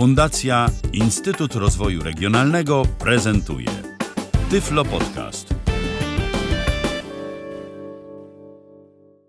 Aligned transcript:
Fundacja 0.00 0.66
Instytut 0.92 1.54
Rozwoju 1.54 2.02
Regionalnego 2.02 2.82
prezentuje 2.98 3.66
Tyflo 4.50 4.84
Podcast. 4.84 5.54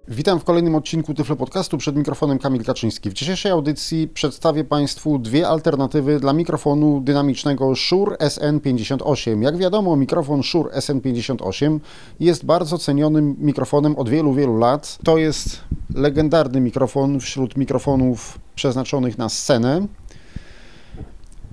Witam 0.07 0.39
w 0.39 0.43
kolejnym 0.43 0.75
odcinku 0.75 1.13
Tyflo 1.13 1.35
Podcastu 1.35 1.77
przed 1.77 1.95
mikrofonem 1.95 2.39
Kamil 2.39 2.63
Kaczyński. 2.63 3.09
W 3.09 3.13
dzisiejszej 3.13 3.51
audycji 3.51 4.07
przedstawię 4.07 4.63
Państwu 4.63 5.19
dwie 5.19 5.47
alternatywy 5.47 6.19
dla 6.19 6.33
mikrofonu 6.33 7.01
dynamicznego 7.01 7.75
Shure 7.75 8.15
SN58. 8.15 9.41
Jak 9.41 9.57
wiadomo, 9.57 9.95
mikrofon 9.95 10.43
Shure 10.43 10.69
SN58 10.69 11.79
jest 12.19 12.45
bardzo 12.45 12.77
cenionym 12.77 13.35
mikrofonem 13.39 13.95
od 13.95 14.09
wielu, 14.09 14.33
wielu 14.33 14.57
lat. 14.57 14.97
To 15.03 15.17
jest 15.17 15.61
legendarny 15.95 16.61
mikrofon 16.61 17.19
wśród 17.19 17.57
mikrofonów 17.57 18.39
przeznaczonych 18.55 19.17
na 19.17 19.29
scenę, 19.29 19.87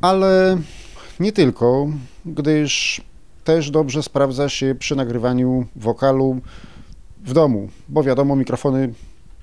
ale 0.00 0.58
nie 1.20 1.32
tylko, 1.32 1.86
gdyż 2.26 3.00
też 3.44 3.70
dobrze 3.70 4.02
sprawdza 4.02 4.48
się 4.48 4.74
przy 4.78 4.96
nagrywaniu 4.96 5.66
wokalu 5.76 6.40
w 7.24 7.32
domu, 7.32 7.68
bo 7.88 8.02
wiadomo, 8.02 8.36
mikrofony 8.36 8.94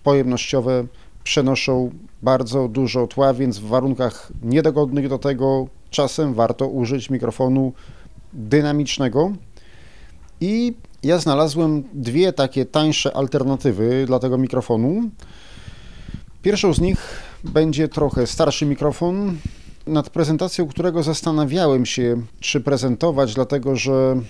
pojemnościowe 0.04 0.86
przenoszą 1.23 1.91
bardzo 2.22 2.68
dużo 2.68 3.08
tła, 3.08 3.34
więc 3.34 3.59
w 3.59 3.68
warunkach 3.68 4.31
niedogodnych 4.44 5.09
do 5.09 5.18
tego 5.18 5.68
czasem 5.90 6.34
warto 6.34 6.67
użyć 6.67 7.09
mikrofonu 7.09 7.73
dynamicznego. 8.34 9.31
I 10.42 10.73
ja 11.03 11.20
znalazłem 11.20 11.84
dwie 11.94 12.34
takie 12.34 12.66
tańsze 12.66 13.16
alternatywy 13.16 14.06
dla 14.06 14.20
tego 14.20 14.38
mikrofonu. 14.38 15.09
Pierwszą 16.42 16.73
z 16.73 16.81
nich 16.81 17.23
będzie 17.44 17.88
trochę 17.88 18.28
starszy 18.28 18.66
mikrofon, 18.66 19.38
nad 19.88 20.09
prezentacją 20.09 20.67
którego 20.67 21.03
zastanawiałem 21.03 21.85
się, 21.85 22.22
czy 22.39 22.61
prezentować, 22.61 23.33
dlatego 23.33 23.75
że 23.75 24.22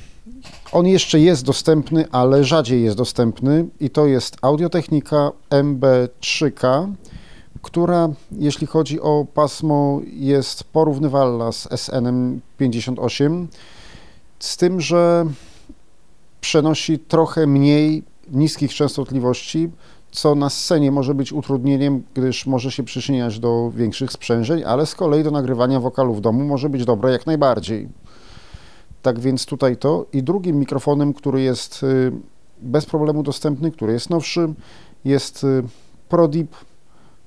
on 0.72 0.88
jeszcze 0.88 1.20
jest 1.20 1.46
dostępny, 1.46 2.06
ale 2.12 2.44
rzadziej 2.44 2.84
jest 2.84 2.98
dostępny 2.98 3.66
i 3.80 3.90
to 3.90 4.06
jest 4.06 4.38
Audiotechnika 4.42 5.32
MB3K, 5.50 6.94
która 7.62 8.10
jeśli 8.32 8.68
chodzi 8.68 9.02
o 9.02 9.26
pasmo 9.34 10.02
jest 10.14 10.64
porównywalna 10.64 11.52
z 11.52 11.68
SN58, 11.68 13.46
z 14.40 14.58
tym, 14.58 14.82
że 14.82 15.26
przenosi 16.42 17.00
trochę 17.00 17.48
mniej 17.48 18.04
niskich 18.32 18.74
częstotliwości, 18.74 19.70
co 20.16 20.36
na 20.36 20.50
scenie 20.50 20.92
może 20.92 21.14
być 21.14 21.34
utrudnieniem, 21.34 22.04
gdyż 22.14 22.46
może 22.46 22.72
się 22.72 22.84
przyczyniać 22.84 23.40
do 23.40 23.72
większych 23.76 24.12
sprzężeń, 24.12 24.64
ale 24.64 24.86
z 24.86 24.96
kolei 24.96 25.24
do 25.24 25.32
nagrywania 25.32 25.80
wokalu 25.80 26.14
w 26.14 26.22
domu 26.22 26.44
może 26.44 26.70
być 26.70 26.86
dobre 26.86 27.12
jak 27.12 27.26
najbardziej. 27.26 27.90
Tak 29.02 29.20
więc 29.20 29.46
tutaj 29.46 29.78
to. 29.78 30.06
I 30.14 30.24
drugim 30.24 30.60
mikrofonem, 30.60 31.14
który 31.14 31.42
jest 31.42 31.84
y, 31.84 32.12
bez 32.62 32.86
problemu 32.86 33.24
dostępny, 33.24 33.72
który 33.72 33.94
jest 33.94 34.10
nowszy, 34.10 34.54
jest 35.06 35.44
y, 35.44 35.64
ProDeep, 36.10 36.56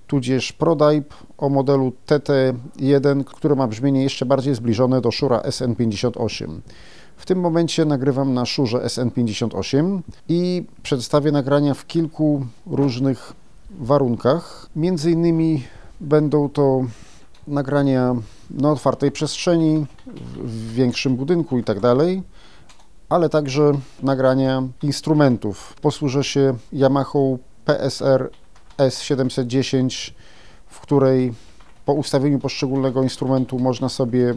tudzież 0.07 0.53
ProDipe 0.53 1.15
o 1.39 1.49
modelu 1.49 1.93
TT1, 2.07 3.25
który 3.25 3.57
ma 3.57 3.67
brzmienie 3.67 4.03
jeszcze 4.03 4.27
bardziej 4.27 4.55
zbliżone 4.55 5.01
do 5.01 5.11
Shura 5.11 5.41
SN58. 5.41 6.61
W 7.19 7.27
tym 7.27 7.41
momencie 7.41 7.85
nagrywam 7.85 8.35
na 8.35 8.47
Szurze 8.47 8.79
SN58 8.79 10.01
i 10.29 10.65
przedstawię 10.83 11.33
nagrania 11.33 11.75
w 11.75 11.87
kilku 11.87 12.47
różnych 12.67 13.33
warunkach. 13.71 14.71
Między 14.77 15.11
innymi 15.11 15.65
będą 16.01 16.49
to 16.49 16.85
nagrania 17.47 18.17
na 18.51 18.71
otwartej 18.71 19.11
przestrzeni, 19.13 19.87
w 20.37 20.73
większym 20.73 21.17
budynku 21.17 21.59
i 21.59 21.65
tak 21.65 21.81
ale 23.09 23.29
także 23.29 23.73
nagrania 24.03 24.63
instrumentów. 24.83 25.77
Posłużę 25.83 26.25
się 26.25 26.55
Yamaha 26.73 27.19
PSR 27.65 28.31
S710, 28.79 30.13
w 30.67 30.81
której 30.81 31.35
po 31.85 31.93
ustawieniu 31.93 32.39
poszczególnego 32.39 33.03
instrumentu 33.03 33.59
można 33.59 33.89
sobie 33.89 34.35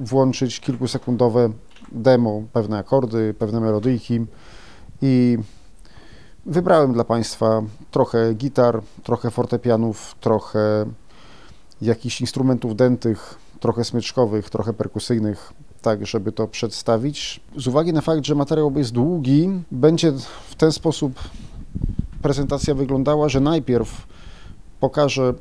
włączyć 0.00 0.60
kilkusekundowe 0.60 1.50
demo, 1.92 2.42
pewne 2.52 2.78
akordy, 2.78 3.34
pewne 3.38 3.60
melodyjki 3.60 4.26
i 5.02 5.38
wybrałem 6.46 6.92
dla 6.92 7.04
Państwa 7.04 7.62
trochę 7.90 8.34
gitar, 8.34 8.82
trochę 9.02 9.30
fortepianów, 9.30 10.14
trochę 10.20 10.86
jakichś 11.82 12.20
instrumentów 12.20 12.76
dętych, 12.76 13.34
trochę 13.60 13.84
smyczkowych, 13.84 14.50
trochę 14.50 14.72
perkusyjnych, 14.72 15.52
tak 15.82 16.06
żeby 16.06 16.32
to 16.32 16.48
przedstawić. 16.48 17.40
Z 17.56 17.66
uwagi 17.66 17.92
na 17.92 18.00
fakt, 18.00 18.24
że 18.24 18.34
materiał 18.34 18.72
jest 18.76 18.92
długi, 18.92 19.50
będzie 19.70 20.12
w 20.48 20.54
ten 20.54 20.72
sposób 20.72 21.12
prezentacja 22.22 22.74
wyglądała, 22.74 23.28
że 23.28 23.40
najpierw 23.40 24.06
pokażę 24.80 25.34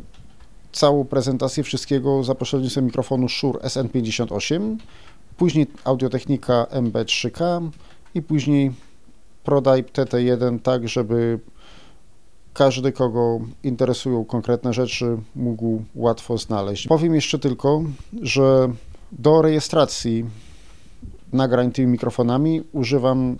całą 0.71 1.05
prezentację 1.05 1.63
wszystkiego 1.63 2.23
za 2.23 2.35
pośrednictwem 2.35 2.85
mikrofonu 2.85 3.29
Shure 3.29 3.59
SN58, 3.59 4.77
później 5.37 5.67
Audiotechnika 5.83 6.67
MB3K 6.71 7.69
i 8.15 8.21
później 8.21 8.71
ProDipe 9.43 10.03
TT1, 10.03 10.59
tak 10.59 10.87
żeby 10.87 11.39
każdy, 12.53 12.91
kogo 12.91 13.39
interesują 13.63 14.25
konkretne 14.25 14.73
rzeczy, 14.73 15.17
mógł 15.35 15.81
łatwo 15.95 16.37
znaleźć. 16.37 16.87
Powiem 16.87 17.15
jeszcze 17.15 17.39
tylko, 17.39 17.83
że 18.21 18.69
do 19.11 19.41
rejestracji 19.41 20.25
nagrań 21.33 21.71
tymi 21.71 21.87
mikrofonami 21.87 22.63
używam 22.71 23.37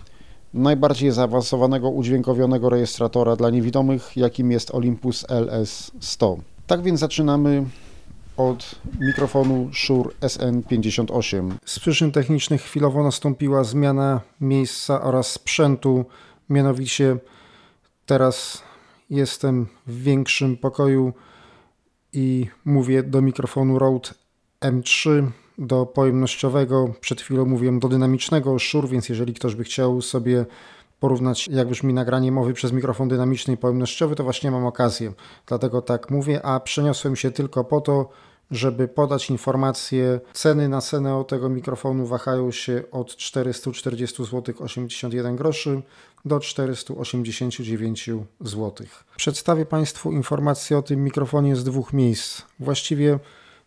najbardziej 0.54 1.12
zaawansowanego 1.12 1.90
udźwiękowionego 1.90 2.70
rejestratora 2.70 3.36
dla 3.36 3.50
niewidomych, 3.50 4.18
jakim 4.18 4.52
jest 4.52 4.76
Olympus 4.76 5.26
LS100. 5.26 6.38
Tak 6.72 6.82
więc 6.82 7.00
zaczynamy 7.00 7.66
od 8.38 8.76
mikrofonu 9.00 9.70
Shure 9.74 10.10
SN58. 10.22 11.52
Z 11.66 11.80
przyczyn 11.80 12.12
technicznych 12.12 12.62
chwilowo 12.62 13.04
nastąpiła 13.04 13.64
zmiana 13.64 14.22
miejsca 14.42 15.02
oraz 15.02 15.32
sprzętu, 15.32 16.06
mianowicie 16.50 17.18
teraz 18.06 18.64
jestem 19.10 19.68
w 19.88 20.04
większym 20.04 20.58
pokoju 20.58 21.14
i 22.14 22.48
mówię 22.66 23.04
do 23.04 23.22
mikrofonu 23.22 23.80
Rode 23.80 24.10
M3 24.62 25.28
do 25.58 25.86
pojemnościowego, 25.86 26.94
przed 27.02 27.22
chwilą 27.22 27.46
mówiłem 27.46 27.80
do 27.80 27.88
dynamicznego 27.88 28.60
Shure, 28.60 28.88
więc 28.88 29.10
jeżeli 29.10 29.34
ktoś 29.34 29.56
by 29.56 29.64
chciał 29.64 30.02
sobie 30.02 30.46
porównać, 31.02 31.48
jak 31.48 31.68
brzmi 31.68 31.94
nagranie 31.94 32.32
mowy 32.32 32.54
przez 32.54 32.72
mikrofon 32.72 33.08
dynamiczny 33.08 33.54
i 33.54 33.58
pojemnościowy, 33.58 34.16
to 34.16 34.24
właśnie 34.24 34.52
mam 34.52 34.66
okazję. 34.66 35.14
Dlatego 35.46 35.82
tak 35.82 36.10
mówię, 36.10 36.46
a 36.46 36.60
przeniosłem 36.60 37.16
się 37.16 37.32
tylko 37.32 37.64
po 37.64 37.82
to, 37.82 38.10
żeby 38.52 38.88
podać 38.88 39.30
informację. 39.30 40.20
Ceny 40.34 40.70
na 40.70 40.82
cenę 40.82 41.24
tego 41.28 41.50
mikrofonu 41.50 42.06
wahają 42.06 42.52
się 42.52 42.84
od 42.92 43.16
440 43.16 44.26
zł 44.26 44.56
81 44.60 45.36
groszy 45.36 45.82
do 46.26 46.40
489 46.40 48.10
zł. 48.42 48.88
Przedstawię 49.18 49.66
Państwu 49.66 50.12
informacje 50.12 50.78
o 50.78 50.82
tym 50.82 51.04
mikrofonie 51.04 51.56
z 51.56 51.64
dwóch 51.64 51.94
miejsc. 51.94 52.42
Właściwie 52.60 53.20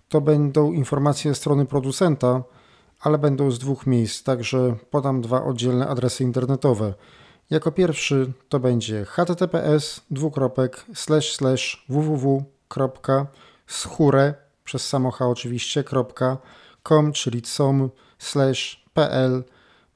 to 0.09 0.21
będą 0.21 0.73
informacje 0.73 1.35
strony 1.35 1.67
producenta, 1.67 2.43
ale 3.01 3.19
będą 3.19 3.51
z 3.51 3.59
dwóch 3.59 3.87
miejsc, 3.87 4.23
także 4.23 4.77
podam 4.91 5.21
dwa 5.21 5.45
oddzielne 5.45 5.89
adresy 5.89 6.25
internetowe. 6.25 6.95
Jako 7.51 7.73
pierwszy 7.73 8.33
to 8.49 8.61
będzie 8.61 9.05
https 9.05 10.01
www.schure 11.89 13.25
przez 14.65 14.89
samocha 14.89 15.29
oczywiście 15.29 15.85
.com, 16.83 17.13
czyli 17.13 17.43
com 17.43 17.91
slash 18.19 18.85
pl 18.95 19.45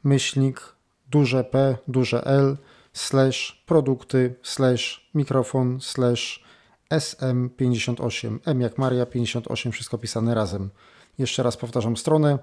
myślnik 0.05 0.75
duże 1.11 1.45
p 1.45 1.77
duże 1.89 2.25
l 2.25 2.56
slash 2.93 3.62
produkty 3.67 4.35
slash 4.43 5.11
mikrofon 5.15 5.81
slash 5.81 6.45
sm58 6.91 8.39
m 8.47 8.61
jak 8.61 8.79
Maria 8.79 9.06
58 9.06 9.73
wszystko 9.73 9.99
pisane 9.99 10.35
razem. 10.35 10.71
Jeszcze 11.19 11.43
raz 11.43 11.56
powtarzam 11.56 11.97
stronę 11.97 12.39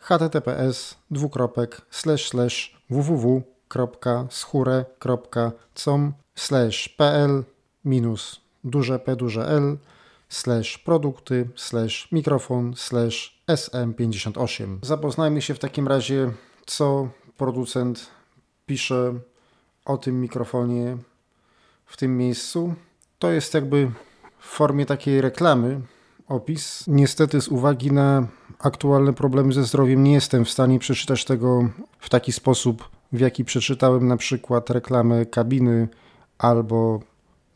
https 0.00 0.96
www 2.90 3.51
www.schure.com 3.72 6.12
slash 6.34 6.88
pl 6.88 7.44
minus 7.84 8.40
duże 8.64 8.98
p 8.98 9.16
duże 9.16 9.48
l 9.48 9.76
slash 10.28 10.78
produkty 10.78 11.48
slash 11.56 12.12
mikrofon 12.12 12.74
slash 12.76 13.42
sm58. 13.48 14.78
Zapoznajmy 14.82 15.42
się 15.42 15.54
w 15.54 15.58
takim 15.58 15.88
razie, 15.88 16.32
co 16.66 17.08
producent 17.36 18.10
pisze 18.66 19.14
o 19.84 19.98
tym 19.98 20.20
mikrofonie 20.20 20.96
w 21.86 21.96
tym 21.96 22.18
miejscu. 22.18 22.74
To 23.18 23.32
jest 23.32 23.54
jakby 23.54 23.90
w 24.38 24.46
formie 24.46 24.86
takiej 24.86 25.20
reklamy 25.20 25.80
opis. 26.28 26.84
Niestety 26.86 27.40
z 27.40 27.48
uwagi 27.48 27.92
na 27.92 28.26
aktualne 28.58 29.12
problemy 29.12 29.52
ze 29.52 29.64
zdrowiem 29.64 30.04
nie 30.04 30.12
jestem 30.12 30.44
w 30.44 30.50
stanie 30.50 30.78
przeczytać 30.78 31.24
tego 31.24 31.68
w 31.98 32.08
taki 32.08 32.32
sposób, 32.32 32.88
w 33.12 33.20
jaki 33.20 33.44
przeczytałem 33.44 34.08
na 34.08 34.16
przykład 34.16 34.70
reklamę 34.70 35.26
kabiny 35.26 35.88
albo 36.38 37.00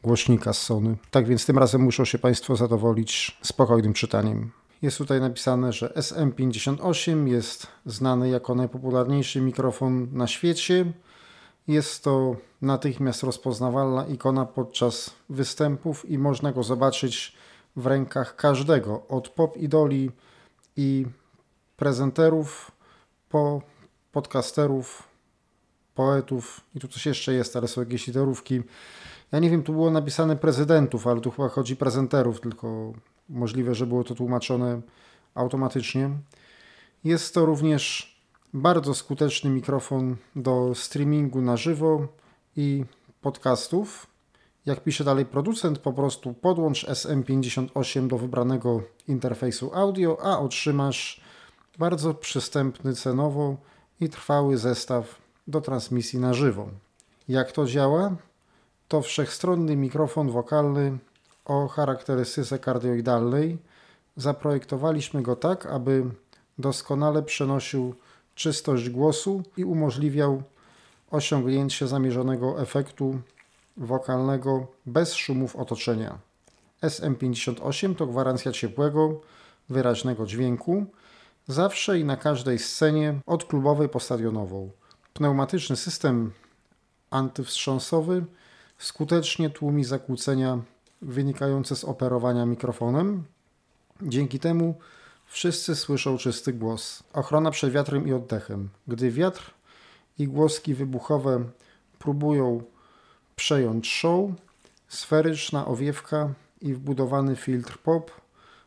głośnika 0.03 0.53
z 0.53 0.62
Sony. 0.62 0.97
Tak 1.11 1.26
więc 1.26 1.47
tym 1.47 1.58
razem 1.58 1.81
muszą 1.81 2.05
się 2.05 2.19
Państwo 2.19 2.56
zadowolić 2.56 3.38
spokojnym 3.43 3.93
czytaniem. 3.93 4.50
Jest 4.82 4.99
tutaj 4.99 5.20
napisane, 5.20 5.73
że 5.73 5.88
SM58 5.88 7.26
jest 7.26 7.67
znany 7.87 8.29
jako 8.29 8.55
najpopularniejszy 8.55 9.41
mikrofon 9.41 10.08
na 10.12 10.26
świecie. 10.26 10.93
Jest 11.69 12.05
to 12.05 12.37
natychmiast 12.62 13.23
rozpoznawalna 13.23 14.06
ikona 14.06 14.47
podczas 14.47 15.11
występów 15.29 16.11
i 16.11 16.19
można 16.19 16.53
go 16.53 16.62
zobaczyć 16.62 17.37
w 17.76 17.87
rękach 17.87 18.37
każdego, 18.37 19.06
od 19.08 19.29
pop 19.29 19.56
idoli 19.56 20.11
i 20.76 21.06
prezenterów 21.76 22.70
po 23.29 23.62
podcasterów, 24.12 25.06
poetów 25.96 26.60
i 26.75 26.81
tu 26.81 26.88
coś 26.88 27.06
jeszcze 27.06 27.32
jest, 27.32 27.56
ale 27.56 27.69
są 27.69 27.81
jakieś 27.81 28.06
literówki. 28.06 28.62
Ja 29.32 29.38
nie 29.38 29.50
wiem, 29.50 29.62
tu 29.62 29.72
było 29.72 29.90
napisane 29.90 30.37
prezydentów, 30.37 31.06
ale 31.06 31.20
tu 31.20 31.31
chyba 31.31 31.48
chodzi 31.48 31.76
prezenterów, 31.76 32.40
tylko 32.40 32.93
możliwe, 33.28 33.75
że 33.75 33.87
było 33.87 34.04
to 34.04 34.14
tłumaczone 34.14 34.81
automatycznie. 35.34 36.10
Jest 37.04 37.34
to 37.34 37.46
również 37.46 38.16
bardzo 38.54 38.94
skuteczny 38.94 39.50
mikrofon 39.50 40.16
do 40.37 40.75
streamingu 40.75 41.40
na 41.40 41.56
żywo 41.56 42.08
i 42.56 42.84
podcastów. 43.20 44.06
Jak 44.66 44.82
pisze 44.82 45.04
dalej 45.04 45.26
producent, 45.26 45.78
po 45.78 45.93
prostu 45.93 46.34
podłącz 46.34 46.87
SM58 46.87 48.06
do 48.06 48.19
wybranego 48.19 48.82
interfejsu 49.08 49.70
audio, 49.75 50.19
a 50.22 50.38
otrzymasz 50.38 51.20
bardzo 51.78 52.14
przystępny 52.14 52.94
cenowo 52.94 53.56
i 54.00 54.08
trwały 54.08 54.58
zestaw 54.58 55.25
do 55.46 55.60
transmisji 55.60 56.19
na 56.19 56.34
żywo. 56.34 56.69
Jak 57.28 57.52
to 57.52 57.66
działa? 57.66 58.16
To 58.88 59.02
wszechstronny 59.02 59.76
mikrofon 59.76 60.31
wokalny 60.31 60.98
o 61.44 61.69
charakterystyce 61.69 62.58
kardioidalnej. 62.58 63.58
Zaprojektowaliśmy 64.16 65.22
go 65.22 65.37
tak, 65.37 65.66
aby 65.66 66.04
doskonale 66.58 67.22
przenosił 67.22 67.94
czystość 68.34 68.90
głosu 68.90 69.43
i 69.56 69.64
umożliwiał 69.64 70.43
osiągnięcie 71.10 71.87
zamierzonego 71.87 72.62
efektu 72.62 73.19
wokalnego 73.76 74.66
bez 74.87 75.14
szumów 75.14 75.56
otoczenia. 75.56 76.19
SM58 76.82 77.94
to 77.94 78.06
gwarancja 78.06 78.52
ciepłego, 78.52 79.20
wyraźnego 79.69 80.26
dźwięku, 80.26 80.87
zawsze 81.48 81.98
i 81.98 82.04
na 82.04 82.16
każdej 82.16 82.58
scenie, 82.58 83.20
od 83.26 83.44
klubowej 83.44 83.88
po 83.88 84.00
stadionową. 84.00 84.70
Pneumatyczny 85.16 85.76
system 85.76 86.32
antywstrząsowy 87.10 88.24
skutecznie 88.78 89.50
tłumi 89.50 89.84
zakłócenia 89.84 90.58
wynikające 91.02 91.76
z 91.76 91.84
operowania 91.84 92.46
mikrofonem. 92.46 93.24
Dzięki 94.02 94.38
temu 94.38 94.74
wszyscy 95.26 95.76
słyszą 95.76 96.18
czysty 96.18 96.52
głos. 96.52 97.02
Ochrona 97.12 97.50
przed 97.50 97.72
wiatrem 97.72 98.08
i 98.08 98.12
oddechem. 98.12 98.68
Gdy 98.88 99.10
wiatr 99.10 99.54
i 100.18 100.28
głoski 100.28 100.74
wybuchowe 100.74 101.44
próbują 101.98 102.62
przejąć 103.36 103.88
show, 103.88 104.30
sferyczna 104.88 105.66
owiewka 105.66 106.34
i 106.60 106.74
wbudowany 106.74 107.36
filtr 107.36 107.78
pop 107.78 108.10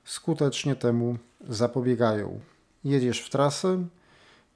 skutecznie 0.03 0.75
temu 0.75 1.17
zapobiegają. 1.49 2.39
Jedziesz 2.83 3.21
w 3.21 3.29
trasę, 3.29 3.87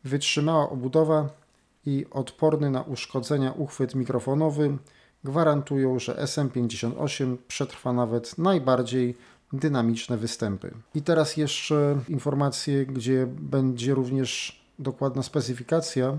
wytrzymała 0.03 0.69
obudowa 0.69 1.42
i 1.85 2.05
odporny 2.11 2.71
na 2.71 2.81
uszkodzenia 2.81 3.51
uchwyt 3.51 3.95
mikrofonowy 3.95 4.77
gwarantują, 5.23 5.99
że 5.99 6.15
SM58 6.15 7.37
przetrwa 7.47 7.93
nawet 7.93 8.37
najbardziej 8.37 9.17
dynamiczne 9.53 10.17
występy. 10.17 10.73
I 10.95 11.01
teraz 11.01 11.37
jeszcze 11.37 11.99
informacje, 12.09 12.85
gdzie 12.85 13.27
będzie 13.27 13.93
również 13.93 14.61
dokładna 14.79 15.23
specyfikacja. 15.23 16.17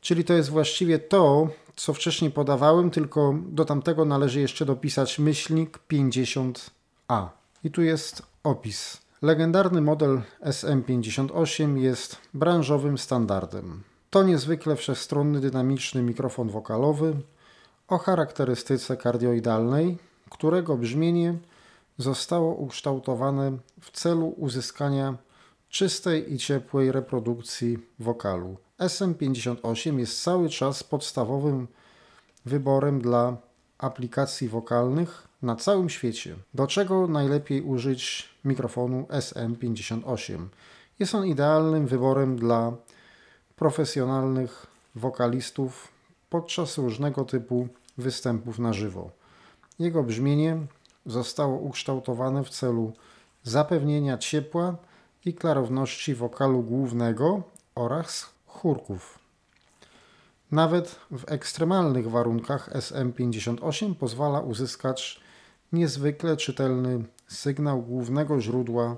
Czyli 0.00 0.24
to 0.24 0.34
jest 0.34 0.48
właściwie 0.48 0.98
to, 0.98 1.48
co 1.76 1.92
wcześniej 1.92 2.30
podawałem, 2.30 2.90
tylko 2.90 3.34
do 3.48 3.64
tamtego 3.64 4.04
należy 4.04 4.40
jeszcze 4.40 4.64
dopisać 4.64 5.18
myślnik 5.18 5.78
50a. 5.92 7.28
I 7.64 7.70
tu 7.70 7.82
jest 7.82 8.22
opis. 8.44 9.00
Legendarny 9.22 9.80
model 9.80 10.22
SM58 10.42 11.76
jest 11.76 12.16
branżowym 12.34 12.98
standardem. 12.98 13.82
To 14.10 14.22
niezwykle 14.22 14.76
wszechstronny, 14.76 15.40
dynamiczny 15.40 16.02
mikrofon 16.02 16.48
wokalowy 16.48 17.16
o 17.88 17.98
charakterystyce 17.98 18.96
kardioidalnej, 18.96 19.98
którego 20.30 20.76
brzmienie 20.76 21.34
zostało 22.00 22.54
ukształtowane 22.54 23.58
w 23.80 23.90
celu 23.90 24.34
uzyskania 24.36 25.16
czystej 25.68 26.32
i 26.32 26.38
ciepłej 26.38 26.92
reprodukcji 26.92 27.78
wokalu. 27.98 28.56
SM58 28.78 29.98
jest 29.98 30.22
cały 30.22 30.48
czas 30.48 30.82
podstawowym 30.82 31.68
wyborem 32.46 33.00
dla 33.00 33.36
aplikacji 33.78 34.48
wokalnych 34.48 35.28
na 35.42 35.56
całym 35.56 35.88
świecie. 35.88 36.36
Do 36.54 36.66
czego 36.66 37.06
najlepiej 37.06 37.62
użyć 37.62 38.28
mikrofonu 38.44 39.06
SM58? 39.10 40.46
Jest 40.98 41.14
on 41.14 41.26
idealnym 41.26 41.86
wyborem 41.86 42.36
dla 42.36 42.72
profesjonalnych 43.56 44.66
wokalistów 44.94 45.88
podczas 46.30 46.78
różnego 46.78 47.24
typu 47.24 47.68
występów 47.98 48.58
na 48.58 48.72
żywo. 48.72 49.10
Jego 49.78 50.02
brzmienie 50.02 50.66
zostało 51.10 51.58
ukształtowane 51.58 52.44
w 52.44 52.50
celu 52.50 52.92
zapewnienia 53.42 54.18
ciepła 54.18 54.76
i 55.24 55.34
klarowności 55.34 56.14
wokalu 56.14 56.62
głównego 56.62 57.42
oraz 57.74 58.26
chórków. 58.46 59.18
Nawet 60.50 60.96
w 61.10 61.32
ekstremalnych 61.32 62.10
warunkach 62.10 62.70
SM58 62.72 63.94
pozwala 63.94 64.40
uzyskać 64.40 65.20
niezwykle 65.72 66.36
czytelny 66.36 67.04
sygnał 67.28 67.82
głównego 67.82 68.40
źródła 68.40 68.96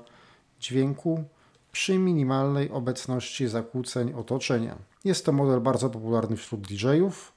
dźwięku 0.61 1.25
przy 1.73 1.99
minimalnej 1.99 2.71
obecności 2.71 3.49
zakłóceń 3.49 4.13
otoczenia. 4.15 4.77
Jest 5.05 5.27
to 5.27 5.33
model 5.33 5.61
bardzo 5.61 5.91
popularny 5.91 6.37
wśród 6.37 6.61
DJ-ów 6.61 7.33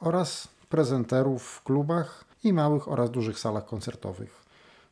oraz 0.00 0.48
prezenterów 0.68 1.42
w 1.42 1.62
klubach 1.62 2.24
i 2.44 2.52
małych 2.52 2.88
oraz 2.88 3.10
dużych 3.10 3.38
salach 3.38 3.66
koncertowych. 3.66 4.44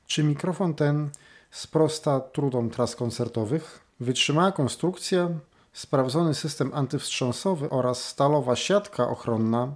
Czy 0.06 0.24
mikrofon 0.24 0.74
ten 0.74 1.10
sprosta 1.50 2.20
trudom 2.20 2.70
tras 2.70 2.96
koncertowych? 2.96 3.80
Wytrzymała 4.00 4.52
konstrukcja, 4.52 5.28
sprawdzony 5.72 6.34
system 6.34 6.70
antywstrząsowy 6.74 7.70
oraz 7.70 8.04
stalowa 8.04 8.56
siatka 8.56 9.08
ochronna 9.08 9.72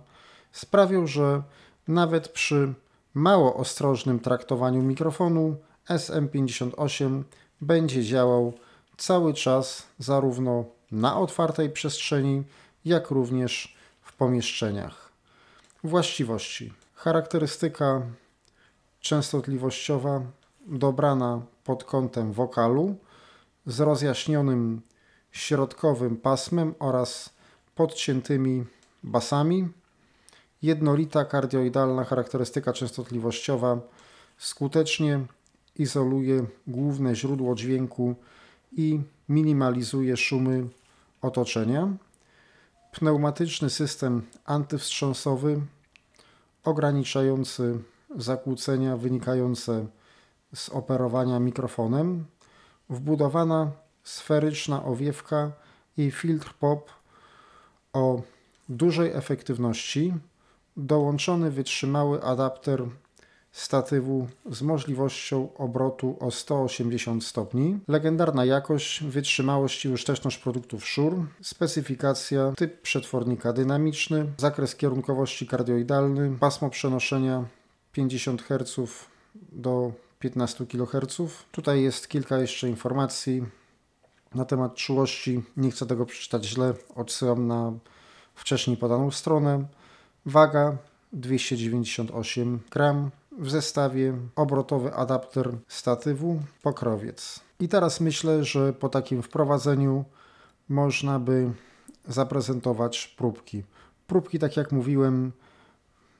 sprawią, 0.52 1.06
że 1.06 1.42
nawet 1.88 2.28
przy 2.28 2.74
mało 3.14 3.54
ostrożnym 3.54 4.20
traktowaniu 4.20 4.82
mikrofonu 4.82 5.56
SM58 5.88 7.22
będzie 7.60 8.04
działał 8.04 8.52
cały 8.96 9.34
czas 9.34 9.86
zarówno 9.98 10.64
na 10.92 11.18
otwartej 11.18 11.70
przestrzeni, 11.70 12.42
jak 12.84 13.10
również 13.10 13.76
w 14.02 14.12
pomieszczeniach. 14.12 15.12
Właściwości. 15.84 16.72
Charakterystyka 17.04 18.02
częstotliwościowa 19.00 20.22
dobrana 20.66 21.42
pod 21.64 21.84
kątem 21.84 22.32
wokalu 22.32 22.96
z 23.66 23.80
rozjaśnionym 23.80 24.80
środkowym 25.32 26.16
pasmem 26.16 26.74
oraz 26.78 27.30
podciętymi 27.74 28.64
basami. 29.02 29.68
Jednolita 30.62 31.24
kardioidalna 31.24 32.04
charakterystyka 32.04 32.72
częstotliwościowa 32.72 33.80
skutecznie 34.38 35.20
izoluje 35.76 36.46
główne 36.66 37.14
źródło 37.14 37.54
dźwięku 37.54 38.14
i 38.72 39.00
minimalizuje 39.28 40.16
szumy 40.16 40.66
otoczenia. 41.22 41.88
Pneumatyczny 42.92 43.70
system 43.70 44.22
antywstrząsowy 44.44 45.60
ograniczający 46.64 47.78
zakłócenia 48.16 48.96
wynikające 48.96 49.86
z 50.54 50.68
operowania 50.68 51.40
mikrofonem, 51.40 52.24
wbudowana 52.90 53.70
sferyczna 54.04 54.84
owiewka 54.84 55.52
i 55.96 56.10
filtr 56.10 56.54
POP 56.54 56.90
o 57.92 58.22
dużej 58.68 59.10
efektywności, 59.10 60.14
dołączony 60.76 61.50
wytrzymały 61.50 62.22
adapter 62.22 62.82
statywu 63.52 64.28
z 64.50 64.62
możliwością 64.62 65.54
obrotu 65.54 66.16
o 66.20 66.30
180 66.30 67.24
stopni, 67.24 67.78
legendarna 67.88 68.44
jakość, 68.44 69.04
wytrzymałość 69.04 69.84
i 69.84 69.88
użyteczność 69.88 70.38
produktów 70.38 70.84
Shure, 70.84 71.24
specyfikacja, 71.42 72.52
typ 72.56 72.80
przetwornika 72.82 73.52
dynamiczny, 73.52 74.26
zakres 74.36 74.76
kierunkowości 74.76 75.46
kardioidalny, 75.46 76.36
pasmo 76.40 76.70
przenoszenia 76.70 77.44
50 77.92 78.42
Hz 78.42 78.76
do 79.52 79.92
15 80.18 80.66
kHz. 80.66 81.20
Tutaj 81.52 81.82
jest 81.82 82.08
kilka 82.08 82.38
jeszcze 82.38 82.68
informacji 82.68 83.44
na 84.34 84.44
temat 84.44 84.74
czułości. 84.74 85.42
Nie 85.56 85.70
chcę 85.70 85.86
tego 85.86 86.06
przeczytać 86.06 86.44
źle, 86.44 86.74
odsyłam 86.94 87.46
na 87.46 87.72
wcześniej 88.34 88.76
podaną 88.76 89.10
stronę. 89.10 89.64
Waga 90.26 90.76
298 91.12 92.60
gram. 92.70 93.10
W 93.38 93.50
zestawie 93.50 94.14
obrotowy 94.36 94.94
adapter 94.94 95.52
statywu, 95.68 96.40
pokrowiec. 96.62 97.40
I 97.60 97.68
teraz 97.68 98.00
myślę, 98.00 98.44
że 98.44 98.72
po 98.72 98.88
takim 98.88 99.22
wprowadzeniu 99.22 100.04
można 100.68 101.18
by 101.18 101.50
zaprezentować 102.08 103.06
próbki. 103.06 103.62
Próbki, 104.06 104.38
tak 104.38 104.56
jak 104.56 104.72
mówiłem, 104.72 105.32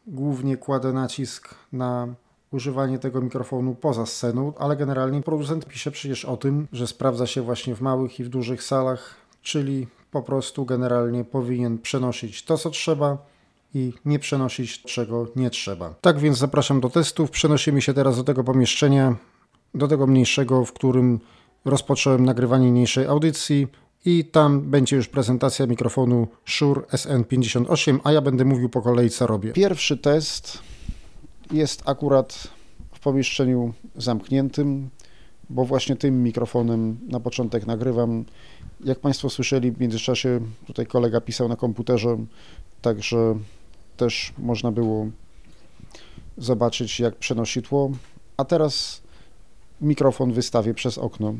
głównie 0.06 0.56
kładę 0.56 0.92
nacisk 0.92 1.54
na 1.72 2.08
używanie 2.50 2.98
tego 2.98 3.20
mikrofonu 3.20 3.74
poza 3.74 4.06
sceną, 4.06 4.52
ale 4.58 4.76
generalnie 4.76 5.22
producent 5.22 5.66
pisze 5.66 5.90
przecież 5.90 6.24
o 6.24 6.36
tym, 6.36 6.68
że 6.72 6.86
sprawdza 6.86 7.26
się 7.26 7.42
właśnie 7.42 7.74
w 7.74 7.80
małych 7.80 8.20
i 8.20 8.24
w 8.24 8.28
dużych 8.28 8.62
salach, 8.62 9.14
czyli 9.42 9.86
po 10.10 10.22
prostu 10.22 10.64
generalnie 10.64 11.24
powinien 11.24 11.78
przenosić 11.78 12.44
to, 12.44 12.58
co 12.58 12.70
trzeba 12.70 13.18
i 13.74 13.92
nie 14.04 14.18
przenosić 14.18 14.82
czego 14.82 15.26
nie 15.36 15.50
trzeba. 15.50 15.94
Tak 16.00 16.18
więc 16.18 16.38
zapraszam 16.38 16.80
do 16.80 16.90
testów. 16.90 17.30
Przenosimy 17.30 17.82
się 17.82 17.94
teraz 17.94 18.16
do 18.16 18.24
tego 18.24 18.44
pomieszczenia, 18.44 19.16
do 19.74 19.88
tego 19.88 20.06
mniejszego, 20.06 20.64
w 20.64 20.72
którym 20.72 21.20
rozpocząłem 21.64 22.24
nagrywanie 22.24 22.66
niniejszej 22.66 23.06
audycji 23.06 23.68
i 24.04 24.24
tam 24.24 24.60
będzie 24.60 24.96
już 24.96 25.08
prezentacja 25.08 25.66
mikrofonu 25.66 26.28
Shure 26.46 26.80
SN58, 26.80 27.98
a 28.04 28.12
ja 28.12 28.20
będę 28.20 28.44
mówił 28.44 28.68
po 28.68 28.82
kolei 28.82 29.10
co 29.10 29.26
robię. 29.26 29.52
Pierwszy 29.52 29.96
test 29.96 30.58
jest 31.52 31.82
akurat 31.88 32.48
w 32.92 33.00
pomieszczeniu 33.00 33.72
zamkniętym, 33.96 34.90
bo 35.50 35.64
właśnie 35.64 35.96
tym 35.96 36.22
mikrofonem 36.22 36.98
na 37.08 37.20
początek 37.20 37.66
nagrywam. 37.66 38.24
Jak 38.84 39.00
Państwo 39.00 39.30
słyszeli, 39.30 39.72
w 39.72 39.80
międzyczasie 39.80 40.40
tutaj 40.66 40.86
kolega 40.86 41.20
pisał 41.20 41.48
na 41.48 41.56
komputerze, 41.56 42.16
także 42.82 43.34
też 44.00 44.32
można 44.38 44.72
było 44.72 45.06
zobaczyć, 46.38 47.00
jak 47.00 47.16
przenosi 47.16 47.62
tło. 47.62 47.90
A 48.36 48.44
teraz 48.44 49.02
mikrofon 49.80 50.32
wystawię 50.32 50.74
przez 50.74 50.98
okno. 50.98 51.34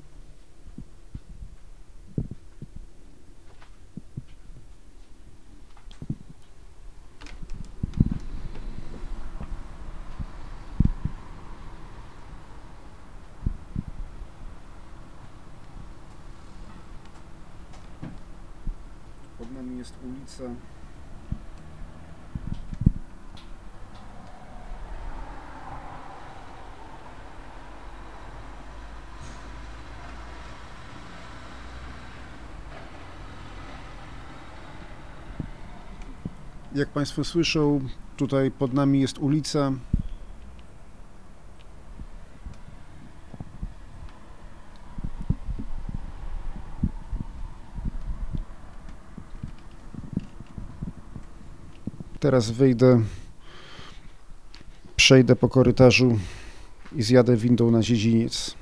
Jest 19.79 19.95
ulica. 20.05 20.70
Jak 36.75 36.89
Państwo 36.89 37.25
słyszą, 37.25 37.81
tutaj 38.17 38.51
pod 38.51 38.73
nami 38.73 39.01
jest 39.01 39.19
ulica. 39.19 39.73
Teraz 52.21 52.51
wyjdę, 52.51 53.03
przejdę 54.97 55.37
po 55.37 55.49
korytarzu 55.49 56.19
i 56.97 57.03
zjadę 57.03 57.37
windą 57.37 57.71
na 57.71 57.83
dziedziniec. 57.83 58.61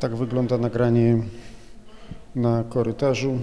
Tak 0.00 0.15
wygląda 0.26 0.58
nagranie 0.58 1.18
na 2.34 2.64
korytarzu. 2.64 3.38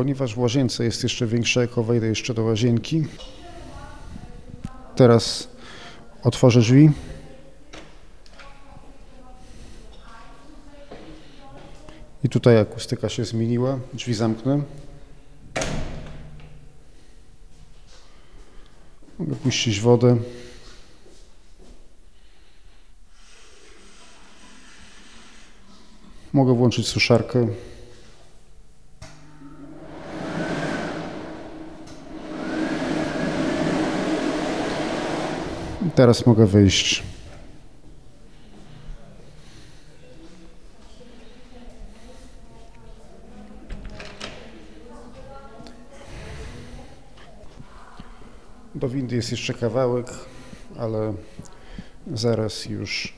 Ponieważ 0.00 0.34
w 0.34 0.38
łazience 0.38 0.84
jest 0.84 1.02
jeszcze 1.02 1.26
większe 1.26 1.62
eko, 1.62 1.82
wejdę 1.82 2.06
jeszcze 2.06 2.34
do 2.34 2.42
łazienki. 2.42 3.04
Teraz 4.96 5.48
otworzę 6.22 6.60
drzwi. 6.60 6.90
I 12.24 12.28
tutaj 12.28 12.58
akustyka 12.58 13.08
się 13.08 13.24
zmieniła. 13.24 13.78
Drzwi 13.92 14.14
zamknę. 14.14 14.62
Mogę 19.18 19.36
puścić 19.36 19.80
wodę. 19.80 20.16
Mogę 26.32 26.54
włączyć 26.54 26.88
suszarkę. 26.88 27.48
Teraz 36.00 36.26
mogę 36.26 36.46
wyjść. 36.46 37.02
Do 48.74 48.88
windy 48.88 49.16
jest 49.16 49.30
jeszcze 49.30 49.54
kawałek, 49.54 50.06
ale 50.78 51.14
zaraz 52.14 52.66
już, 52.66 53.14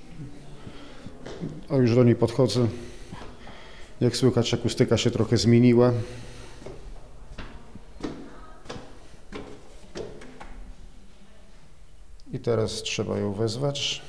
o 1.69 1.77
już 1.77 1.95
do 1.95 2.05
niej 2.05 2.17
podchodzę. 2.17 2.69
Jak 4.01 4.17
słychać, 4.17 4.55
akustyka 4.55 4.97
się 4.97 5.11
trochę 5.11 5.37
zmieniła. 5.37 5.93
Teraz 12.43 12.83
trzeba 12.83 13.19
ją 13.19 13.33
wezwać. 13.33 14.03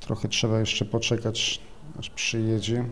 Trochę 0.00 0.28
trzeba 0.28 0.60
jeszcze 0.60 0.84
poczekać, 0.84 1.60
aż 1.98 2.10
przyjedzie. 2.10 2.84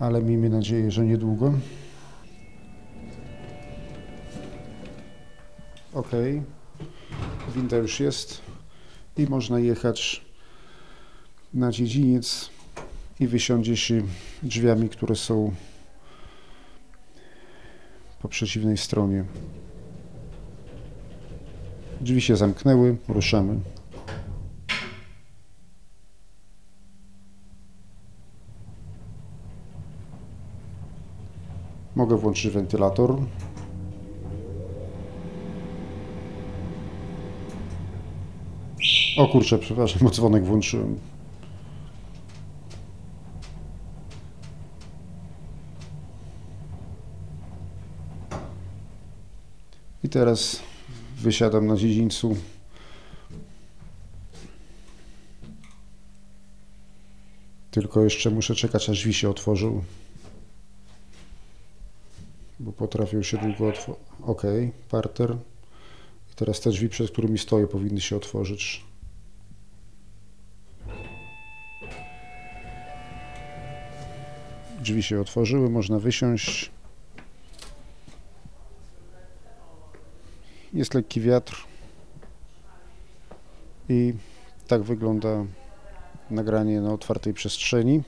Ale 0.00 0.22
miejmy 0.22 0.48
nadzieję, 0.50 0.90
że 0.90 1.06
niedługo. 1.06 1.52
Ok, 5.92 6.10
winda 7.54 7.76
już 7.76 8.00
jest 8.00 8.42
i 9.16 9.26
można 9.26 9.58
jechać 9.58 10.26
na 11.54 11.72
dziedziniec 11.72 12.50
i 13.20 13.26
wysiądzie 13.26 13.76
się 13.76 14.02
drzwiami, 14.42 14.88
które 14.88 15.16
są 15.16 15.54
po 18.22 18.28
przeciwnej 18.28 18.76
stronie. 18.76 19.24
Drzwi 22.00 22.20
się 22.20 22.36
zamknęły, 22.36 22.96
ruszamy. 23.08 23.60
Mogę 32.06 32.16
włączyć 32.16 32.52
wentylator. 32.52 33.16
O 39.18 39.28
kurczę, 39.28 39.58
przepraszam, 39.58 39.98
bo 40.02 40.10
dzwonek 40.10 40.44
włączyłem. 40.44 40.98
I 50.04 50.08
teraz 50.08 50.62
wysiadam 51.16 51.66
na 51.66 51.76
dziedzińcu. 51.76 52.36
Tylko 57.70 58.02
jeszcze 58.02 58.30
muszę 58.30 58.54
czekać, 58.54 58.90
aż 58.90 58.98
drzwi 58.98 59.14
się 59.14 59.30
otworzył. 59.30 59.84
Potrafią 62.86 63.22
się 63.22 63.38
długo 63.38 63.68
otworzyć. 63.68 64.00
Ok, 64.22 64.42
parter. 64.90 65.36
I 66.32 66.34
teraz 66.36 66.60
te 66.60 66.70
drzwi, 66.70 66.88
przed 66.88 67.10
którymi 67.10 67.38
stoję, 67.38 67.66
powinny 67.66 68.00
się 68.00 68.16
otworzyć. 68.16 68.84
Drzwi 74.80 75.02
się 75.02 75.20
otworzyły, 75.20 75.70
można 75.70 75.98
wysiąść. 75.98 76.70
Jest 80.72 80.94
lekki 80.94 81.20
wiatr 81.20 81.64
i 83.88 84.14
tak 84.66 84.82
wygląda 84.82 85.44
nagranie 86.30 86.80
na 86.80 86.92
otwartej 86.92 87.34
przestrzeni. 87.34 88.02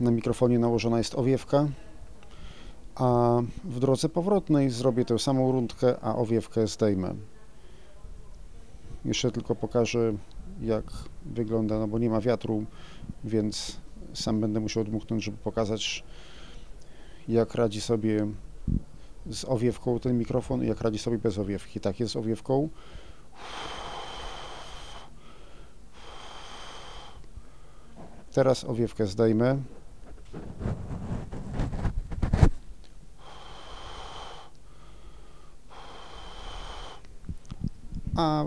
Na 0.00 0.10
mikrofonie 0.10 0.58
nałożona 0.58 0.98
jest 0.98 1.14
owiewka, 1.14 1.68
a 2.96 3.38
w 3.64 3.80
drodze 3.80 4.08
powrotnej 4.08 4.70
zrobię 4.70 5.04
tę 5.04 5.18
samą 5.18 5.52
rundkę, 5.52 6.00
a 6.00 6.16
owiewkę 6.16 6.66
zdejmę. 6.66 7.14
Jeszcze 9.04 9.30
tylko 9.30 9.54
pokażę, 9.54 10.12
jak 10.60 10.84
wygląda, 11.26 11.78
no 11.78 11.88
bo 11.88 11.98
nie 11.98 12.10
ma 12.10 12.20
wiatru, 12.20 12.64
więc 13.24 13.76
sam 14.14 14.40
będę 14.40 14.60
musiał 14.60 14.84
dmuchnąć, 14.84 15.24
żeby 15.24 15.36
pokazać, 15.36 16.04
jak 17.28 17.54
radzi 17.54 17.80
sobie 17.80 18.26
z 19.30 19.44
owiewką 19.44 20.00
ten 20.00 20.18
mikrofon 20.18 20.64
i 20.64 20.66
jak 20.66 20.80
radzi 20.80 20.98
sobie 20.98 21.18
bez 21.18 21.38
owiewki. 21.38 21.80
Tak 21.80 22.00
jest 22.00 22.12
z 22.12 22.16
owiewką. 22.16 22.68
Teraz 28.32 28.64
owiewkę 28.64 29.06
zdejmę. 29.06 29.58
A 38.16 38.44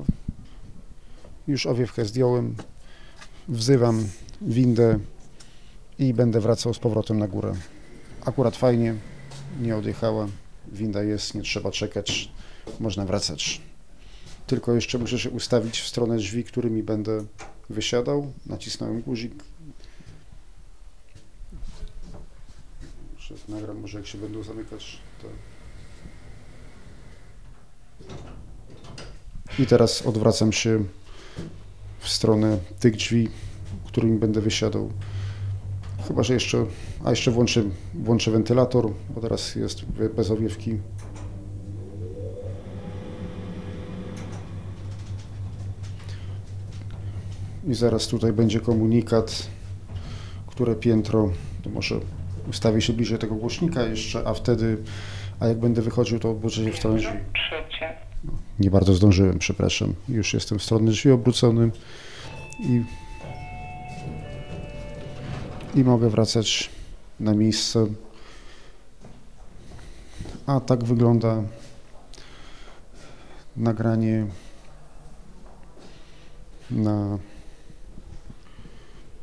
już 1.48 1.66
owiewkę 1.66 2.06
zdjąłem. 2.06 2.56
Wzywam 3.48 4.08
windę 4.42 5.00
i 6.00 6.14
będę 6.14 6.40
wracał 6.40 6.74
z 6.74 6.80
powrotem 6.80 7.20
na 7.20 7.28
górę. 7.28 7.54
Akurat 8.26 8.56
fajnie, 8.56 8.96
nie 9.62 9.76
odjechała. 9.76 10.28
Winda 10.68 11.04
jest, 11.04 11.36
nie 11.36 11.42
trzeba 11.42 11.72
czekać, 11.72 12.32
można 12.80 13.06
wracać. 13.06 13.62
Tylko 14.48 14.74
jeszcze 14.74 14.98
muszę 14.98 15.20
się 15.20 15.30
ustawić 15.30 15.80
w 15.82 15.88
stronę 15.88 16.18
drzwi, 16.18 16.44
którymi 16.44 16.84
będę 16.84 17.26
wysiadał. 17.70 18.34
Nacisnąłem 18.46 19.02
guzik. 19.02 19.44
Jeszcze 23.16 23.36
nagram, 23.50 23.80
może 23.80 23.98
jak 23.98 24.08
się 24.08 24.18
będą 24.18 24.44
zamykać. 24.44 24.98
To... 25.22 25.28
I 29.60 29.66
teraz 29.66 30.06
odwracam 30.06 30.52
się 30.52 30.84
w 32.00 32.10
stronę 32.10 32.58
tych 32.80 32.96
drzwi, 32.96 33.30
którymi 33.86 34.20
będę 34.20 34.42
wysiadał. 34.42 34.92
Chyba, 36.08 36.24
że 36.24 36.34
jeszcze, 36.34 36.66
a 37.06 37.10
jeszcze 37.10 37.32
włączę, 37.32 37.64
włączę 37.94 38.32
wentylator, 38.32 38.92
bo 39.10 39.22
teraz 39.22 39.56
jest 39.56 39.86
bez 40.16 40.32
owiewki. 40.32 40.78
I 47.68 47.74
zaraz 47.74 48.08
tutaj 48.08 48.34
będzie 48.34 48.60
komunikat, 48.60 49.48
które 50.48 50.76
piętro, 50.76 51.30
to 51.64 51.70
może 51.70 51.96
ustawię 52.50 52.82
się 52.82 52.94
bliżej 52.94 53.18
tego 53.18 53.36
głośnika 53.36 53.84
jeszcze, 53.84 54.28
a 54.28 54.34
wtedy, 54.34 54.78
a 55.40 55.48
jak 55.48 55.60
będę 55.60 55.82
wychodził, 55.82 56.20
to 56.20 56.32
odwrócę 56.32 56.56
się 56.56 56.72
w 56.72 56.78
stronę 56.78 56.98
drzwi. 56.98 57.18
Trzecie. 57.34 58.09
Nie 58.60 58.72
bardzo 58.72 58.94
zdążyłem, 58.94 59.40
przepraszam. 59.40 59.94
Już 60.10 60.34
jestem 60.34 60.60
w 60.60 60.64
stronę 60.64 60.92
drzwi 60.92 61.12
obrócony 61.12 61.72
i, 62.60 62.84
i 65.76 65.84
mogę 65.84 66.10
wracać 66.10 66.70
na 67.20 67.34
miejsce. 67.34 67.86
A 70.46 70.60
tak 70.60 70.84
wygląda 70.84 71.44
nagranie 73.58 74.28
na 76.72 77.20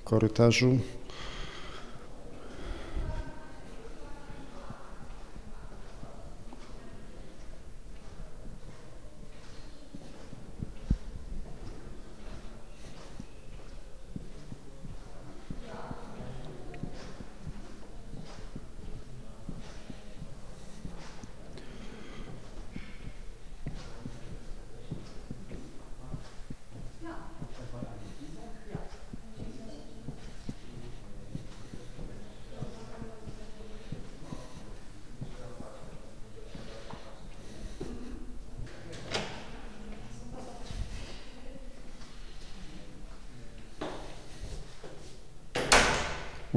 korytarzu. 0.04 0.78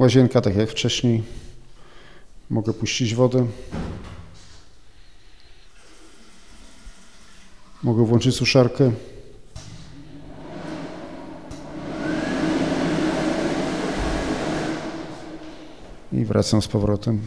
Łazienka, 0.00 0.40
tak 0.40 0.56
jak 0.56 0.70
wcześniej. 0.70 1.22
Mogę 2.50 2.72
puścić 2.72 3.14
wodę. 3.14 3.46
Mogę 7.82 8.04
włączyć 8.04 8.34
suszarkę. 8.34 8.92
I 16.12 16.24
wracam 16.24 16.62
z 16.62 16.68
powrotem. 16.68 17.20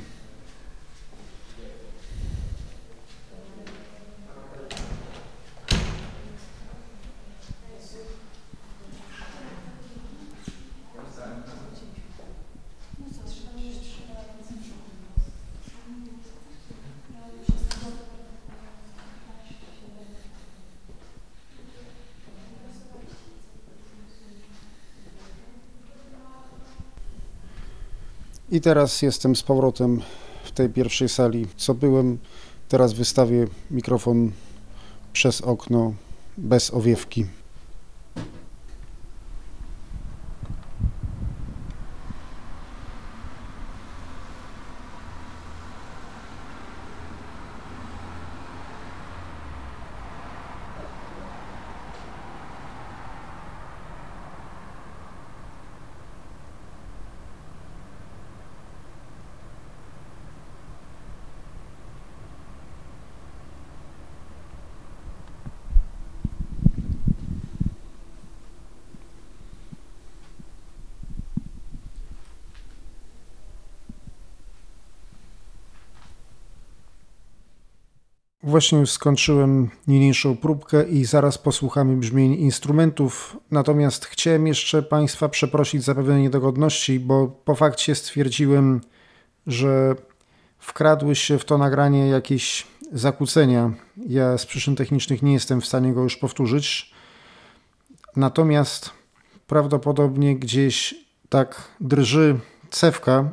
I 28.53 28.61
teraz 28.61 29.01
jestem 29.01 29.35
z 29.35 29.43
powrotem 29.43 30.01
w 30.43 30.51
tej 30.51 30.69
pierwszej 30.69 31.09
sali, 31.09 31.47
co 31.57 31.73
byłem. 31.73 32.17
Teraz 32.69 32.93
wystawię 32.93 33.47
mikrofon 33.71 34.31
przez 35.13 35.41
okno 35.41 35.93
bez 36.37 36.73
owiewki. 36.73 37.25
Właśnie 78.43 78.79
już 78.79 78.91
skończyłem 78.91 79.69
niniejszą 79.87 80.37
próbkę 80.37 80.83
i 80.83 81.05
zaraz 81.05 81.37
posłuchamy 81.37 81.97
brzmień 81.97 82.33
instrumentów. 82.33 83.37
Natomiast 83.51 84.05
chciałem 84.05 84.47
jeszcze 84.47 84.83
Państwa 84.83 85.29
przeprosić 85.29 85.83
za 85.83 85.95
pewne 85.95 86.21
niedogodności, 86.21 86.99
bo 86.99 87.27
po 87.27 87.55
fakcie 87.55 87.95
stwierdziłem, 87.95 88.81
że 89.47 89.95
wkradły 90.59 91.15
się 91.15 91.39
w 91.39 91.45
to 91.45 91.57
nagranie 91.57 92.07
jakieś 92.07 92.67
zakłócenia. 92.91 93.71
Ja 94.07 94.37
z 94.37 94.45
przyczyn 94.45 94.75
technicznych 94.75 95.21
nie 95.21 95.33
jestem 95.33 95.61
w 95.61 95.65
stanie 95.65 95.93
go 95.93 96.03
już 96.03 96.17
powtórzyć. 96.17 96.93
Natomiast 98.15 98.89
prawdopodobnie 99.47 100.35
gdzieś 100.35 100.95
tak 101.29 101.67
drży 101.79 102.39
cewka. 102.69 103.31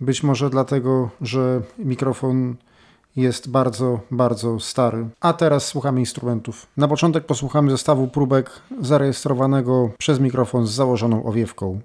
Być 0.00 0.22
może 0.22 0.50
dlatego, 0.50 1.10
że 1.20 1.62
mikrofon 1.78 2.56
jest 3.16 3.50
bardzo, 3.50 4.00
bardzo 4.10 4.60
stary. 4.60 5.06
A 5.20 5.32
teraz 5.32 5.66
słuchamy 5.66 6.00
instrumentów. 6.00 6.66
Na 6.76 6.88
początek 6.88 7.26
posłuchamy 7.26 7.70
zestawu 7.70 8.08
próbek 8.08 8.50
zarejestrowanego 8.80 9.90
przez 9.98 10.20
mikrofon 10.20 10.66
z 10.66 10.70
założoną 10.70 11.24
owiewką. 11.24 11.80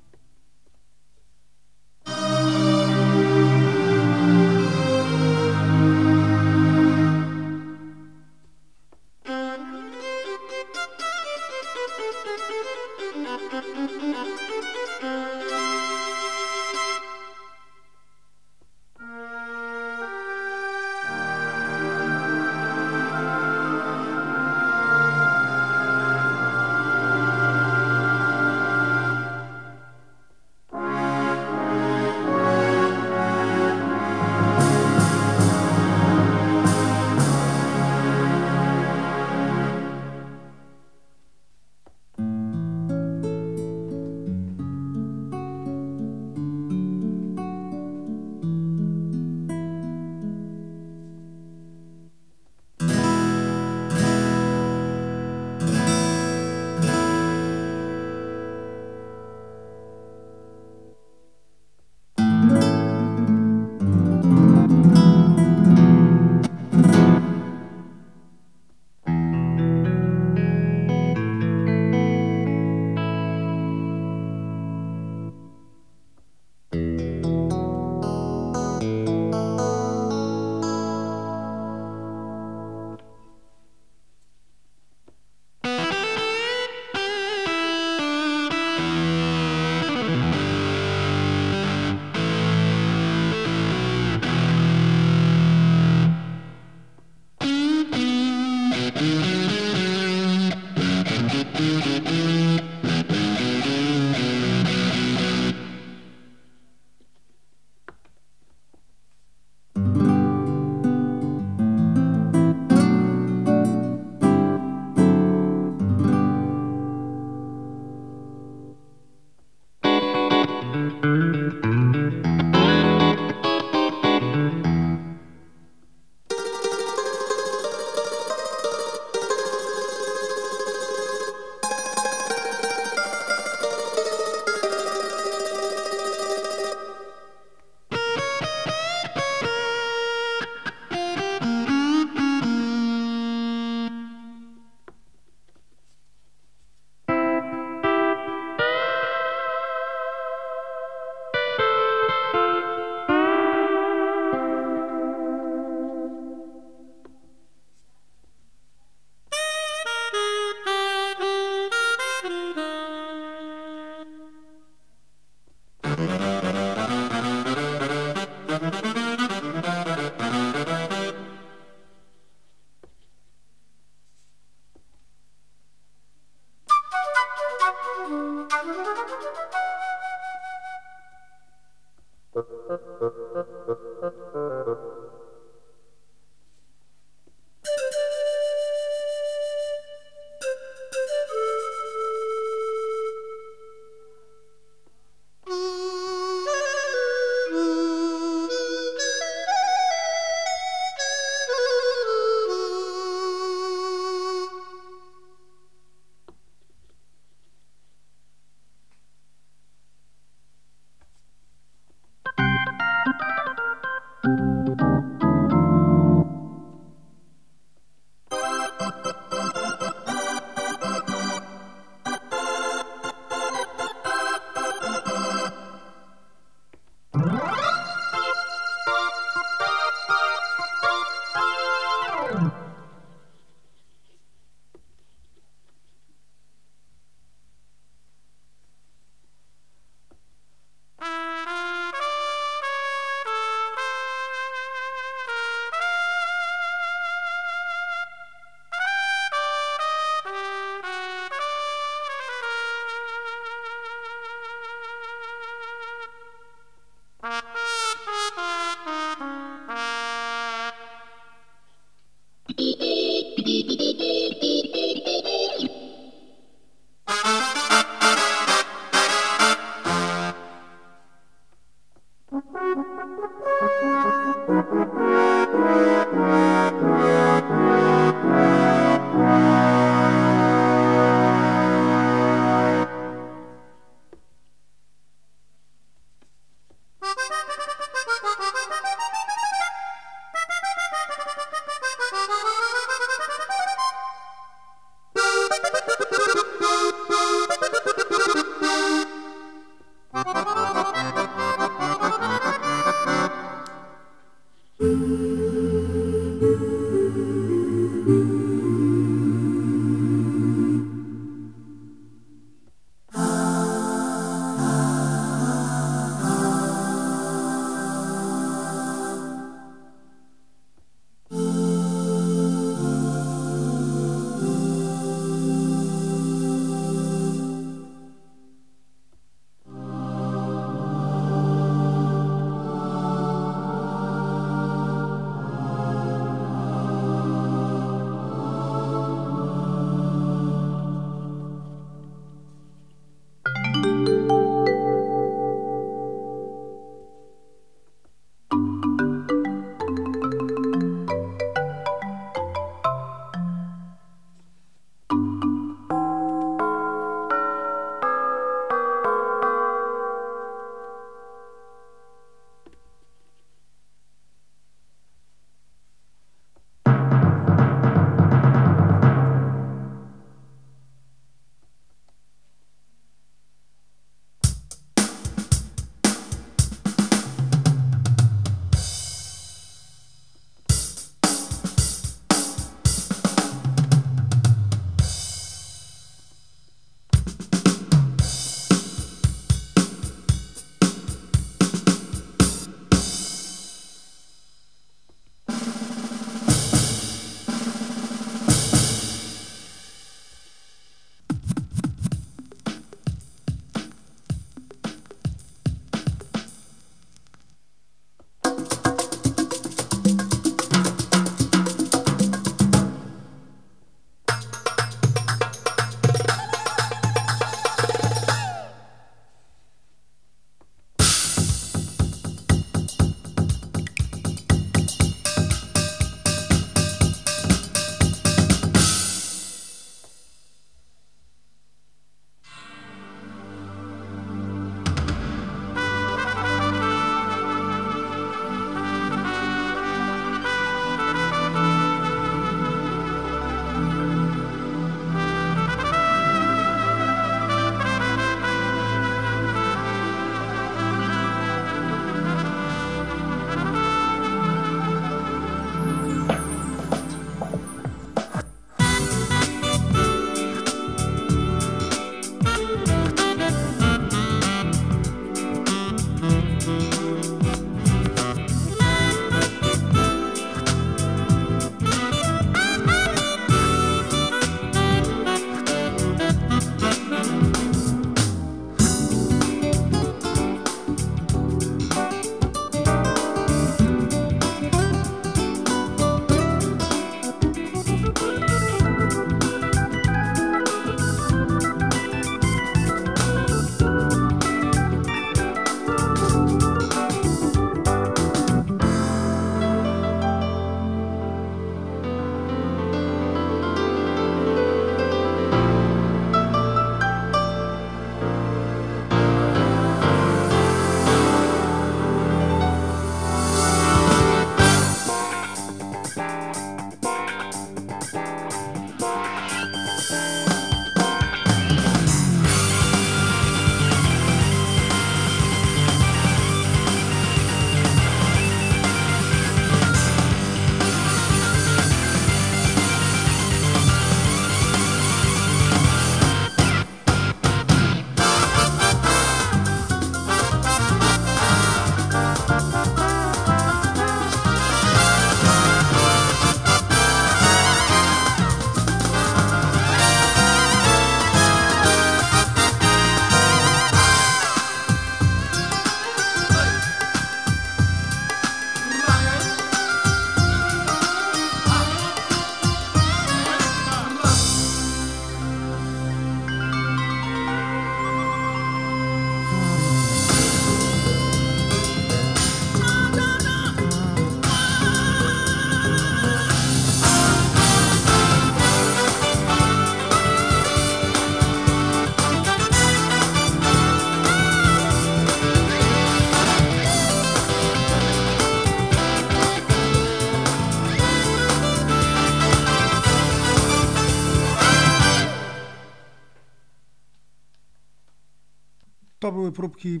Były 599.40 599.52
próbki 599.52 600.00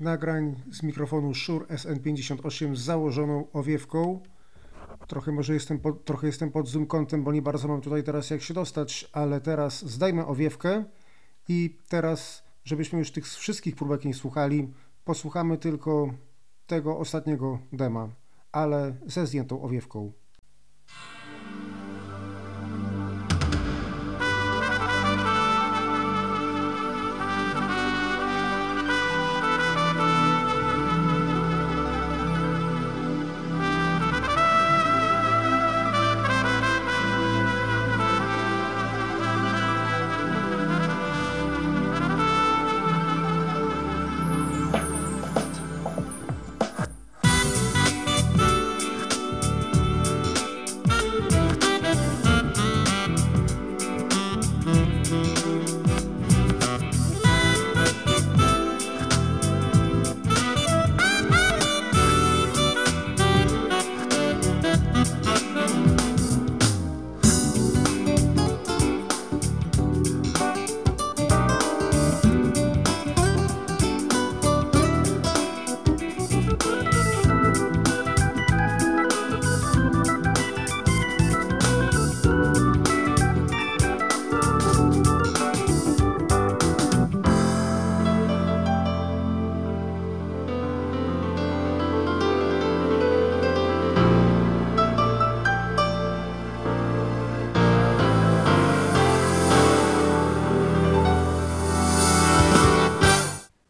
nagrań 0.00 0.62
z 0.70 0.82
mikrofonu 0.82 1.34
Shure 1.34 1.66
SN58 1.66 2.76
z 2.76 2.80
założoną 2.80 3.52
owiewką. 3.52 4.20
Trochę 5.06 5.32
może 5.32 5.54
jestem 5.54 5.78
pod, 5.78 6.04
trochę 6.04 6.26
jestem 6.26 6.50
pod 6.50 6.68
zoom 6.68 6.86
kątem, 6.86 7.24
bo 7.24 7.32
nie 7.32 7.42
bardzo 7.42 7.68
mam 7.68 7.80
tutaj 7.80 8.02
teraz 8.02 8.30
jak 8.30 8.42
się 8.42 8.54
dostać, 8.54 9.10
ale 9.12 9.40
teraz 9.40 9.84
zdajmy 9.84 10.26
owiewkę 10.26 10.84
i 11.48 11.78
teraz, 11.88 12.42
żebyśmy 12.64 12.98
już 12.98 13.10
tych 13.12 13.26
wszystkich 13.26 13.76
próbek 13.76 14.04
nie 14.04 14.14
słuchali, 14.14 14.72
posłuchamy 15.04 15.58
tylko 15.58 16.14
tego 16.66 16.98
ostatniego 16.98 17.58
dema, 17.72 18.08
ale 18.52 18.96
ze 19.06 19.26
zdjętą 19.26 19.62
owiewką. 19.62 20.12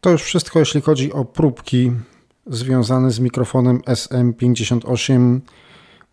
To 0.03 0.09
już 0.09 0.23
wszystko, 0.23 0.59
jeśli 0.59 0.81
chodzi 0.81 1.13
o 1.13 1.25
próbki 1.25 1.91
związane 2.47 3.11
z 3.11 3.19
mikrofonem 3.19 3.79
SM58 3.79 5.39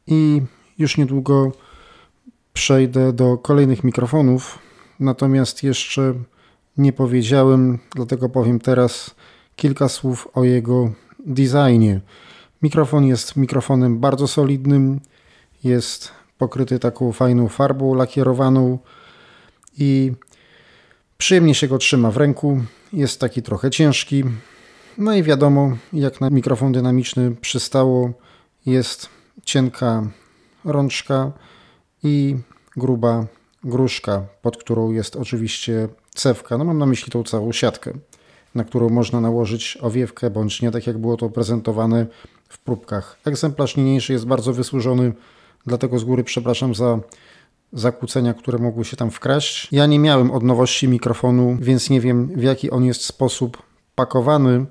i 0.06 0.42
już 0.78 0.96
niedługo 0.96 1.52
przejdę 2.52 3.12
do 3.12 3.38
kolejnych 3.38 3.84
mikrofonów. 3.84 4.58
Natomiast 5.00 5.62
jeszcze 5.62 6.14
nie 6.76 6.92
powiedziałem, 6.92 7.78
dlatego 7.94 8.28
powiem 8.28 8.60
teraz 8.60 9.14
kilka 9.56 9.88
słów 9.88 10.28
o 10.34 10.44
jego 10.44 10.92
designie. 11.26 12.00
Mikrofon 12.62 13.04
jest 13.04 13.36
mikrofonem 13.36 13.98
bardzo 13.98 14.28
solidnym, 14.28 15.00
jest 15.64 16.12
pokryty 16.38 16.78
taką 16.78 17.12
fajną 17.12 17.48
farbą 17.48 17.94
lakierowaną 17.94 18.78
i 19.78 20.12
przyjemnie 21.20 21.54
się 21.54 21.68
go 21.68 21.78
trzyma 21.78 22.10
w 22.10 22.16
ręku 22.16 22.60
jest 22.92 23.20
taki 23.20 23.42
trochę 23.42 23.70
ciężki. 23.70 24.24
No 24.98 25.14
i 25.14 25.22
wiadomo, 25.22 25.76
jak 25.92 26.20
na 26.20 26.30
mikrofon 26.30 26.72
dynamiczny 26.72 27.30
przystało, 27.40 28.10
jest 28.66 29.08
cienka 29.44 30.10
rączka 30.64 31.32
i 32.02 32.36
gruba 32.76 33.26
gruszka, 33.64 34.26
pod 34.42 34.56
którą 34.56 34.90
jest 34.90 35.16
oczywiście 35.16 35.88
cewka. 36.14 36.58
No 36.58 36.64
mam 36.64 36.78
na 36.78 36.86
myśli 36.86 37.12
tą 37.12 37.24
całą 37.24 37.52
siatkę, 37.52 37.92
na 38.54 38.64
którą 38.64 38.88
można 38.88 39.20
nałożyć 39.20 39.78
owiewkę, 39.80 40.30
bądź 40.30 40.62
nie 40.62 40.70
tak 40.70 40.86
jak 40.86 40.98
było 40.98 41.16
to 41.16 41.28
prezentowane 41.28 42.06
w 42.48 42.58
próbkach. 42.58 43.18
Egzemplarz 43.24 43.76
niniejszy 43.76 44.12
jest 44.12 44.26
bardzo 44.26 44.52
wysłużony, 44.52 45.12
dlatego 45.66 45.98
z 45.98 46.04
góry 46.04 46.24
przepraszam 46.24 46.74
za 46.74 46.98
zakłócenia, 47.72 48.34
które 48.34 48.58
mogły 48.58 48.84
się 48.84 48.96
tam 48.96 49.10
wkraść. 49.10 49.68
Ja 49.72 49.86
nie 49.86 49.98
miałem 49.98 50.30
od 50.30 50.42
nowości 50.42 50.88
mikrofonu, 50.88 51.56
więc 51.60 51.90
nie 51.90 52.00
wiem 52.00 52.26
w 52.26 52.42
jaki 52.42 52.70
on 52.70 52.84
jest 52.84 53.04
sposób 53.04 53.62
pakowany. 53.94 54.66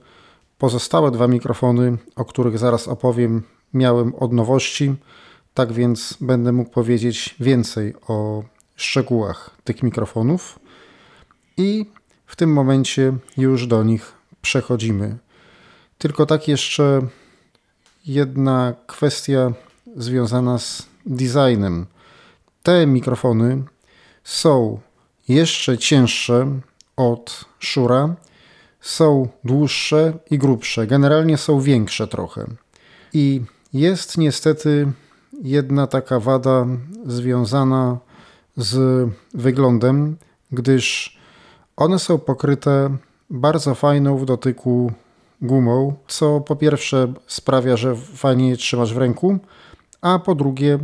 Pozostałe 0.58 1.12
dwa 1.12 1.28
mikrofony, 1.28 1.98
o 2.16 2.26
których 2.26 2.58
zaraz 2.58 2.88
opowiem, 2.88 3.44
miałem 3.74 4.16
od 4.16 4.34
nowości, 4.34 4.96
tak 5.54 5.74
więc 5.74 6.18
będę 6.22 6.52
mógł 6.52 6.72
powiedzieć 6.72 7.36
więcej 7.40 7.94
o 8.08 8.44
szczegółach 8.76 9.50
tych 9.64 9.84
mikrofonów 9.84 10.60
i 11.58 11.86
w 12.26 12.36
tym 12.36 12.54
momencie 12.54 13.14
już 13.38 13.68
do 13.68 13.84
nich 13.84 14.14
przechodzimy. 14.42 15.18
Tylko 15.98 16.26
tak 16.26 16.48
jeszcze 16.48 17.02
jedna 18.06 18.74
kwestia 18.88 19.52
związana 19.96 20.58
z 20.58 20.88
designem. 21.06 21.86
Te 22.70 22.88
mikrofony 22.88 23.64
są 24.24 24.80
jeszcze 25.28 25.78
cięższe 25.78 26.60
od 26.98 27.46
Shura, 27.60 28.16
są 28.82 29.28
dłuższe 29.44 30.14
i 30.32 30.38
grubsze, 30.38 30.88
generalnie 30.88 31.38
są 31.38 31.60
większe 31.60 32.08
trochę. 32.08 32.46
I 33.14 33.42
jest 33.74 34.18
niestety 34.18 34.92
jedna 35.44 35.88
taka 35.88 36.20
wada 36.20 36.66
związana 37.06 37.98
z 38.58 39.08
wyglądem, 39.34 40.18
gdyż 40.52 41.18
one 41.78 42.00
są 42.00 42.18
pokryte 42.18 42.98
bardzo 43.30 43.76
fajną 43.76 44.18
w 44.18 44.26
dotyku 44.26 44.92
gumą, 45.42 45.94
co 46.08 46.42
po 46.42 46.56
pierwsze 46.56 47.14
sprawia, 47.28 47.78
że 47.78 47.96
fajnie 47.96 48.50
je 48.50 48.58
trzymasz 48.58 48.94
w 48.94 48.98
ręku, 48.98 49.40
a 50.02 50.20
po 50.20 50.36
drugie 50.36 50.80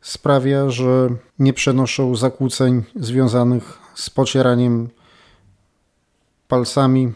sprawia, 0.00 0.70
że 0.70 1.08
nie 1.38 1.52
przenoszą 1.52 2.16
zakłóceń 2.16 2.82
związanych 2.96 3.78
z 3.94 4.10
pocieraniem 4.10 4.88
palcami, 6.48 7.12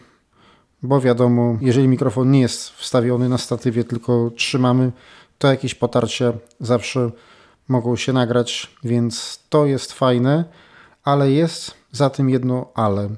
bo 0.83 1.01
wiadomo, 1.01 1.57
jeżeli 1.61 1.87
mikrofon 1.87 2.31
nie 2.31 2.41
jest 2.41 2.69
wstawiony 2.69 3.29
na 3.29 3.37
statywie, 3.37 3.83
tylko 3.83 4.31
trzymamy, 4.35 4.91
to 5.37 5.47
jakieś 5.47 5.75
potarcia 5.75 6.33
zawsze 6.59 7.11
mogą 7.67 7.95
się 7.95 8.13
nagrać, 8.13 8.75
więc 8.83 9.39
to 9.49 9.65
jest 9.65 9.93
fajne, 9.93 10.45
ale 11.03 11.31
jest 11.31 11.73
za 11.91 12.09
tym 12.09 12.29
jedno 12.29 12.69
ale. 12.73 13.09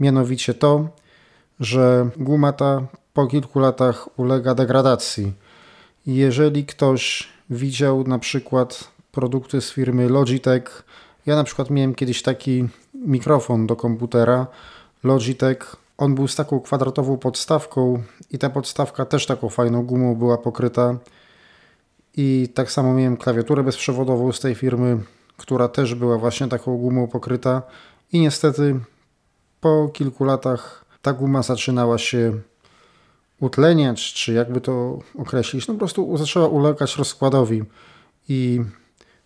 Mianowicie 0.00 0.54
to, 0.54 0.88
że 1.60 2.10
guma 2.16 2.52
ta 2.52 2.82
po 3.14 3.26
kilku 3.26 3.58
latach 3.58 4.18
ulega 4.18 4.54
degradacji. 4.54 5.32
Jeżeli 6.06 6.64
ktoś 6.66 7.28
widział 7.50 8.04
na 8.04 8.18
przykład 8.18 8.90
produkty 9.12 9.60
z 9.60 9.70
firmy 9.70 10.08
Logitech. 10.08 10.84
Ja 11.26 11.36
na 11.36 11.44
przykład 11.44 11.70
miałem 11.70 11.94
kiedyś 11.94 12.22
taki 12.22 12.68
mikrofon 12.94 13.66
do 13.66 13.76
komputera 13.76 14.46
Logitech. 15.04 15.76
On 15.98 16.14
był 16.14 16.28
z 16.28 16.36
taką 16.36 16.60
kwadratową 16.60 17.18
podstawką 17.18 18.02
i 18.30 18.38
ta 18.38 18.50
podstawka 18.50 19.04
też 19.04 19.26
taką 19.26 19.48
fajną 19.48 19.82
gumą 19.82 20.14
była 20.14 20.38
pokryta. 20.38 20.98
I 22.16 22.48
tak 22.54 22.70
samo 22.72 22.94
miałem 22.94 23.16
klawiaturę 23.16 23.62
bezprzewodową 23.62 24.32
z 24.32 24.40
tej 24.40 24.54
firmy, 24.54 24.98
która 25.36 25.68
też 25.68 25.94
była 25.94 26.18
właśnie 26.18 26.48
taką 26.48 26.76
gumą 26.76 27.08
pokryta. 27.08 27.62
I 28.12 28.20
niestety 28.20 28.80
po 29.60 29.88
kilku 29.92 30.24
latach 30.24 30.84
ta 31.02 31.12
guma 31.12 31.42
zaczynała 31.42 31.98
się 31.98 32.32
utleniać, 33.40 34.12
czy 34.12 34.32
jakby 34.32 34.60
to 34.60 34.98
określić, 35.18 35.68
no 35.68 35.74
po 35.74 35.78
prostu 35.78 36.16
zaczęła 36.16 36.48
ulegać 36.48 36.96
rozkładowi 36.96 37.62
i 38.28 38.60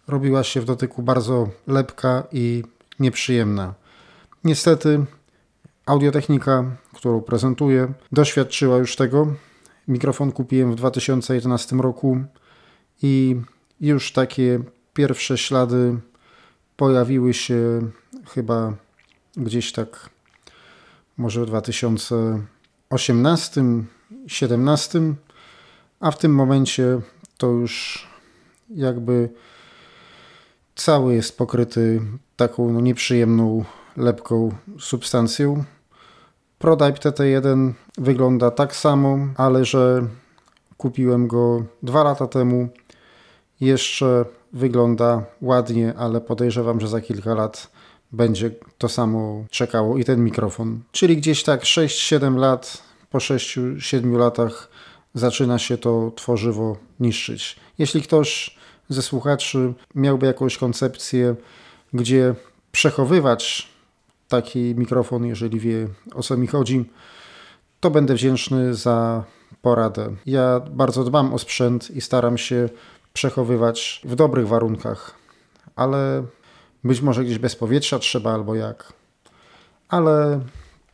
robiła 0.09 0.45
się 0.45 0.61
w 0.61 0.65
dotyku 0.65 1.03
bardzo 1.03 1.49
lepka 1.67 2.23
i 2.33 2.63
nieprzyjemna. 3.01 3.75
Niestety 4.45 5.05
audiotechnika, 5.87 6.65
którą 6.95 7.21
prezentuję, 7.21 7.93
doświadczyła 8.13 8.77
już 8.77 8.97
tego. 8.97 9.35
Mikrofon 9.89 10.33
kupiłem 10.33 10.73
w 10.73 10.75
2011 10.75 11.77
roku 11.77 12.21
i 13.03 13.41
już 13.81 14.13
takie 14.13 14.61
pierwsze 14.95 15.39
ślady 15.39 15.97
pojawiły 16.77 17.35
się 17.35 17.81
chyba 18.35 18.73
gdzieś 19.37 19.73
tak 19.73 20.11
może 21.17 21.43
w 21.43 21.47
2018, 21.47 23.63
2017, 24.13 25.15
a 26.01 26.11
w 26.11 26.19
tym 26.19 26.35
momencie 26.35 27.01
to 27.37 27.47
już 27.47 28.07
jakby 28.71 29.29
cały 30.75 31.15
jest 31.15 31.39
pokryty 31.39 32.01
taką 32.37 32.73
no, 32.73 32.81
nieprzyjemną, 32.81 33.65
lepką 33.97 34.53
substancją. 34.79 35.65
ProDype 36.59 37.11
TT1 37.11 37.73
wygląda 37.99 38.51
tak 38.51 38.77
samo, 38.77 39.19
ale 39.37 39.65
że 39.65 40.07
kupiłem 40.77 41.29
go 41.29 41.65
dwa 41.83 42.05
lata 42.05 42.27
temu. 42.27 42.69
Jeszcze 43.61 44.25
wygląda 44.53 45.23
ładnie, 45.41 45.95
ale 45.97 46.21
podejrzewam, 46.21 46.81
że 46.81 46.89
za 46.89 47.01
kilka 47.01 47.35
lat 47.35 47.71
będzie 48.13 48.51
to 48.79 48.89
samo 48.89 49.45
czekało 49.51 49.99
i 49.99 50.05
ten 50.05 50.25
mikrofon. 50.25 50.81
Czyli 50.93 51.17
gdzieś 51.17 51.43
tak 51.43 51.63
6-7 51.63 52.37
lat, 52.37 52.83
po 53.13 53.19
6-7 53.19 54.19
latach 54.19 54.69
zaczyna 55.15 55.59
się 55.59 55.79
to 55.79 56.13
tworzywo 56.17 56.77
niszczyć. 57.01 57.57
Jeśli 57.79 58.03
ktoś 58.03 58.57
ze 58.89 59.03
słuchaczy 59.03 59.75
miałby 59.95 60.27
jakąś 60.27 60.59
koncepcję, 60.59 61.35
gdzie 61.93 62.35
przechowywać 62.73 63.69
taki 64.29 64.75
mikrofon, 64.75 65.27
jeżeli 65.27 65.61
wie 65.61 65.89
o 66.15 66.23
co 66.23 66.37
mi 66.37 66.47
chodzi, 66.47 66.91
to 67.81 67.91
będę 67.91 68.15
wdzięczny 68.15 68.75
za 68.75 69.25
poradę. 69.63 70.17
Ja 70.27 70.61
bardzo 70.61 71.05
dbam 71.05 71.35
o 71.35 71.39
sprzęt 71.39 71.91
i 71.91 72.01
staram 72.01 72.39
się 72.39 72.69
przechowywać 73.13 74.03
w 74.05 74.15
dobrych 74.15 74.49
warunkach, 74.49 75.15
ale 75.77 76.25
być 76.85 77.01
może 77.01 77.25
gdzieś 77.25 77.39
bez 77.39 77.57
powietrza 77.57 77.99
trzeba 77.99 78.35
albo 78.35 78.55
jak. 78.55 78.93
Ale 79.89 80.41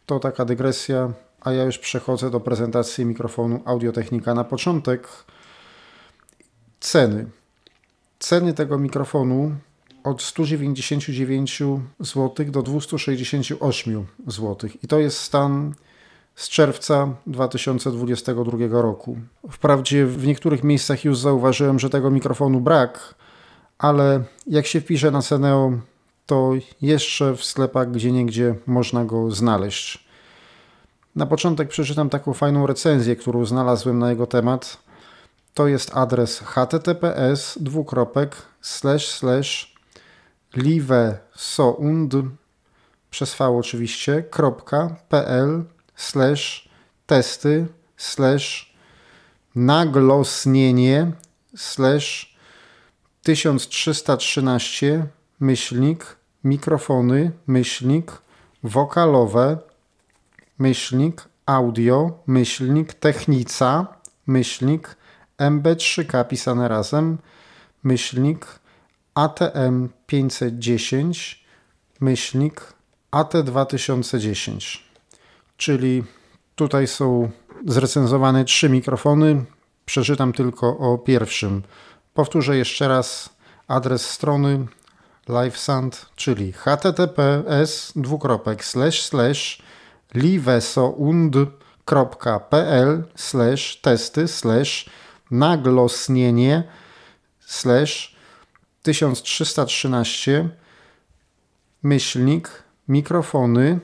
to 0.07 0.19
taka 0.19 0.45
dygresja, 0.45 1.13
a 1.41 1.53
ja 1.53 1.65
już 1.65 1.79
przechodzę 1.79 2.31
do 2.31 2.41
prezentacji 2.41 3.07
mikrofonu 3.07 3.63
Audiotechnika. 3.65 4.35
Na 4.35 4.45
początek 4.45 5.09
ceny. 6.81 7.27
Ceny 8.19 8.55
tego 8.55 8.79
mikrofonu 8.79 9.55
od 10.05 10.23
199 10.23 11.63
zł 12.01 12.47
do 12.47 12.63
268 12.63 14.07
zł. 14.27 14.71
I 14.83 14.89
to 14.89 14.99
jest 14.99 15.19
stan 15.19 15.75
z 16.35 16.49
czerwca 16.49 17.15
2022 17.27 18.83
roku. 18.83 19.19
Wprawdzie 19.51 20.07
w 20.07 20.27
niektórych 20.27 20.65
miejscach 20.65 21.05
już 21.05 21.19
zauważyłem, 21.19 21.79
że 21.79 21.91
tego 21.91 22.11
mikrofonu 22.11 22.61
brak, 22.61 23.15
ale 23.79 24.25
jak 24.47 24.67
się 24.67 24.81
wpisze 24.81 25.11
na 25.11 25.23
Ceneo, 25.23 25.73
to 26.27 26.53
jeszcze 26.83 27.37
w 27.37 27.45
sklepach 27.45 27.91
gdzie 27.91 28.55
można 28.67 29.05
go 29.05 29.31
znaleźć. 29.31 30.08
Na 31.17 31.27
początek 31.27 31.69
przeczytam 31.69 32.11
taką 32.11 32.35
fajną 32.35 32.67
recenzję, 32.67 33.17
którą 33.17 33.45
znalazłem 33.45 33.99
na 33.99 34.11
jego 34.11 34.27
temat. 34.27 34.79
To 35.55 35.67
jest 35.67 35.97
adres 35.97 36.39
https 36.41 37.59
dwukropek 37.61 38.37
slash 38.61 39.09
slash 39.09 39.75
livesound 40.57 42.15
przez 43.11 43.35
V 43.35 43.49
oczywiście, 43.49 44.25
.pl 45.09 45.65
slash 45.97 46.69
testy 47.07 47.67
slash 47.97 48.75
naglosnienie 49.55 51.13
slash 51.57 52.37
1313 53.23 55.07
myślnik 55.41 56.17
mikrofony 56.45 57.31
myślnik 57.47 58.13
wokalowe 58.63 59.59
myślnik 60.59 61.29
audio 61.47 62.23
myślnik 62.27 62.95
technica 62.95 63.87
myślnik 64.27 64.97
MB3K 65.39 66.29
pisane 66.29 66.69
razem 66.69 67.19
myślnik 67.85 68.47
ATM 69.15 69.89
510 70.07 71.45
myślnik 72.01 72.73
AT 73.11 73.33
2010 73.45 74.89
czyli 75.59 76.05
tutaj 76.55 76.87
są 76.87 77.31
zrecenzowane 77.67 78.45
trzy 78.45 78.69
mikrofony. 78.69 79.45
Przeczytam 79.85 80.33
tylko 80.33 80.79
o 80.79 80.99
pierwszym. 80.99 81.63
Powtórzę 82.15 82.57
jeszcze 82.57 82.89
raz 82.89 83.29
adres 83.69 84.11
strony 84.11 84.67
LiveSound, 85.29 86.07
czyli 86.17 86.53
https 86.53 87.93
dwukropek 87.97 88.65
slash 88.65 89.01
livesound.pl 90.15 91.49
slash 93.15 93.81
testy 93.83 94.29
slash 94.29 94.91
naglosnienie 95.31 96.63
slash 97.41 98.17
1313 98.83 100.49
myślnik 101.83 102.63
mikrofony 102.89 103.81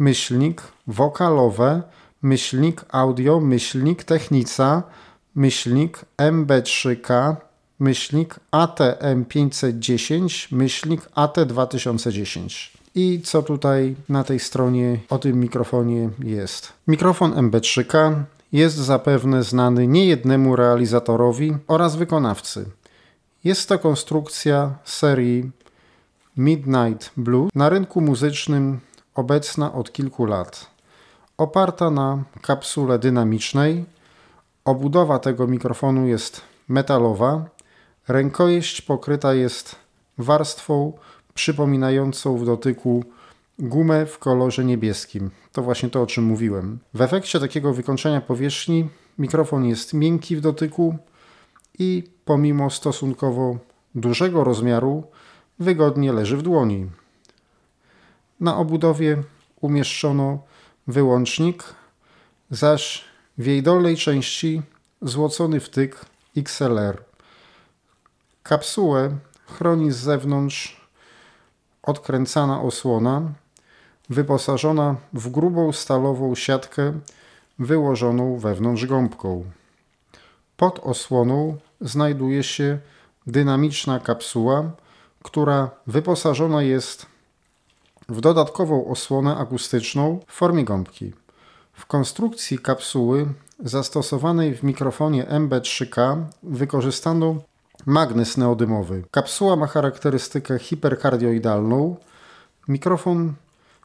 myślnik 0.00 0.62
wokalowe, 0.86 1.82
myślnik 2.22 2.84
audio, 2.92 3.40
myślnik 3.40 4.04
technica, 4.04 4.82
myślnik 5.34 6.04
MB3K, 6.18 7.36
myślnik 7.78 8.34
ATM510, 8.52 10.46
myślnik 10.52 11.00
AT2010. 11.00 12.79
I 12.94 13.20
co 13.24 13.42
tutaj 13.42 13.96
na 14.08 14.24
tej 14.24 14.40
stronie 14.40 14.98
o 15.10 15.18
tym 15.18 15.40
mikrofonie 15.40 16.10
jest? 16.18 16.72
Mikrofon 16.86 17.32
MB3K 17.32 18.22
jest 18.52 18.76
zapewne 18.76 19.42
znany 19.42 19.86
niejednemu 19.86 20.56
realizatorowi 20.56 21.56
oraz 21.68 21.96
wykonawcy. 21.96 22.70
Jest 23.44 23.68
to 23.68 23.78
konstrukcja 23.78 24.74
serii 24.84 25.50
Midnight 26.36 27.10
Blue. 27.16 27.48
Na 27.54 27.68
rynku 27.68 28.00
muzycznym 28.00 28.80
obecna 29.14 29.72
od 29.72 29.92
kilku 29.92 30.24
lat. 30.24 30.70
Oparta 31.38 31.90
na 31.90 32.22
kapsule 32.42 32.98
dynamicznej, 32.98 33.84
obudowa 34.64 35.18
tego 35.18 35.46
mikrofonu 35.46 36.06
jest 36.06 36.40
metalowa, 36.68 37.44
rękojeść 38.08 38.82
pokryta 38.82 39.34
jest 39.34 39.76
warstwą 40.18 40.92
przypominającą 41.34 42.36
w 42.36 42.46
dotyku 42.46 43.04
gumę 43.58 44.06
w 44.06 44.18
kolorze 44.18 44.64
niebieskim. 44.64 45.30
To 45.52 45.62
właśnie 45.62 45.90
to, 45.90 46.02
o 46.02 46.06
czym 46.06 46.24
mówiłem. 46.24 46.78
W 46.94 47.02
efekcie 47.02 47.40
takiego 47.40 47.74
wykończenia 47.74 48.20
powierzchni 48.20 48.88
mikrofon 49.18 49.64
jest 49.64 49.94
miękki 49.94 50.36
w 50.36 50.40
dotyku 50.40 50.96
i 51.78 52.04
pomimo 52.24 52.70
stosunkowo 52.70 53.58
dużego 53.94 54.44
rozmiaru 54.44 55.04
wygodnie 55.58 56.12
leży 56.12 56.36
w 56.36 56.42
dłoni. 56.42 56.90
Na 58.40 58.56
obudowie 58.56 59.22
umieszczono 59.60 60.38
wyłącznik, 60.86 61.64
zaś 62.50 63.04
w 63.38 63.46
jej 63.46 63.62
dolnej 63.62 63.96
części 63.96 64.62
złocony 65.02 65.60
wtyk 65.60 66.04
XLR. 66.36 67.02
Kapsułę 68.42 69.16
chroni 69.46 69.92
z 69.92 69.96
zewnątrz 69.96 70.79
odkręcana 71.82 72.62
osłona, 72.62 73.22
wyposażona 74.08 74.96
w 75.12 75.28
grubą 75.28 75.72
stalową 75.72 76.34
siatkę 76.34 76.92
wyłożoną 77.58 78.38
wewnątrz 78.38 78.86
gąbką. 78.86 79.44
Pod 80.56 80.78
osłoną 80.78 81.56
znajduje 81.80 82.42
się 82.42 82.78
dynamiczna 83.26 84.00
kapsuła, 84.00 84.70
która 85.22 85.70
wyposażona 85.86 86.62
jest 86.62 87.06
w 88.08 88.20
dodatkową 88.20 88.86
osłonę 88.86 89.36
akustyczną 89.36 90.20
w 90.26 90.32
formie 90.32 90.64
gąbki. 90.64 91.12
W 91.72 91.86
konstrukcji 91.86 92.58
kapsuły 92.58 93.26
zastosowanej 93.58 94.54
w 94.54 94.62
mikrofonie 94.62 95.24
MB3K 95.24 96.22
wykorzystano 96.42 97.36
magnes 97.86 98.36
neodymowy. 98.36 99.04
Kapsuła 99.10 99.56
ma 99.56 99.66
charakterystykę 99.66 100.58
hiperkardioidalną. 100.58 101.96
Mikrofon 102.68 103.34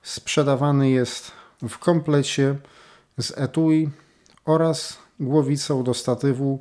sprzedawany 0.04 0.90
jest 0.90 1.32
w 1.70 1.78
komplecie 1.78 2.56
z 3.18 3.38
etui 3.38 3.90
oraz 4.46 4.98
głowicą 5.20 5.84
do 5.84 5.94
statywu 5.94 6.60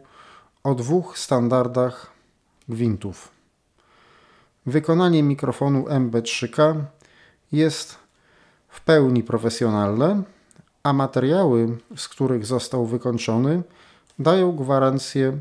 o 0.65 0.75
dwóch 0.75 1.19
standardach 1.19 2.13
gwintów. 2.69 3.29
Wykonanie 4.67 5.23
mikrofonu 5.23 5.85
MB3K 5.85 6.85
jest 7.53 7.99
w 8.69 8.81
pełni 8.81 9.23
profesjonalne, 9.23 10.23
a 10.83 10.93
materiały, 10.93 11.79
z 11.97 12.09
których 12.09 12.47
został 12.47 12.87
wykończony, 12.87 13.63
dają 14.19 14.57
gwarancję 14.57 15.39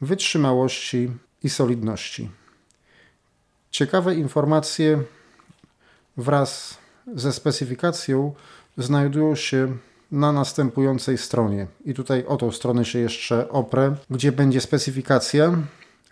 wytrzymałości 0.00 1.10
i 1.46 1.50
solidności. 1.50 2.30
Ciekawe 3.70 4.14
informacje 4.14 5.02
wraz 6.16 6.78
ze 7.14 7.32
specyfikacją 7.32 8.34
znajdują 8.78 9.34
się 9.34 9.76
na 10.12 10.32
następującej 10.32 11.18
stronie. 11.18 11.66
I 11.84 11.94
tutaj 11.94 12.26
o 12.26 12.36
tą 12.36 12.52
stronę 12.52 12.84
się 12.84 12.98
jeszcze 12.98 13.48
oprę, 13.48 13.96
gdzie 14.10 14.32
będzie 14.32 14.60
specyfikacja 14.60 15.56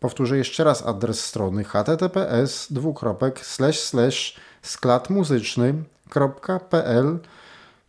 Powtórzę 0.00 0.38
jeszcze 0.38 0.64
raz 0.64 0.86
adres 0.86 1.24
strony 1.24 1.64
https 1.64 2.72
dwukropek 2.72 3.46
slash 3.46 3.80
slash 3.80 4.40
skladmuzyczny.pl 4.62 7.18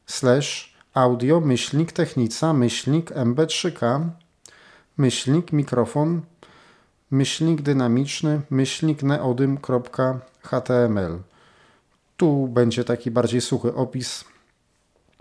slash 0.06 0.74
audio 0.94 1.40
myślnik 1.40 1.92
technica 1.92 2.54
myślnik 2.54 3.12
mb3k 3.12 4.10
myślnik 4.98 5.52
mikrofon 5.52 6.22
myślnik 7.12 7.62
dynamiczny 7.62 8.42
myślnik 8.50 9.04
neodym.html 9.04 11.20
Tu 12.18 12.48
będzie 12.48 12.84
taki 12.84 13.12
bardziej 13.12 13.42
suchy 13.42 13.76
opis 13.76 14.24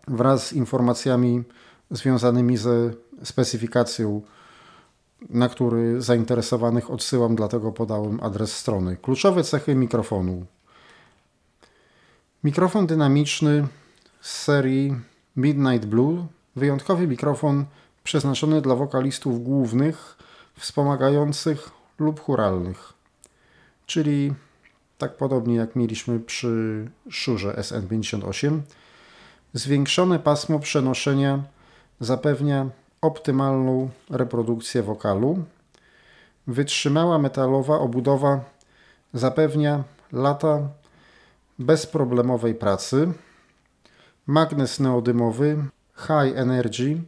wraz 0.08 0.46
z 0.46 0.52
informacjami 0.52 1.42
związanymi 1.90 2.56
ze 2.56 2.90
specyfikacją 3.22 4.22
na 5.30 5.48
który 5.48 6.02
zainteresowanych 6.02 6.90
odsyłam, 6.90 7.36
dlatego 7.36 7.72
podałem 7.72 8.20
adres 8.22 8.56
strony. 8.56 8.96
Kluczowe 8.96 9.44
cechy 9.44 9.74
mikrofonu. 9.74 10.46
Mikrofon 12.44 12.86
dynamiczny 12.86 13.66
z 14.20 14.42
serii 14.42 14.94
Midnight 15.36 15.86
Blue, 15.86 16.26
wyjątkowy 16.56 17.06
mikrofon 17.06 17.64
przeznaczony 18.04 18.60
dla 18.60 18.74
wokalistów 18.74 19.42
głównych, 19.42 20.16
wspomagających 20.56 21.70
lub 21.98 22.20
churalnych. 22.20 22.92
Czyli 23.86 24.34
tak 24.98 25.16
podobnie 25.16 25.54
jak 25.54 25.76
mieliśmy 25.76 26.20
przy 26.20 26.84
szurze 27.10 27.52
SN58. 27.52 28.60
Zwiększone 29.52 30.18
pasmo 30.18 30.58
przenoszenia 30.58 31.42
zapewnia 32.00 32.70
optymalną 33.00 33.88
reprodukcję 34.10 34.82
wokalu. 34.82 35.38
Wytrzymała 36.46 37.18
metalowa 37.18 37.78
obudowa 37.78 38.40
zapewnia 39.14 39.84
lata 40.12 40.68
bezproblemowej 41.58 42.54
pracy. 42.54 43.12
Magnes 44.26 44.80
neodymowy 44.80 45.64
High 45.96 46.36
Energy 46.36 47.00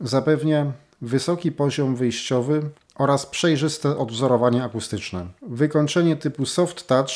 zapewnia 0.00 0.72
wysoki 1.02 1.52
poziom 1.52 1.96
wyjściowy 1.96 2.70
oraz 2.94 3.26
przejrzyste 3.26 3.98
odwzorowanie 3.98 4.64
akustyczne. 4.64 5.26
Wykończenie 5.42 6.16
typu 6.16 6.46
Soft 6.46 6.86
Touch 6.86 7.10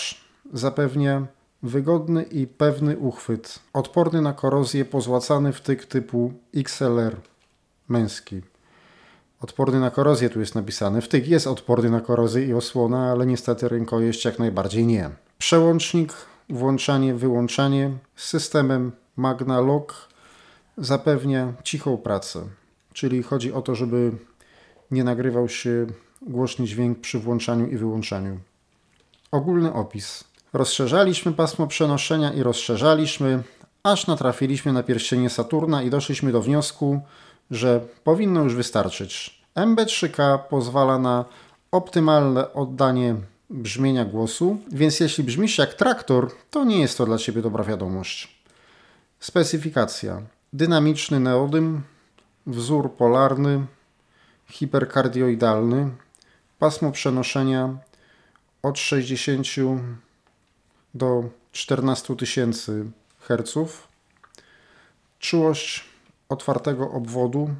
zapewnia 0.53 1.27
wygodny 1.63 2.23
i 2.23 2.47
pewny 2.47 2.99
uchwyt, 2.99 3.59
odporny 3.73 4.23
na 4.23 4.33
korozję 4.33 4.85
pozłacany 4.85 5.53
wtyk 5.53 5.87
typu 5.87 6.33
XLR 6.55 7.17
męski. 7.89 8.43
Odporny 9.41 9.81
na 9.81 9.91
korozję 9.91 10.31
tu 10.31 10.41
jest 10.41 10.55
napisane. 10.55 11.01
Wtyk 11.01 11.29
jest 11.29 11.47
odporny 11.47 11.91
na 11.91 12.01
korozję 12.01 12.47
i 12.47 12.55
osłonę, 12.55 12.99
ale 12.99 13.27
niestety 13.27 13.69
rękojeść 13.69 14.25
jak 14.25 14.39
najbardziej 14.39 14.87
nie. 14.87 15.11
Przełącznik, 15.39 16.13
włączanie, 16.49 17.15
wyłączanie 17.15 17.91
z 18.17 18.25
systemem 18.25 18.93
Magna 19.17 19.61
Lock 19.61 19.95
zapewnia 20.79 21.53
cichą 21.65 21.97
pracę. 21.97 22.43
Czyli 22.93 23.23
chodzi 23.23 23.53
o 23.53 23.63
to, 23.63 23.75
żeby 23.75 24.13
nie 24.91 25.05
nagrywał 25.05 25.49
się 25.49 25.87
głośny 26.23 26.65
dźwięk 26.67 27.01
przy 27.01 27.19
włączaniu 27.19 27.67
i 27.67 27.77
wyłączaniu. 27.77 28.39
Ogólny 29.31 29.73
opis. 29.73 30.25
Rozszerzaliśmy 30.53 31.33
pasmo 31.33 31.67
przenoszenia 31.67 32.33
i 32.33 32.43
rozszerzaliśmy, 32.43 33.43
aż 33.83 34.07
natrafiliśmy 34.07 34.73
na 34.73 34.83
pierścienie 34.83 35.31
Saturna 35.31 35.83
i 35.83 35.91
doszliśmy 35.91 36.33
do 36.33 36.43
wniosku, 36.43 37.01
że 37.51 37.81
powinno 38.05 38.43
już 38.43 38.55
wystarczyć. 38.55 39.43
MB3K 39.57 40.39
pozwala 40.39 40.99
na 40.99 41.25
optymalne 41.71 42.53
oddanie 42.53 43.17
brzmienia 43.51 44.05
głosu, 44.05 44.59
więc 44.73 45.01
jeśli 45.01 45.25
brzmisz 45.25 45.59
jak 45.59 45.75
traktor, 45.75 46.31
to 46.51 46.65
nie 46.65 46.81
jest 46.81 46.99
to 46.99 47.07
dla 47.07 47.19
Ciebie 47.19 47.43
dobra 47.43 47.65
wiadomość. 47.65 48.39
Specyfikacja. 49.21 50.23
Dynamiczny 50.53 51.21
neodym, 51.21 51.83
wzór 52.47 52.93
polarny, 52.93 53.67
hiperkardioidalny, 54.47 55.91
pasmo 56.59 56.93
przenoszenia 56.93 57.77
od 58.63 58.79
60 58.79 59.47
do 60.95 61.25
14 61.53 62.17
tysięcy 62.17 62.85
Hz, 63.21 63.73
czułość 65.19 65.94
otwartego 66.29 66.91
obwodu, 66.91 67.51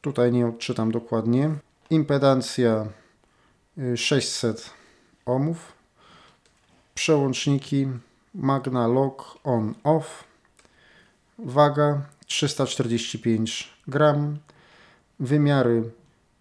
tutaj 0.00 0.32
nie 0.32 0.46
odczytam 0.46 0.92
dokładnie, 0.92 1.50
impedancja 1.90 2.86
600 3.96 4.58
y, 4.58 4.62
ohmów, 5.26 5.72
przełączniki 6.94 7.86
Magna 8.34 8.86
Lock 8.86 9.38
on 9.44 9.74
off, 9.84 10.24
waga 11.38 12.02
345 12.26 13.70
gram, 13.88 14.38
wymiary 15.20 15.90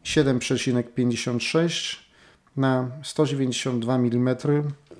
7,56 0.04 1.98
na 2.58 2.92
192 3.04 3.96
mm 3.96 4.36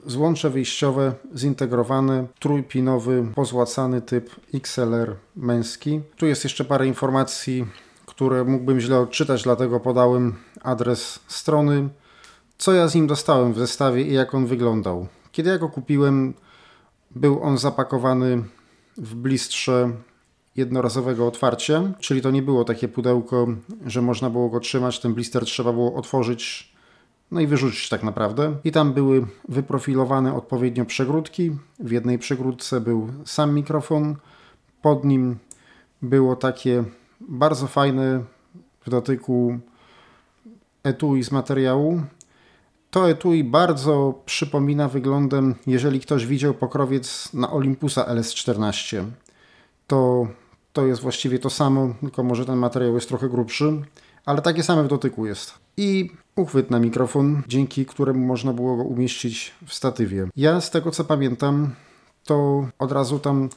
złącze 0.06 0.50
wyjściowe 0.50 1.14
zintegrowany, 1.36 2.28
trójpinowy, 2.40 3.28
pozłacany 3.36 4.02
typ 4.02 4.30
XLR 4.54 5.16
męski. 5.36 6.02
Tu 6.18 6.26
jest 6.26 6.44
jeszcze 6.44 6.66
parę 6.66 6.88
informacji, 6.88 7.66
które 8.06 8.44
mógłbym 8.44 8.80
źle 8.80 9.00
odczytać, 9.00 9.44
dlatego 9.44 9.80
podałem 9.80 10.36
adres 10.62 11.20
strony. 11.28 11.90
Co 12.58 12.74
ja 12.74 12.88
z 12.88 12.96
nim 12.96 13.08
dostałem 13.08 13.54
w 13.54 13.60
zestawie 13.60 14.02
i 14.02 14.14
jak 14.14 14.36
on 14.36 14.46
wyglądał. 14.46 15.08
Kiedy 15.32 15.50
ja 15.50 15.58
go 15.58 15.70
kupiłem, 15.70 16.34
był 17.12 17.44
on 17.44 17.58
zapakowany 17.58 18.44
w 18.98 19.16
blistrze 19.16 19.92
jednorazowego 20.56 21.28
otwarcia, 21.28 21.94
czyli 22.00 22.22
to 22.22 22.32
nie 22.32 22.42
było 22.42 22.64
takie 22.64 22.88
pudełko, 22.88 23.48
że 23.86 24.02
można 24.02 24.30
było 24.30 24.50
go 24.50 24.60
trzymać, 24.60 25.00
ten 25.00 25.14
blister 25.14 25.46
trzeba 25.46 25.74
było 25.74 25.96
otworzyć 25.96 26.71
no 27.32 27.42
i 27.42 27.48
wyrzucić 27.48 27.90
tak 27.90 28.04
naprawdę. 28.04 28.56
I 28.64 28.72
tam 28.72 28.94
były 28.94 29.28
wyprofilowane 29.50 30.36
odpowiednio 30.36 30.86
przegródki. 30.86 31.52
W 31.80 31.92
jednej 31.92 32.20
przegródce 32.20 32.82
był 32.82 33.10
sam 33.26 33.54
mikrofon, 33.56 34.16
pod 34.82 35.06
nim 35.06 35.38
było 36.02 36.36
takie 36.36 36.84
bardzo 37.20 37.68
fajne 37.68 38.24
w 38.86 38.90
dotyku 38.90 39.60
etui 40.84 41.24
z 41.24 41.32
materiału. 41.32 42.02
To 42.92 43.10
etui 43.10 43.44
bardzo 43.44 44.22
przypomina 44.26 44.88
wyglądem, 44.88 45.56
jeżeli 45.68 46.00
ktoś 46.00 46.26
widział 46.26 46.54
pokrowiec 46.54 47.34
na 47.34 47.52
Olympusa 47.52 48.04
LS14, 48.16 49.06
to 49.88 50.28
to 50.74 50.86
jest 50.86 51.02
właściwie 51.02 51.40
to 51.40 51.50
samo, 51.50 51.94
tylko 52.02 52.24
może 52.24 52.46
ten 52.46 52.58
materiał 52.58 52.96
jest 52.96 53.08
trochę 53.08 53.30
grubszy, 53.30 53.82
ale 54.26 54.42
takie 54.42 54.64
same 54.64 54.84
w 54.84 54.88
dotyku 54.88 55.26
jest. 55.26 55.54
I 55.78 56.12
uchwyt 56.36 56.72
na 56.72 56.80
mikrofon, 56.80 57.42
dzięki 57.48 57.86
któremu 57.86 58.26
można 58.26 58.54
było 58.54 58.78
go 58.78 58.84
umieścić 58.84 59.54
w 59.68 59.74
statywie. 59.74 60.28
Ja 60.36 60.62
z 60.62 60.72
tego 60.72 60.92
co 60.92 61.04
pamiętam, 61.04 61.76
to 62.26 62.68
od 62.80 62.92
razu 62.92 63.20
tam 63.20 63.50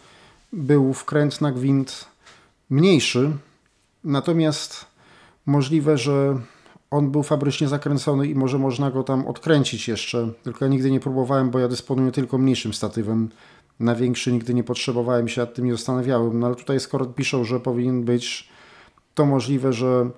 był 0.52 0.94
wkręt 0.94 1.40
na 1.40 1.52
gwint 1.52 2.04
mniejszy, 2.70 3.32
natomiast 4.04 4.86
możliwe, 5.46 5.98
że 5.98 6.38
on 6.90 7.10
był 7.10 7.22
fabrycznie 7.22 7.68
zakręcony 7.68 8.26
i 8.26 8.34
może 8.34 8.58
można 8.58 8.90
go 8.90 9.02
tam 9.02 9.26
odkręcić 9.26 9.88
jeszcze, 9.88 10.32
tylko 10.42 10.64
ja 10.64 10.70
nigdy 10.70 10.90
nie 10.90 11.00
próbowałem, 11.00 11.50
bo 11.50 11.58
ja 11.58 11.68
dysponuję 11.68 12.12
tylko 12.12 12.38
mniejszym 12.38 12.74
statywem. 12.74 13.28
Na 13.80 13.94
większy 13.94 14.32
nigdy 14.32 14.54
nie 14.54 14.64
potrzebowałem 14.64 15.28
się, 15.28 15.40
nad 15.40 15.54
tym 15.54 15.64
nie 15.64 15.72
zastanawiałem, 15.72 16.40
no 16.40 16.46
ale 16.46 16.56
tutaj 16.56 16.80
skoro 16.80 17.06
piszą, 17.06 17.44
że 17.44 17.60
powinien 17.60 18.04
być, 18.04 18.48
to 19.14 19.26
możliwe, 19.26 19.72
że 19.72 20.10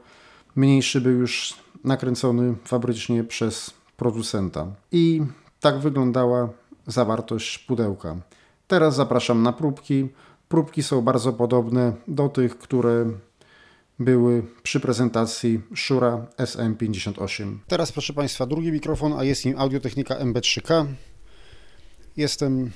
mniejszy 0.57 1.01
był 1.01 1.13
już 1.13 1.55
nakręcony 1.85 2.55
fabrycznie 2.65 3.25
przez 3.25 3.71
producenta. 3.97 4.67
I 4.93 5.23
tak 5.61 5.79
wyglądała 5.79 6.49
zawartość 6.87 7.59
pudełka. 7.59 8.17
Teraz 8.67 8.97
zapraszam 8.97 9.43
na 9.43 9.53
próbki. 9.53 10.09
Próbki 10.49 10.83
są 10.83 11.03
bardzo 11.03 11.33
podobne 11.33 11.93
do 12.09 12.29
tych, 12.29 12.59
które 12.59 13.11
były 13.99 14.43
przy 14.63 14.81
prezentacji 14.81 15.61
Shure 15.77 16.27
SM58. 16.39 17.59
Teraz 17.67 17.93
proszę 17.93 18.13
Państwa 18.13 18.47
drugi 18.47 18.73
mikrofon, 18.73 19.13
a 19.13 19.25
jest 19.25 19.45
nim 19.45 19.59
Audiotechnika 19.59 20.15
MB3K. 20.15 20.87
Jestem 22.17 22.71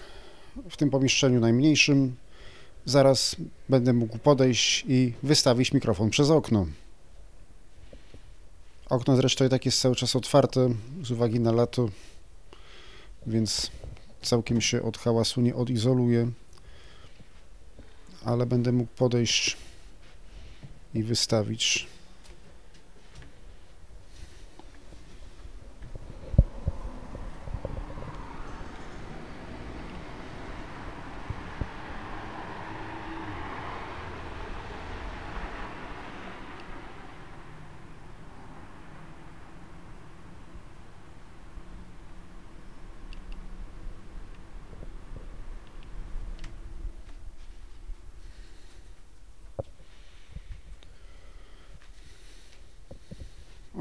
w 0.70 0.76
tym 0.76 0.91
pomieszczeniu 0.91 1.41
najmniejszym. 1.41 2.16
Zaraz 2.85 3.37
będę 3.68 3.93
mógł 3.93 4.18
podejść 4.18 4.85
i 4.89 5.12
wystawić 5.22 5.72
mikrofon 5.72 6.11
przez 6.11 6.31
okno. 6.31 6.66
Okno 8.91 9.16
zresztą 9.16 9.45
i 9.45 9.49
tak 9.49 9.66
jest 9.66 9.80
cały 9.80 9.97
czas 9.97 10.16
otwarte 10.16 10.68
z 11.03 11.11
uwagi 11.11 11.41
na 11.41 11.53
lato, 11.53 11.88
więc 13.26 13.70
całkiem 14.22 14.61
się 14.61 14.82
od 14.82 14.99
hałasu 14.99 15.41
nie 15.41 15.55
odizoluje, 15.55 16.30
ale 18.24 18.47
będę 18.47 18.72
mógł 18.72 18.93
podejść 18.97 19.57
i 20.95 21.03
wystawić. 21.03 21.86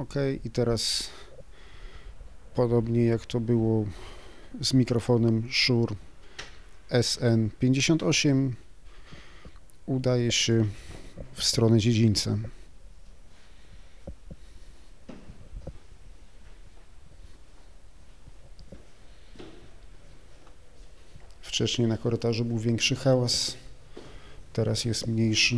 Ok, 0.09 0.15
i 0.45 0.49
teraz 0.49 1.09
podobnie 2.55 3.05
jak 3.05 3.25
to 3.25 3.39
było 3.39 3.85
z 4.61 4.73
mikrofonem 4.73 5.47
Shure 5.51 5.95
SN58 6.91 8.51
udaje 9.85 10.31
się 10.31 10.65
w 11.33 11.43
stronę 11.43 11.79
dziedzińca. 11.79 12.37
Wcześniej 21.41 21.87
na 21.87 21.97
korytarzu 21.97 22.45
był 22.45 22.57
większy 22.57 22.95
hałas, 22.95 23.57
teraz 24.53 24.85
jest 24.85 25.07
mniejszy. 25.07 25.55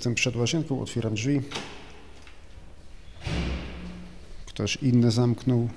Jestem 0.00 0.14
przed 0.14 0.36
łazienką, 0.36 0.82
otwieram 0.82 1.14
drzwi. 1.14 1.40
Ktoś 4.46 4.76
inny 4.76 5.10
zamknął. 5.10 5.68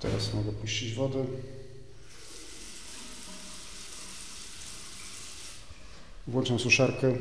Teraz 0.00 0.34
mogę 0.34 0.52
puścić 0.52 0.94
wodę. 0.94 1.24
Włączam 6.26 6.58
suszarkę. 6.58 7.14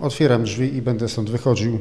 Otwieram 0.00 0.44
drzwi 0.44 0.74
i 0.74 0.82
będę 0.82 1.08
stąd 1.08 1.30
wychodził. 1.30 1.80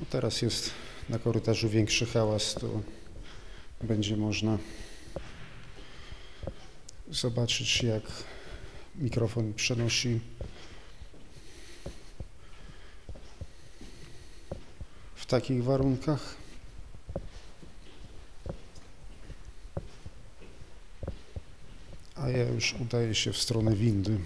No 0.00 0.06
Teraz 0.10 0.42
jest 0.42 0.70
na 1.08 1.18
korytarzu 1.18 1.68
większy 1.68 2.06
hałas, 2.06 2.54
to 2.54 2.68
będzie 3.82 4.16
można 4.16 4.58
zobaczyć, 7.10 7.82
jak 7.82 8.02
mikrofon 8.94 9.54
przenosi 9.54 10.20
w 15.14 15.26
takich 15.26 15.64
warunkach. 15.64 16.36
A 22.16 22.28
ja 22.28 22.44
już 22.44 22.74
udaję 22.80 23.14
się 23.14 23.32
w 23.32 23.38
stronę 23.38 23.76
windy. 23.76 24.18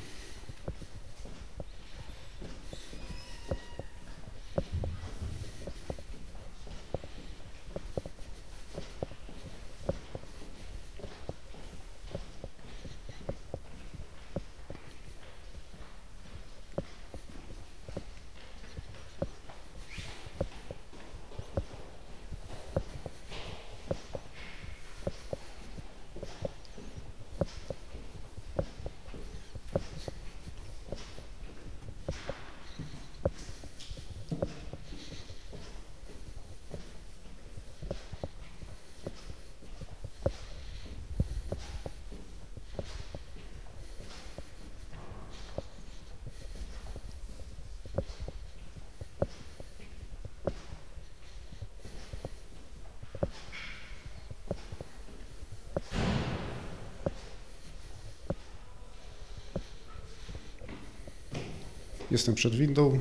Jestem 62.11 62.35
przed 62.35 62.55
windą. 62.55 63.01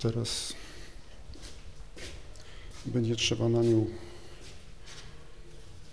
Teraz 0.00 0.52
będzie 2.86 3.16
trzeba 3.16 3.48
na 3.48 3.62
nią 3.62 3.86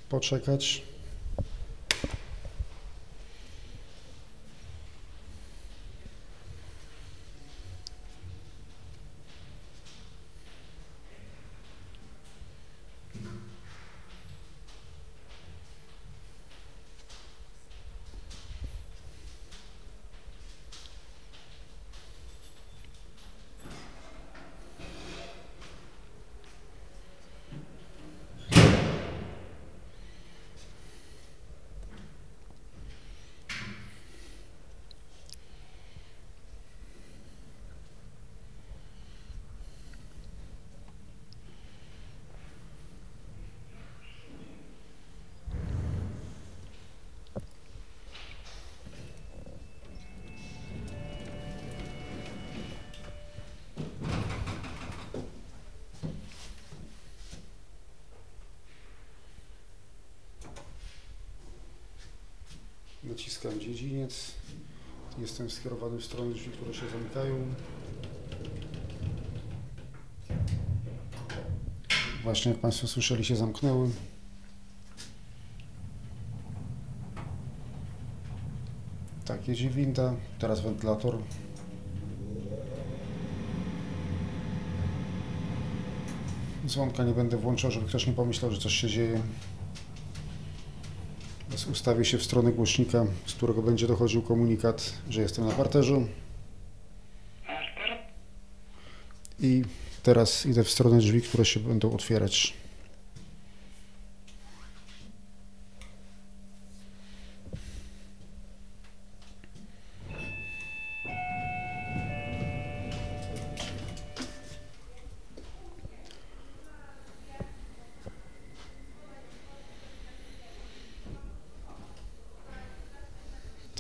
poczekać. 0.10 0.84
Dziedziniec. 63.68 64.32
Jestem 65.20 65.50
skierowany 65.50 65.98
w 65.98 66.06
stronę 66.06 66.34
drzwi, 66.34 66.52
które 66.52 66.74
się 66.74 66.90
zamykają. 66.90 67.54
Właśnie 72.24 72.52
jak 72.52 72.62
Państwo 72.62 72.88
słyszeli 72.88 73.26
się 73.26 73.36
zamknęły. 73.36 73.90
Tak, 79.26 79.48
jedzie 79.48 79.70
winda, 79.70 80.14
teraz 80.40 80.62
wentylator. 80.62 81.18
Dzwonka 86.68 87.04
nie 87.04 87.14
będę 87.14 87.38
włączał, 87.38 87.72
żeby 87.72 87.88
ktoś 87.88 88.08
nie 88.08 88.14
pomyślał, 88.14 88.52
że 88.52 88.62
coś 88.62 88.74
się 88.74 88.90
dzieje. 88.90 89.22
Ustawię 91.72 92.06
się 92.06 92.18
w 92.18 92.24
stronę 92.24 92.52
głośnika, 92.52 93.06
z 93.26 93.34
którego 93.34 93.62
będzie 93.62 93.88
dochodził 93.88 94.22
komunikat, 94.22 94.94
że 95.10 95.22
jestem 95.22 95.48
na 95.48 95.52
parterzu. 95.52 96.08
I 99.40 99.64
teraz 100.04 100.46
idę 100.46 100.64
w 100.64 100.70
stronę 100.70 100.98
drzwi, 100.98 101.22
które 101.22 101.46
się 101.46 101.60
będą 101.60 101.94
otwierać. 101.94 102.54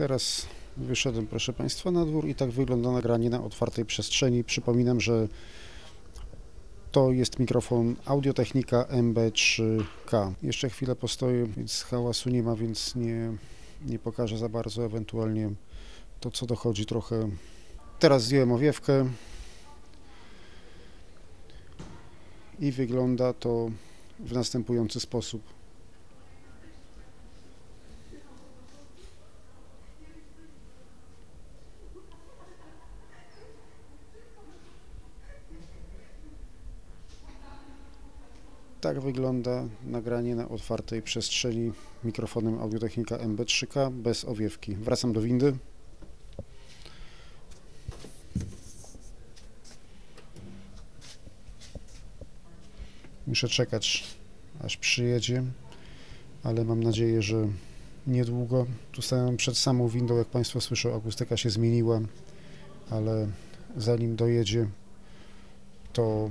Teraz 0.08 0.48
wyszedłem, 0.78 1.28
proszę 1.28 1.54
Państwa, 1.54 1.92
na 1.92 2.06
dwór 2.06 2.28
i 2.28 2.36
tak 2.36 2.50
wygląda 2.50 2.92
nagranie 2.92 3.30
na 3.30 3.44
otwartej 3.44 3.86
przestrzeni. 3.86 4.44
Przypominam, 4.44 5.02
że 5.02 5.28
to 6.92 7.12
jest 7.12 7.40
mikrofon 7.40 7.96
Audiotechnika 8.06 8.84
MB3K. 8.84 10.34
Jeszcze 10.44 10.70
chwilę 10.70 10.96
postoję, 10.96 11.46
więc 11.46 11.84
hałasu 11.84 12.30
nie 12.30 12.44
ma, 12.44 12.56
więc 12.56 12.96
nie, 12.96 13.34
nie 13.86 14.00
pokażę 14.00 14.38
za 14.38 14.50
bardzo, 14.50 14.86
ewentualnie 14.86 15.50
to, 16.20 16.32
co 16.32 16.46
dochodzi 16.46 16.86
trochę. 16.86 17.30
Teraz 18.00 18.24
zdjąłem 18.24 18.52
owiewkę 18.52 19.10
i 22.60 22.72
wygląda 22.72 23.34
to 23.34 23.70
w 24.20 24.34
następujący 24.34 25.00
sposób. 25.00 25.57
Tak 38.88 39.02
wygląda 39.02 39.64
nagranie 39.84 40.36
na 40.36 40.50
otwartej 40.50 41.02
przestrzeni 41.02 41.72
mikrofonem 42.04 42.60
Audiotechnika 42.60 43.18
MB3K 43.18 43.92
bez 43.92 44.26
owiewki. 44.26 44.76
Wracam 44.76 45.14
do 45.14 45.22
windy. 45.22 45.58
Muszę 53.28 53.48
czekać, 53.48 54.04
aż 54.64 54.78
przyjedzie, 54.78 55.44
ale 56.44 56.64
mam 56.64 56.84
nadzieję, 56.84 57.22
że 57.22 57.48
niedługo. 58.08 58.66
Tu 58.92 59.02
stałem 59.02 59.38
przed 59.38 59.58
samą 59.58 59.88
windą, 59.88 60.18
jak 60.18 60.28
Państwo 60.28 60.62
słyszą, 60.62 60.96
akustyka 60.96 61.38
się 61.38 61.50
zmieniła, 61.50 62.02
ale 62.90 63.28
zanim 63.78 64.16
dojedzie, 64.16 64.68
to 65.94 66.30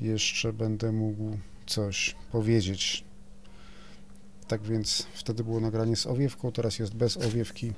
jeszcze 0.00 0.52
będę 0.52 0.92
mógł 0.92 1.38
coś 1.66 2.16
powiedzieć. 2.32 3.04
Tak 4.48 4.62
więc 4.62 5.06
wtedy 5.14 5.44
było 5.44 5.60
nagranie 5.60 5.96
z 5.96 6.06
owiewką, 6.06 6.52
teraz 6.52 6.78
jest 6.78 6.94
bez 6.94 7.16
owiewki. 7.16 7.72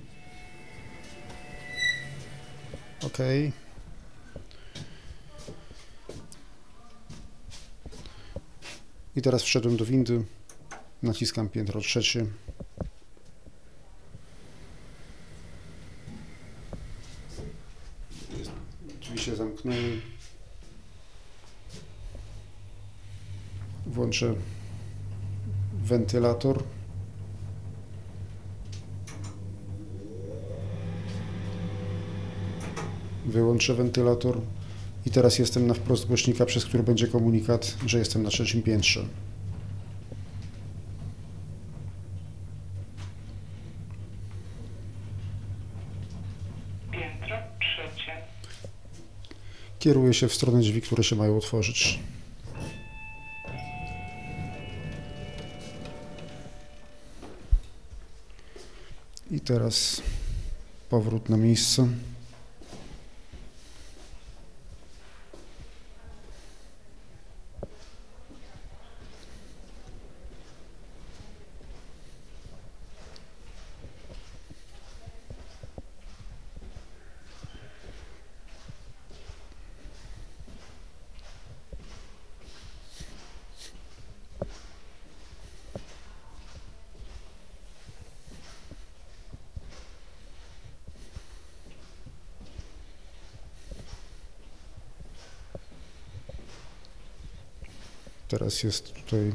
OK. 3.03 3.19
I 9.17 9.23
teraz 9.23 9.43
wszedłem 9.43 9.77
do 9.77 9.85
windy, 9.85 10.25
naciskam 11.03 11.49
piętro 11.49 11.81
trzecie. 11.81 12.27
Drzwi 19.01 19.19
się. 19.19 19.33
Włączę 23.93 24.35
wentylator. 25.85 26.63
Wyłączę 33.27 33.75
wentylator 33.75 34.41
i 35.07 35.11
teraz 35.11 35.39
jestem 35.39 35.67
na 35.67 35.75
wprost 35.75 36.07
głośnika, 36.07 36.47
przez 36.47 36.65
który 36.65 36.83
będzie 36.83 37.07
komunikat, 37.07 37.77
że 37.87 37.99
jestem 37.99 38.23
na 38.23 38.31
trzecim 38.31 38.63
piętrze. 38.63 39.05
Piętro 46.93 47.37
trzecie. 47.61 48.13
Kieruję 49.79 50.15
się 50.15 50.29
w 50.29 50.35
stronę 50.35 50.61
drzwi, 50.61 50.83
które 50.83 51.05
się 51.05 51.17
mają 51.17 51.37
otworzyć. 51.37 51.99
I 59.33 59.41
teraz 59.41 60.03
powrót 60.91 61.29
na 61.29 61.37
miejsce. 61.37 61.89
Teraz 98.53 98.63
jest 98.63 98.95
tutaj 98.95 99.33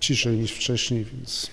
ciszej 0.00 0.36
niż 0.36 0.52
wcześniej, 0.52 1.04
więc 1.04 1.50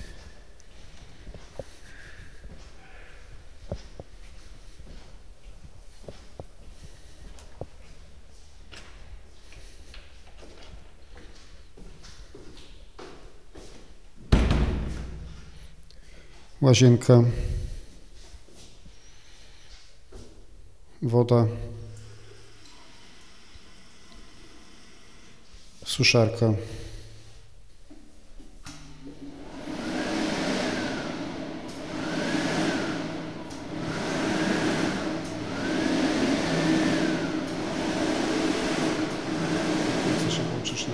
łazienka, 16.61 17.23
woda, 21.01 21.47
suszarka. 25.85 26.53
Chcę 40.17 40.31
się 40.31 40.43
włączyć 40.43 40.87
na... 40.87 40.93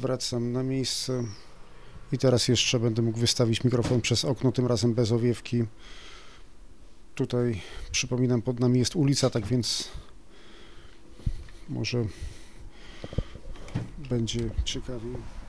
Wracam 0.00 0.52
na 0.52 0.62
miejsce 0.62 1.24
i 2.12 2.18
teraz 2.18 2.48
jeszcze 2.48 2.80
będę 2.80 3.02
mógł 3.02 3.18
wystawić 3.18 3.64
mikrofon 3.64 4.00
przez 4.00 4.24
okno, 4.24 4.52
tym 4.52 4.66
razem 4.66 4.94
bez 4.94 5.12
owiewki. 5.12 5.64
Tutaj 7.14 7.60
przypominam, 7.90 8.42
pod 8.42 8.60
nami 8.60 8.78
jest 8.78 8.96
ulica, 8.96 9.30
tak 9.30 9.46
więc 9.46 9.88
może 11.68 12.04
będzie 14.10 14.50
ciekawiej. 14.64 15.39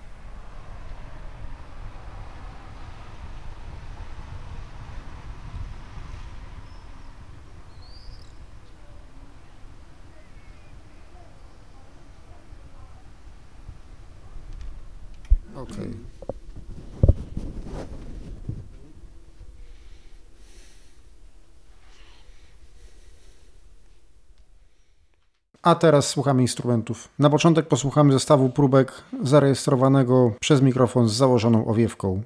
A 25.64 25.76
teraz 25.76 26.07
słuchamy 26.07 26.41
instrumentów. 26.41 27.09
Na 27.20 27.30
początek 27.30 27.68
posłuchamy 27.68 28.14
zestawu 28.14 28.49
próbek 28.49 28.93
zarejestrowanego 29.24 30.32
przez 30.39 30.62
mikrofon 30.62 31.09
z 31.09 31.14
założoną 31.14 31.66
owiewką. 31.68 32.22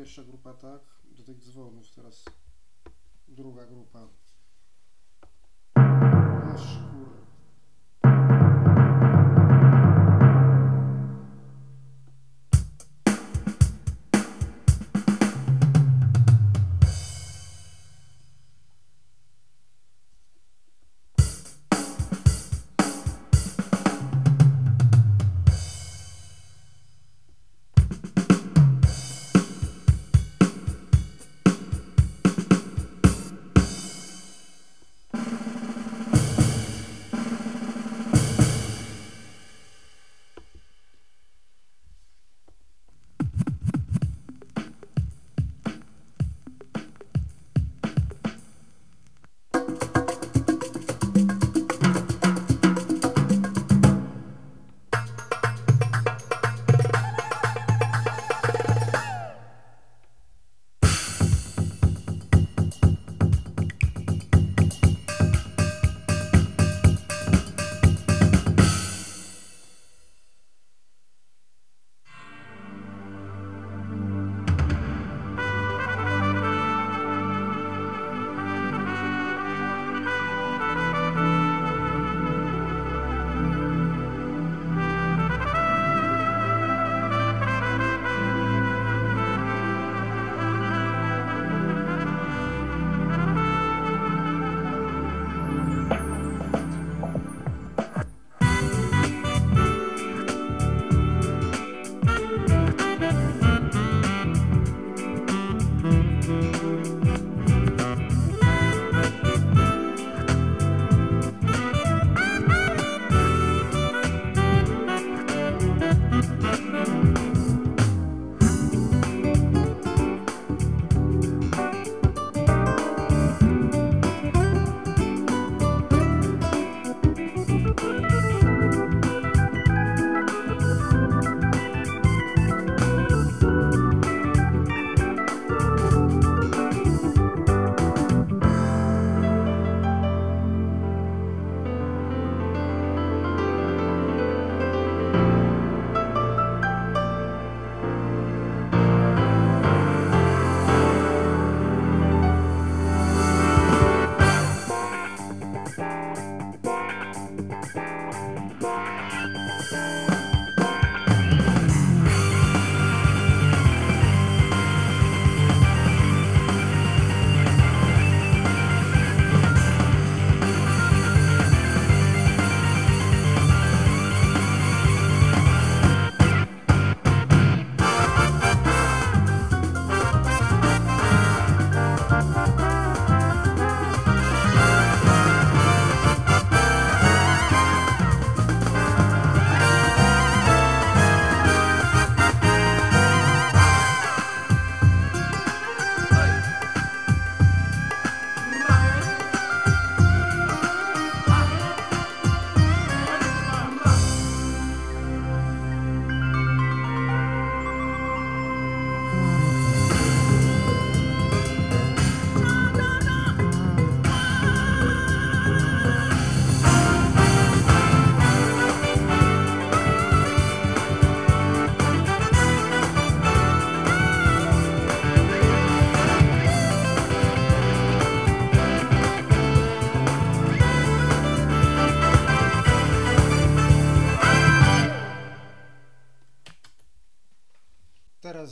Pierwsza 0.00 0.24
grupa 0.24 0.54
tak, 0.54 0.82
do 1.04 1.22
tych 1.22 1.38
dzwonów 1.38 1.90
teraz 1.90 2.24
druga 3.28 3.66
grupa. 3.66 4.08
Aż 6.54 6.78
kur... 6.90 7.29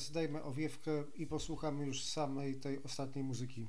zdejmę 0.08 0.42
owiewkę 0.42 1.04
i 1.14 1.26
posłuchamy 1.26 1.86
już 1.86 2.04
samej 2.04 2.54
tej 2.54 2.82
ostatniej 2.82 3.24
muzyki. 3.24 3.66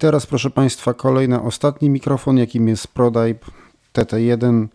Teraz, 0.00 0.26
proszę 0.26 0.50
Państwa, 0.50 0.94
kolejny, 0.94 1.42
ostatni 1.42 1.90
mikrofon, 1.90 2.36
jakim 2.36 2.68
jest 2.68 2.88
ProDype 2.88 3.46
TT1. 3.94 4.66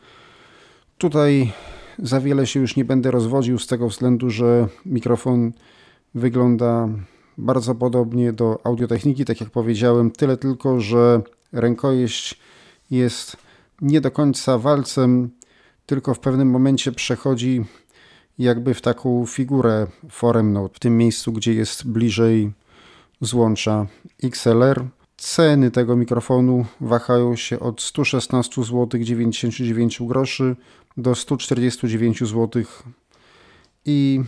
Tutaj 0.97 1.51
za 1.99 2.21
wiele 2.21 2.47
się 2.47 2.59
już 2.59 2.75
nie 2.75 2.85
będę 2.85 3.11
rozwodził 3.11 3.59
z 3.59 3.67
tego 3.67 3.89
względu, 3.89 4.29
że 4.29 4.67
mikrofon 4.85 5.51
wygląda 6.15 6.89
bardzo 7.37 7.75
podobnie 7.75 8.33
do 8.33 8.59
audiotechniki, 8.63 9.25
tak 9.25 9.41
jak 9.41 9.49
powiedziałem, 9.49 10.11
tyle 10.11 10.37
tylko, 10.37 10.81
że 10.81 11.21
rękojeść 11.51 12.39
jest 12.91 13.37
nie 13.81 14.01
do 14.01 14.11
końca 14.11 14.57
walcem, 14.57 15.29
tylko 15.85 16.13
w 16.13 16.19
pewnym 16.19 16.49
momencie 16.49 16.91
przechodzi 16.91 17.65
jakby 18.39 18.73
w 18.73 18.81
taką 18.81 19.25
figurę 19.25 19.87
foremną, 20.09 20.67
w 20.67 20.79
tym 20.79 20.97
miejscu, 20.97 21.31
gdzie 21.31 21.53
jest 21.53 21.87
bliżej 21.87 22.51
złącza 23.21 23.87
XLR. 24.23 24.85
Ceny 25.25 25.71
tego 25.71 25.95
mikrofonu 25.95 26.65
wahają 26.81 27.35
się 27.35 27.59
od 27.59 27.81
116 27.81 28.63
zł 28.63 29.03
99 29.03 29.99
groszy 30.01 30.55
do 30.97 31.15
149 31.15 32.19
zł 32.19 32.63
i 33.85 34.23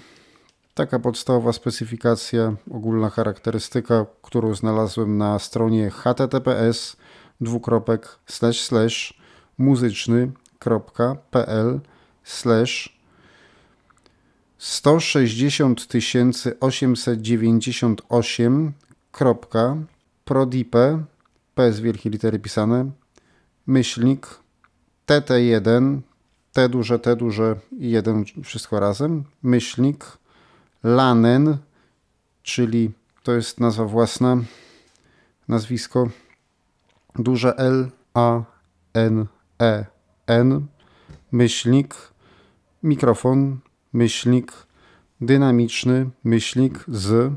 taka 0.73 0.99
podstawowa 0.99 1.53
specyfikacja, 1.53 2.55
ogólna 2.71 3.09
charakterystyka, 3.09 4.05
którą 4.21 4.55
znalazłem 4.55 5.17
na 5.17 5.39
stronie 5.39 5.89
https 5.89 6.97
dwukropek 7.41 8.19
slash 8.25 8.61
slash 8.61 9.13
muzyczny.pl 9.57 11.79
slash 12.23 12.97
160 14.57 15.87
898 16.59 18.73
prodipe, 20.27 21.03
P 21.55 21.73
z 21.73 21.79
wielkiej 21.79 22.11
litery 22.11 22.39
pisane, 22.39 22.91
myślnik, 23.67 24.27
TT1, 25.07 25.99
T 26.53 26.69
duże, 26.69 26.99
T 26.99 27.15
duże 27.15 27.55
i 27.79 27.91
1 27.91 28.25
wszystko 28.43 28.79
razem, 28.79 29.23
myślnik, 29.43 30.05
Lanen, 30.83 31.57
czyli 32.43 32.91
to 33.23 33.33
jest 33.33 33.59
nazwa 33.59 33.85
własna, 33.85 34.37
nazwisko, 35.47 36.09
duże 37.15 37.57
L, 37.57 37.89
A, 38.13 38.43
N, 38.93 39.25
E, 39.61 39.85
N, 40.27 40.67
myślnik, 41.31 41.95
mikrofon, 42.83 43.59
myślnik, 43.93 44.51
dynamiczny, 45.21 46.09
myślnik 46.23 46.83
z, 46.87 47.33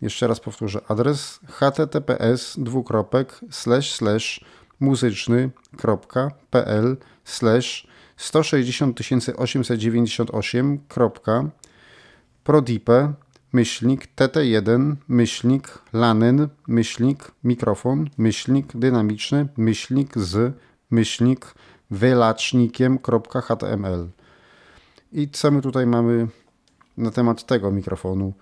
Jeszcze 0.00 0.26
raz 0.26 0.40
powtórzę 0.40 0.80
adres 0.88 1.40
https 1.48 2.56
dwukropek 2.58 3.40
slash 3.50 3.94
slash 3.94 4.44
muzyczny.pl 4.80 6.96
slash 7.24 7.86
160 8.16 9.00
898. 9.36 10.80
prodipe 12.44 13.12
myślnik 13.52 14.08
tt1 14.16 14.94
myślnik 15.08 15.78
lanen 15.92 16.48
myślnik 16.68 17.30
mikrofon 17.44 18.10
myślnik 18.18 18.76
dynamiczny 18.76 19.48
myślnik 19.56 20.18
z 20.18 20.54
myślnik 20.90 21.54
wylacznikiem.html 21.90 24.08
i 25.14 25.28
co 25.28 25.50
my 25.50 25.62
tutaj 25.62 25.86
mamy 25.86 26.28
na 26.96 27.10
temat 27.10 27.46
tego 27.46 27.70
mikrofonu? 27.70 28.32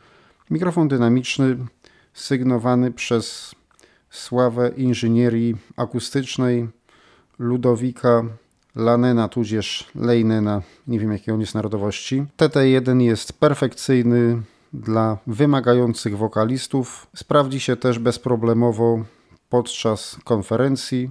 Mikrofon 0.50 0.88
dynamiczny 0.88 1.56
sygnowany 2.14 2.90
przez 2.90 3.54
sławę 4.10 4.72
inżynierii 4.76 5.56
akustycznej 5.76 6.68
Ludowika 7.38 8.24
Lanena 8.74 9.28
tudzież 9.28 9.90
Leinena, 9.94 10.62
nie 10.86 11.00
wiem 11.00 11.12
jakiej 11.12 11.34
on 11.34 11.40
jest 11.40 11.54
narodowości. 11.54 12.24
TT1 12.36 13.00
jest 13.00 13.32
perfekcyjny 13.32 14.42
dla 14.72 15.18
wymagających 15.26 16.18
wokalistów. 16.18 17.06
Sprawdzi 17.16 17.60
się 17.60 17.76
też 17.76 17.98
bezproblemowo 17.98 19.04
podczas 19.48 20.16
konferencji, 20.24 21.10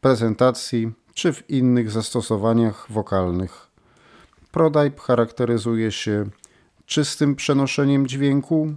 prezentacji 0.00 0.92
czy 1.14 1.32
w 1.32 1.50
innych 1.50 1.90
zastosowaniach 1.90 2.86
wokalnych. 2.90 3.67
Prodype 4.52 5.00
charakteryzuje 5.00 5.92
się 5.92 6.26
czystym 6.86 7.36
przenoszeniem 7.36 8.06
dźwięku, 8.06 8.74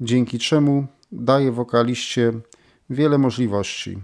dzięki 0.00 0.38
czemu 0.38 0.86
daje 1.12 1.52
wokaliście 1.52 2.32
wiele 2.90 3.18
możliwości. 3.18 3.98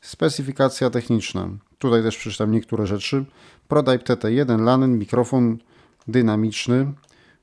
Specyfikacja 0.00 0.90
techniczna. 0.90 1.48
Tutaj 1.78 2.02
też 2.02 2.16
przeczytam 2.16 2.52
niektóre 2.52 2.86
rzeczy. 2.86 3.24
Prodype 3.68 4.14
TT1 4.14 4.60
Lanen, 4.60 4.98
mikrofon 4.98 5.58
dynamiczny, 6.08 6.92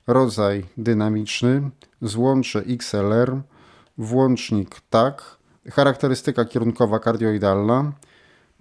rodzaj 0.08 0.66
dynamiczny, 0.78 1.70
złącze 2.02 2.60
XLR, 2.60 3.42
włącznik 3.98 4.82
TAC, 4.90 5.16
charakterystyka 5.72 6.46
kierunkowa 6.46 7.00
kardioidalna, 7.00 7.92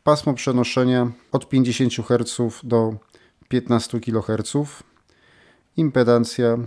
pasmo 0.03 0.35
przenoszenia 0.35 1.11
od 1.33 1.49
50 1.49 1.93
Hz 1.95 2.61
do 2.63 2.95
15 3.49 4.01
kHz, 4.01 4.83
impedancja 5.77 6.59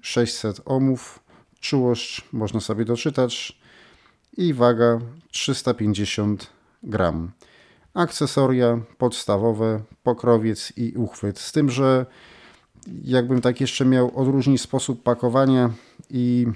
600 0.00 0.60
ohmów, 0.64 1.20
czułość 1.60 2.24
można 2.32 2.60
sobie 2.60 2.84
doczytać 2.84 3.58
i 4.36 4.54
waga 4.54 4.98
350 5.30 6.46
gram. 6.82 7.30
Akcesoria 7.94 8.80
podstawowe, 8.98 9.80
pokrowiec 10.02 10.72
i 10.76 10.92
uchwyt. 10.96 11.38
Z 11.38 11.52
tym, 11.52 11.70
że 11.70 12.06
jakbym 13.04 13.40
tak 13.40 13.60
jeszcze 13.60 13.84
miał 13.84 14.18
odróżnić 14.20 14.60
sposób 14.60 15.02
pakowania 15.02 15.70
i 16.10 16.46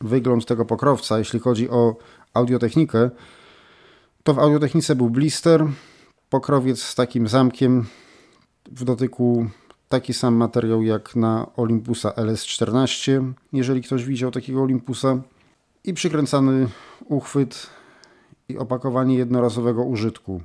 wygląd 0.00 0.46
tego 0.46 0.64
pokrowca, 0.64 1.18
jeśli 1.18 1.40
chodzi 1.40 1.70
o 1.70 1.96
audiotechnikę, 2.34 3.10
to 4.22 4.34
w 4.34 4.38
audiotechnice 4.38 4.96
był 4.96 5.10
blister, 5.10 5.66
pokrowiec 6.30 6.82
z 6.82 6.94
takim 6.94 7.28
zamkiem 7.28 7.86
w 8.72 8.84
dotyku 8.84 9.46
taki 9.88 10.14
sam 10.14 10.34
materiał 10.34 10.82
jak 10.82 11.16
na 11.16 11.46
Olympusa 11.56 12.10
LS14, 12.10 13.32
jeżeli 13.52 13.82
ktoś 13.82 14.04
widział 14.04 14.30
takiego 14.30 14.62
Olympusa, 14.62 15.22
i 15.84 15.94
przykręcany 15.94 16.68
uchwyt 17.04 17.66
i 18.48 18.58
opakowanie 18.58 19.16
jednorazowego 19.16 19.84
użytku. 19.84 20.40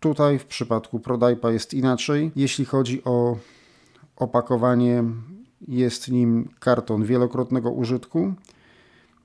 Tutaj 0.00 0.38
w 0.38 0.44
przypadku 0.44 1.00
Prodypa 1.00 1.50
jest 1.50 1.74
inaczej. 1.74 2.30
Jeśli 2.36 2.64
chodzi 2.64 3.04
o 3.04 3.36
opakowanie, 4.16 5.04
jest 5.68 6.08
nim 6.08 6.48
karton 6.60 7.04
wielokrotnego 7.04 7.70
użytku 7.70 8.34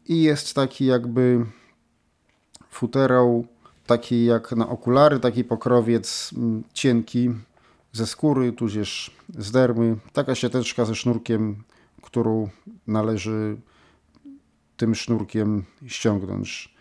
i 0.05 0.23
jest 0.23 0.53
taki 0.53 0.85
jakby 0.85 1.45
futerał, 2.69 3.45
taki 3.85 4.26
jak 4.26 4.51
na 4.51 4.69
okulary, 4.69 5.19
taki 5.19 5.43
pokrowiec 5.43 6.34
mm, 6.38 6.64
cienki 6.73 7.31
ze 7.98 8.07
skóry, 8.07 8.52
tudzież 8.52 9.11
z 9.38 9.52
dermy. 9.52 9.98
Taka 10.14 10.36
siateczka 10.36 10.86
ze 10.86 10.95
sznurkiem, 10.95 11.64
którą 12.02 12.49
należy 12.88 13.57
tym 14.78 14.95
sznurkiem 14.95 15.64
ściągnąć. 15.88 16.76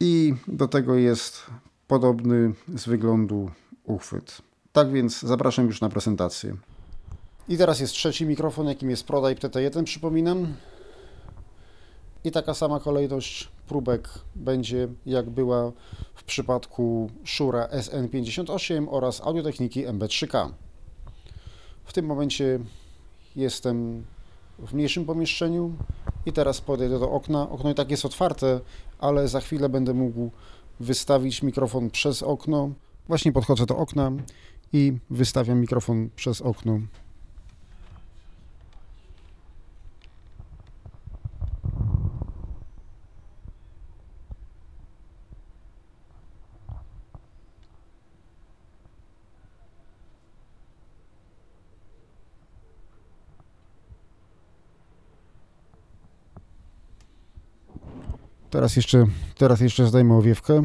I 0.00 0.34
do 0.48 0.68
tego 0.68 0.94
jest 0.94 1.46
podobny 1.86 2.54
z 2.74 2.86
wyglądu 2.86 3.50
uchwyt. 3.84 4.42
Tak 4.72 4.92
więc 4.92 5.20
zapraszam 5.20 5.66
już 5.66 5.80
na 5.80 5.88
prezentację. 5.88 6.56
I 7.48 7.58
teraz 7.58 7.80
jest 7.80 7.92
trzeci 7.92 8.26
mikrofon, 8.26 8.66
jakim 8.66 8.90
jest 8.90 9.06
Prodype 9.06 9.48
TT1, 9.48 9.84
przypominam. 9.84 10.54
I 12.24 12.30
taka 12.30 12.54
sama 12.54 12.80
kolejność 12.80 13.48
próbek 13.66 14.08
będzie 14.34 14.88
jak 15.06 15.30
była 15.30 15.72
w 16.14 16.24
przypadku 16.24 17.10
Shura 17.24 17.66
SN58 17.66 18.86
oraz 18.90 19.20
audiotechniki 19.20 19.86
MB3K. 19.86 20.50
W 21.84 21.92
tym 21.92 22.06
momencie 22.06 22.58
jestem 23.36 24.04
w 24.58 24.74
mniejszym 24.74 25.04
pomieszczeniu 25.04 25.72
i 26.26 26.32
teraz 26.32 26.60
podejdę 26.60 26.98
do 26.98 27.10
okna. 27.10 27.50
Okno 27.50 27.70
i 27.70 27.74
tak 27.74 27.90
jest 27.90 28.04
otwarte, 28.04 28.60
ale 28.98 29.28
za 29.28 29.40
chwilę 29.40 29.68
będę 29.68 29.94
mógł 29.94 30.30
wystawić 30.80 31.42
mikrofon 31.42 31.90
przez 31.90 32.22
okno. 32.22 32.70
Właśnie 33.08 33.32
podchodzę 33.32 33.66
do 33.66 33.76
okna 33.76 34.12
i 34.72 34.92
wystawiam 35.10 35.60
mikrofon 35.60 36.10
przez 36.16 36.42
okno. 36.42 36.80
Teraz 58.54 58.76
jeszcze, 58.76 59.06
teraz 59.36 59.60
jeszcze 59.60 59.86
zdajmy 59.86 60.14
owiewkę. 60.14 60.62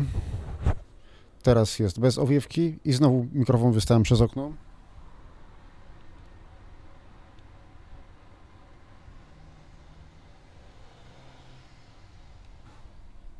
Teraz 1.43 1.79
jest 1.79 1.99
bez 1.99 2.17
owiewki 2.17 2.79
i 2.85 2.93
znowu 2.93 3.27
mikrofon 3.33 3.71
wystawiam 3.71 4.03
przez 4.03 4.21
okno. 4.21 4.51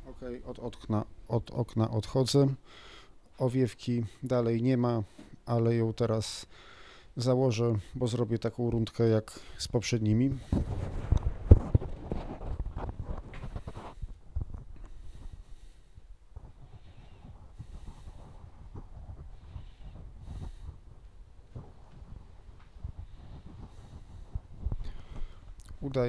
Ok, 0.09 0.19
od 0.45 0.59
okna, 0.59 1.05
od 1.27 1.51
okna 1.51 1.91
odchodzę. 1.91 2.47
Owiewki 3.38 4.05
dalej 4.23 4.61
nie 4.61 4.77
ma, 4.77 5.03
ale 5.45 5.76
ją 5.76 5.93
teraz 5.93 6.45
założę, 7.17 7.73
bo 7.95 8.07
zrobię 8.07 8.39
taką 8.39 8.69
rundkę 8.69 9.07
jak 9.09 9.39
z 9.57 9.67
poprzednimi. 9.67 10.30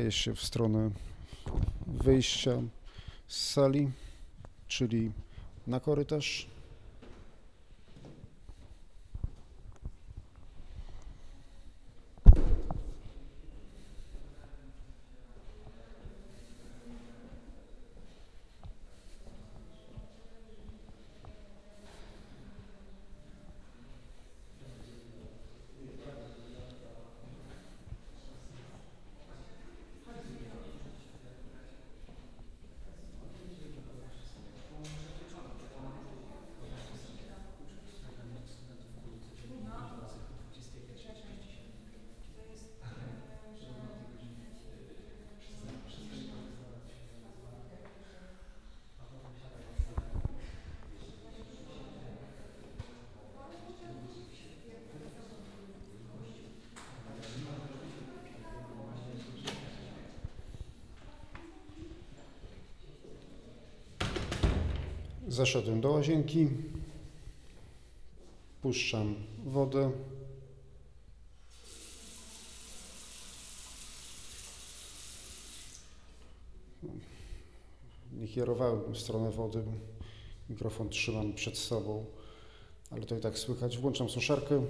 Udaje 0.01 0.13
się 0.13 0.35
w 0.35 0.43
stronę 0.43 0.91
wyjścia 1.87 2.63
z 3.27 3.51
sali, 3.51 3.91
czyli 4.69 5.13
na 5.67 5.81
korytarz. 5.81 6.47
Zeszedłem 65.41 65.81
do 65.81 65.91
łazienki, 65.91 66.49
puszczam 68.63 69.15
wodę. 69.45 69.91
Nie 78.13 78.29
kierowałem 78.29 78.95
w 78.95 78.99
stronę 78.99 79.31
wody, 79.31 79.63
mikrofon 80.51 80.89
trzymam 80.89 81.33
przed 81.33 81.59
sobą. 81.59 82.05
Ale 82.91 83.07
to 83.07 83.17
i 83.17 83.21
tak 83.21 83.39
słychać. 83.39 83.79
Włączam 83.79 84.09
suszarkę. 84.09 84.63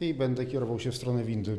I 0.00 0.14
będę 0.14 0.46
kierował 0.46 0.80
się 0.80 0.92
w 0.92 0.96
stronę 0.96 1.24
windy. 1.24 1.56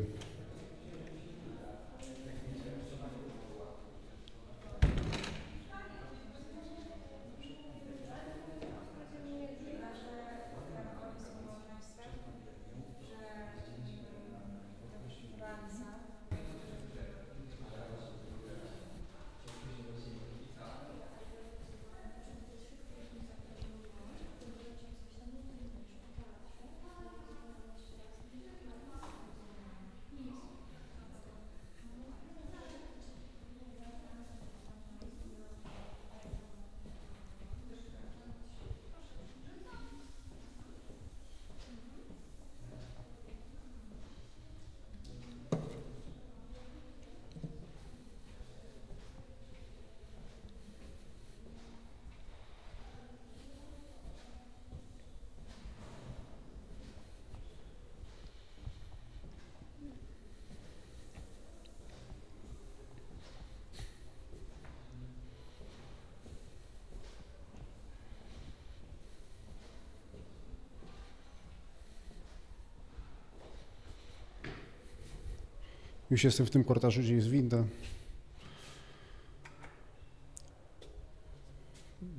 Już 76.10 76.24
jestem 76.24 76.46
w 76.46 76.50
tym 76.50 76.64
korytarzu, 76.64 77.00
gdzie 77.00 77.14
jest 77.14 77.28
winda. 77.28 77.64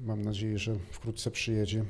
Mam 0.05 0.21
nadzieję, 0.21 0.59
że 0.59 0.75
wkrótce 0.91 1.31
przyjedzie. 1.31 1.85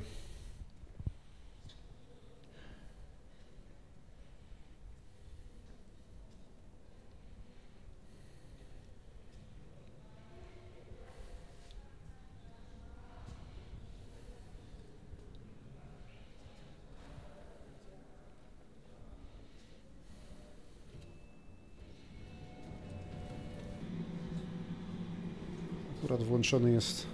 Akurat 26.52 26.62
włączony 26.62 26.74
jest 26.74 27.06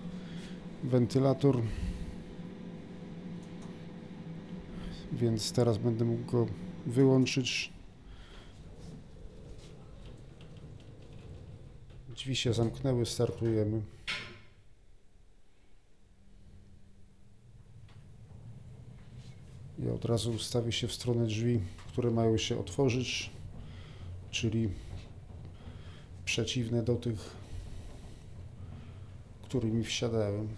wentylator, 0.84 1.62
więc 5.12 5.52
teraz 5.52 5.78
będę 5.78 6.04
mógł 6.04 6.30
go 6.30 6.46
wyłączyć. 6.86 7.72
Drzwi 12.08 12.36
się 12.36 12.54
zamknęły, 12.54 13.06
startujemy. 13.06 13.82
Ja 19.78 19.92
od 19.92 20.04
razu 20.04 20.30
ustawię 20.30 20.72
się 20.72 20.88
w 20.88 20.92
stronę 20.92 21.26
drzwi, 21.26 21.60
które 21.88 22.10
mają 22.10 22.38
się 22.38 22.58
otworzyć, 22.60 23.30
czyli 24.30 24.68
przeciwne 26.24 26.82
do 26.82 26.96
tych 26.96 27.47
którymi 29.48 29.84
wsiadałem. 29.84 30.48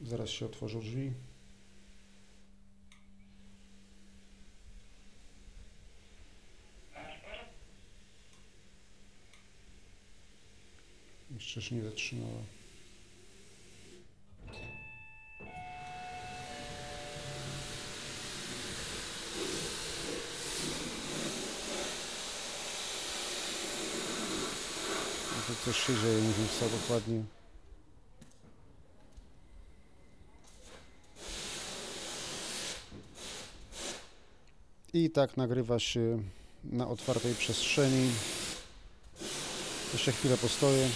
Zaraz 0.00 0.30
się 0.30 0.46
otworzą 0.46 0.80
drzwi. 0.80 1.12
Jeszcze 11.34 11.62
się 11.62 11.74
nie 11.74 11.82
zatrzymała. 11.82 12.42
To 25.51 25.51
coś 25.64 25.76
się 25.86 25.94
dzieje, 25.94 26.14
nie 26.14 26.32
wiem 26.32 26.48
co 26.60 26.68
dokładnie. 26.68 27.22
I 34.94 35.10
tak 35.10 35.36
nagrywa 35.36 35.78
się 35.78 36.22
na 36.64 36.88
otwartej 36.88 37.34
przestrzeni. 37.34 38.10
Jeszcze 39.92 40.12
chwilę 40.12 40.36
postoję. 40.36 40.88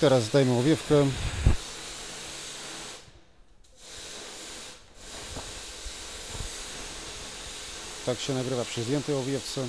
Teraz 0.00 0.24
zdajmy 0.24 0.58
owiewkę. 0.58 1.06
Tak 8.08 8.20
się 8.20 8.34
nagrywa 8.34 8.64
przy 8.64 8.82
zdjętej 8.82 9.14
owiewce. 9.14 9.66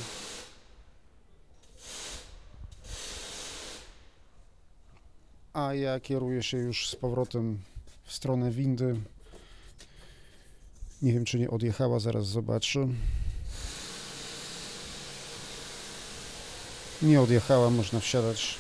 A 5.54 5.74
ja 5.74 6.00
kieruję 6.00 6.44
się 6.44 6.58
już 6.58 6.90
z 6.90 6.96
powrotem 6.96 7.60
w 8.06 8.14
stronę 8.14 8.52
windy. 8.52 8.96
Nie 11.02 11.14
wiem, 11.14 11.26
czy 11.26 11.40
nie 11.40 11.50
odjechała, 11.50 12.00
zaraz 12.00 12.28
zobaczę. 12.28 12.88
Nie 17.02 17.22
odjechała, 17.22 17.70
można 17.70 18.00
wsiadać 18.00 18.56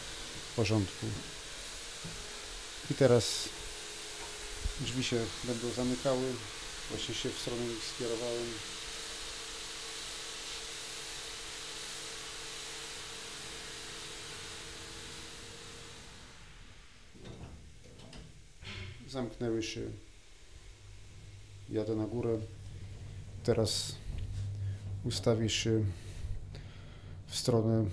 w 0.51 0.55
porządku. 0.55 1.05
I 2.91 2.93
teraz 2.93 3.49
drzwi 4.81 5.03
się 5.03 5.25
będą 5.43 5.69
zamykały. 5.69 6.33
Właśnie 6.89 7.15
się 7.15 7.29
w 7.29 7.39
stronę 7.39 7.61
nich 7.61 7.83
skierowałem. 7.95 8.78
Zamknęły 19.09 19.63
się. 19.63 19.81
Jadę 21.69 21.95
na 21.95 22.05
górę. 22.07 22.37
Teraz 23.43 23.95
ustawię 25.03 25.49
się 25.49 25.83
w 27.27 27.35
stronę 27.35 27.85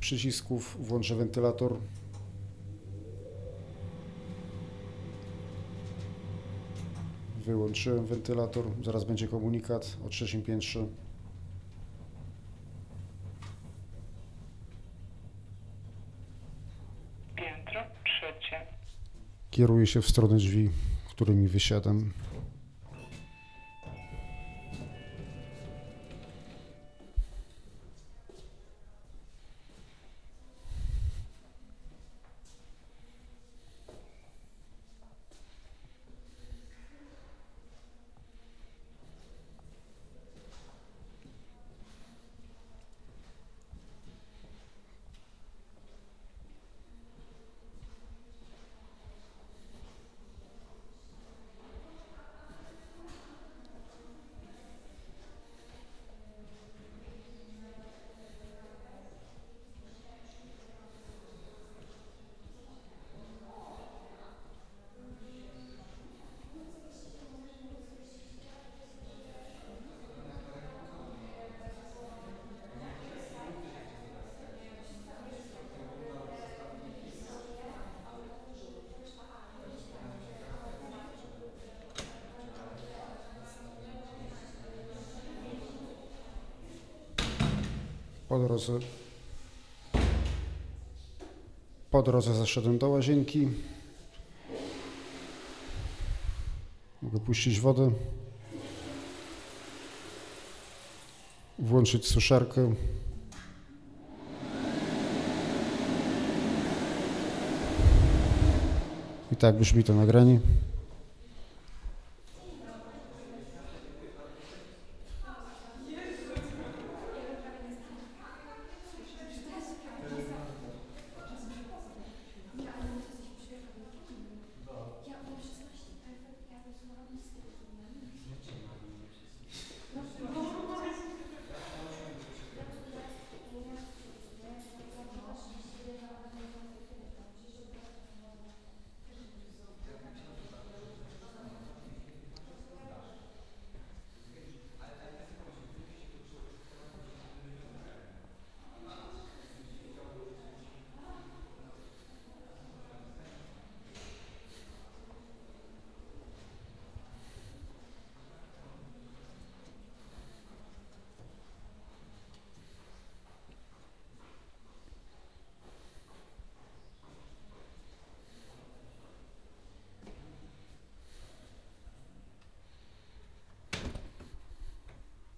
przycisków, 0.00 0.76
włączę 0.88 1.14
wentylator. 1.14 1.76
Wyłączyłem 7.44 8.06
wentylator, 8.06 8.64
zaraz 8.84 9.04
będzie 9.04 9.28
komunikat 9.28 9.96
o 10.06 10.08
trzecim 10.08 10.42
piętrze. 10.42 10.86
Piętro 17.36 17.80
trzecie. 18.04 18.66
Kieruję 19.56 19.86
się 19.86 20.02
w 20.02 20.08
stronę 20.08 20.36
drzwi, 20.36 20.70
którymi 21.10 21.48
wysiadam. 21.48 22.10
Drodze, 88.56 88.86
po 91.90 92.02
drodze 92.02 92.34
zaszedłem 92.34 92.78
do 92.78 92.88
łazienki. 92.88 93.48
Mogę 97.02 97.20
puścić 97.20 97.60
wodę. 97.60 97.90
Włączyć 101.58 102.06
suszarkę. 102.06 102.74
I 109.32 109.36
tak 109.36 109.58
brzmi 109.58 109.84
to 109.84 109.94
nagranie. 109.94 110.40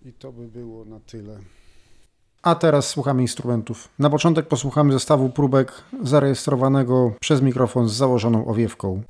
I 0.08 0.12
to 0.28 0.32
by 0.32 0.48
było 0.48 0.84
na 0.84 1.00
tyle. 1.00 1.38
A 2.42 2.54
teraz 2.54 2.88
słuchamy 2.88 3.22
instrumentów. 3.22 3.88
Na 3.98 4.10
początek 4.10 4.48
posłuchamy 4.48 4.92
zestawu 4.92 5.30
próbek 5.30 5.72
zarejestrowanego 6.02 7.12
przez 7.20 7.42
mikrofon 7.42 7.88
z 7.88 7.92
założoną 7.92 8.46
owiewką. 8.46 9.02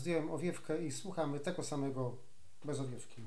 Zdjąłem 0.00 0.30
owiewkę 0.30 0.84
i 0.86 0.92
słuchamy 0.92 1.40
tego 1.40 1.62
samego 1.62 2.16
bez 2.64 2.80
owiewki. 2.80 3.22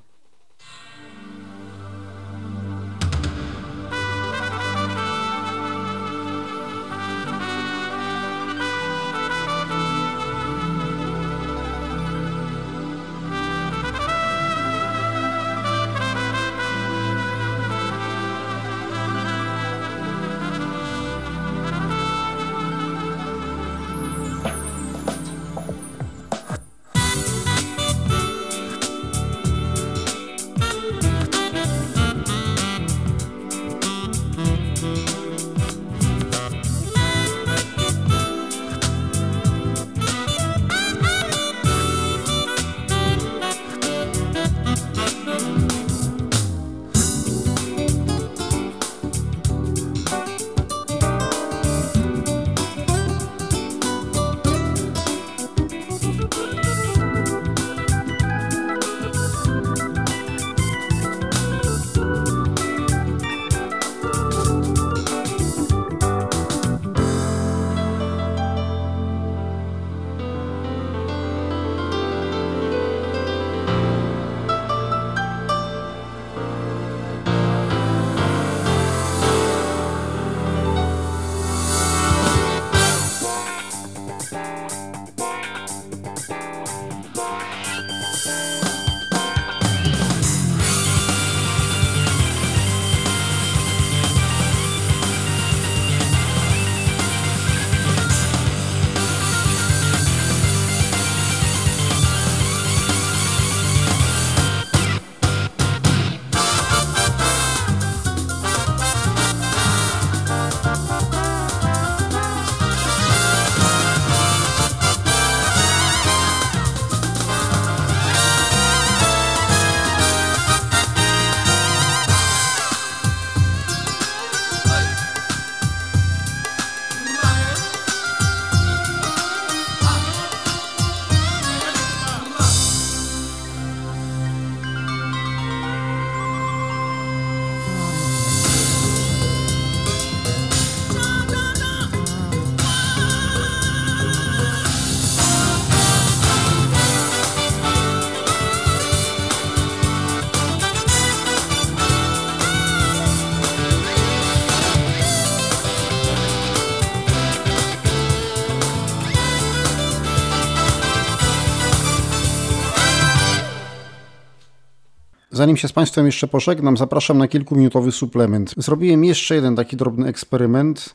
Zanim 165.44 165.56
się 165.56 165.68
z 165.68 165.72
Państwem 165.72 166.06
jeszcze 166.06 166.28
pożegnam, 166.28 166.76
zapraszam 166.76 167.18
na 167.18 167.28
kilkuminutowy 167.28 167.92
suplement. 167.92 168.54
Zrobiłem 168.56 169.04
jeszcze 169.04 169.34
jeden 169.34 169.56
taki 169.56 169.76
drobny 169.76 170.06
eksperyment, 170.06 170.94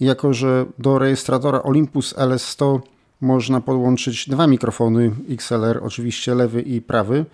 jako 0.00 0.32
że 0.32 0.66
do 0.78 0.98
rejestratora 0.98 1.62
Olympus 1.62 2.14
LS100 2.14 2.80
można 3.20 3.60
podłączyć 3.60 4.28
dwa 4.28 4.46
mikrofony 4.46 5.12
XLR, 5.30 5.80
oczywiście 5.82 6.34
lewy 6.34 6.62
i 6.62 6.80
prawy. 6.80 7.24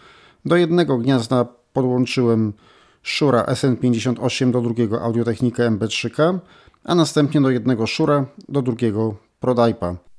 Do 0.45 0.57
jednego 0.57 0.99
gniazda 0.99 1.47
podłączyłem 1.73 2.53
Shure 3.03 3.43
SN58, 3.43 4.51
do 4.51 4.61
drugiego 4.61 5.03
Audiotechnika 5.03 5.63
MB3K, 5.63 6.39
a 6.85 6.95
następnie 6.95 7.41
do 7.41 7.51
jednego 7.51 7.87
Shure, 7.87 8.25
do 8.49 8.63
drugiego 8.63 9.15
ProDipa. 9.41 10.10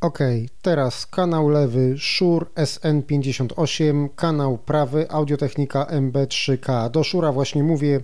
Ok, 0.00 0.18
teraz 0.62 1.06
kanał 1.06 1.48
lewy 1.48 1.94
Shure 1.98 2.46
SN58, 2.54 4.08
kanał 4.16 4.58
prawy 4.58 5.10
Audiotechnika 5.10 5.84
MB3K. 5.84 6.90
Do 6.90 7.04
Shura 7.04 7.32
właśnie 7.32 7.62
mówię, 7.62 8.00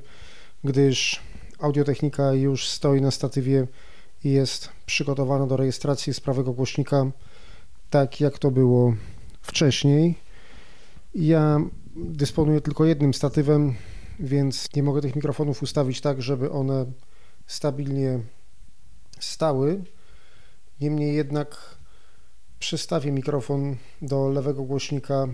gdyż 0.65 1.23
Audiotechnika 1.59 2.33
już 2.33 2.69
stoi 2.69 3.01
na 3.01 3.11
statywie 3.11 3.67
i 4.25 4.31
jest 4.31 4.69
przygotowana 4.87 5.47
do 5.47 5.57
rejestracji 5.57 6.15
z 6.15 6.21
prawego 6.21 6.53
głośnika, 6.53 7.07
tak 7.91 8.21
jak 8.21 8.39
to 8.39 8.51
było 8.51 8.95
wcześniej. 9.43 10.15
Ja 11.15 11.61
dysponuję 11.97 12.61
tylko 12.61 12.85
jednym 12.85 13.15
statywem, 13.15 13.75
więc 14.21 14.69
nie 14.77 14.83
mogę 14.83 15.01
tych 15.01 15.17
mikrofonów 15.17 15.63
ustawić 15.63 16.01
tak, 16.01 16.23
żeby 16.23 16.51
one 16.51 16.87
stabilnie 17.47 18.21
stały. 19.21 19.85
Niemniej 20.81 21.17
jednak 21.17 21.74
Przystawię 22.65 23.13
mikrofon 23.13 23.77
do 24.03 24.29
lewego 24.29 24.63
głośnika. 24.63 25.29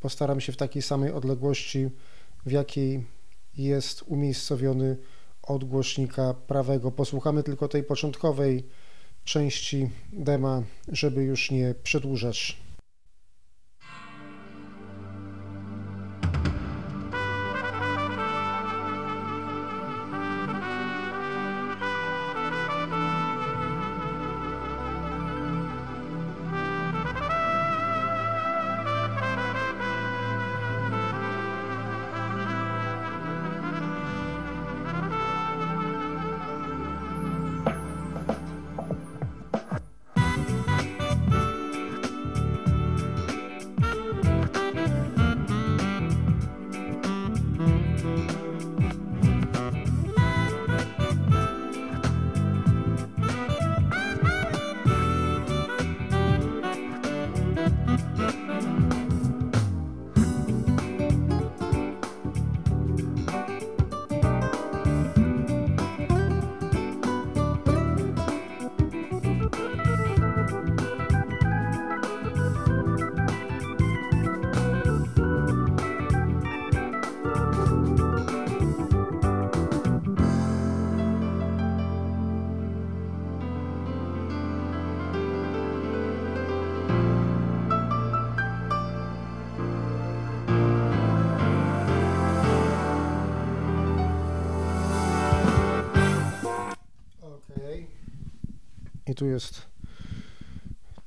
Postaram 0.00 0.40
się 0.40 0.52
w 0.52 0.56
takiej 0.56 0.82
samej 0.82 1.12
odległości, 1.12 1.88
w 2.46 2.50
jakiej 2.50 3.06
jest 3.56 4.02
umiejscowiony 4.06 4.96
od 5.42 5.64
głośnika 5.64 6.34
prawego. 6.34 6.90
Posłuchamy 6.90 7.42
tylko 7.42 7.68
tej 7.68 7.82
początkowej 7.82 8.68
części 9.24 9.90
dema, 10.12 10.62
żeby 10.88 11.22
już 11.22 11.50
nie 11.50 11.74
przedłużać. 11.82 12.56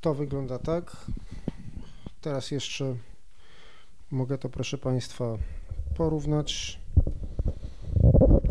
To 0.01 0.13
wygląda 0.13 0.59
tak. 0.59 0.97
Teraz 2.21 2.51
jeszcze 2.51 2.95
mogę 4.11 4.37
to, 4.37 4.49
proszę 4.49 4.77
Państwa, 4.77 5.37
porównać. 5.95 6.79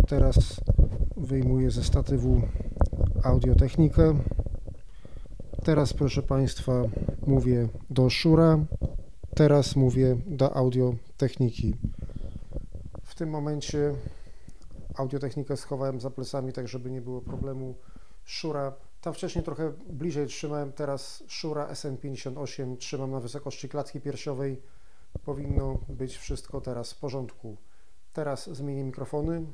Teraz 0.08 0.60
wyjmuję 1.16 1.70
ze 1.70 1.84
statywu 1.84 2.42
audiotechnikę. 3.22 4.18
Teraz, 5.64 5.92
proszę 5.92 6.22
Państwa, 6.22 6.72
mówię 7.26 7.68
do 7.90 8.10
Szura. 8.10 8.58
Teraz 9.34 9.76
mówię 9.76 10.16
do 10.26 10.56
audiotechniki. 10.56 11.74
W 13.02 13.14
tym 13.14 13.30
momencie 13.30 13.94
audiotechnikę 14.94 15.56
schowałem 15.56 16.00
za 16.00 16.10
plecami, 16.10 16.52
tak 16.52 16.68
żeby 16.68 16.90
nie 16.90 17.00
było 17.00 17.20
problemu. 17.20 17.74
Szura, 18.24 18.72
tam 19.00 19.14
wcześniej 19.14 19.44
trochę 19.44 19.72
bliżej 19.88 20.26
trzymałem, 20.26 20.72
teraz 20.72 21.24
Szura 21.28 21.72
SN58 21.72 22.76
trzymam 22.76 23.10
na 23.10 23.20
wysokości 23.20 23.68
klatki 23.68 24.00
piersiowej. 24.00 24.62
Powinno 25.24 25.78
być 25.88 26.16
wszystko 26.16 26.60
teraz 26.60 26.92
w 26.92 26.98
porządku. 26.98 27.56
Teraz 28.12 28.50
zmienię 28.50 28.84
mikrofony. 28.84 29.46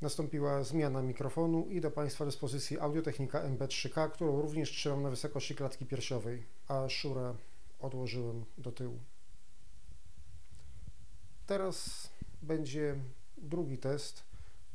Nastąpiła 0.00 0.64
zmiana 0.64 1.02
mikrofonu 1.02 1.66
i 1.68 1.80
do 1.80 1.90
Państwa 1.90 2.24
dyspozycji 2.24 2.78
audiotechnika 2.78 3.48
MB3K, 3.48 4.10
którą 4.10 4.42
również 4.42 4.70
trzymam 4.70 5.02
na 5.02 5.10
wysokości 5.10 5.54
klatki 5.54 5.86
piersiowej, 5.86 6.46
a 6.68 6.88
szurę 6.88 7.34
odłożyłem 7.80 8.44
do 8.58 8.72
tyłu. 8.72 8.98
Teraz 11.46 12.08
będzie 12.42 12.96
drugi 13.38 13.78
test. 13.78 14.31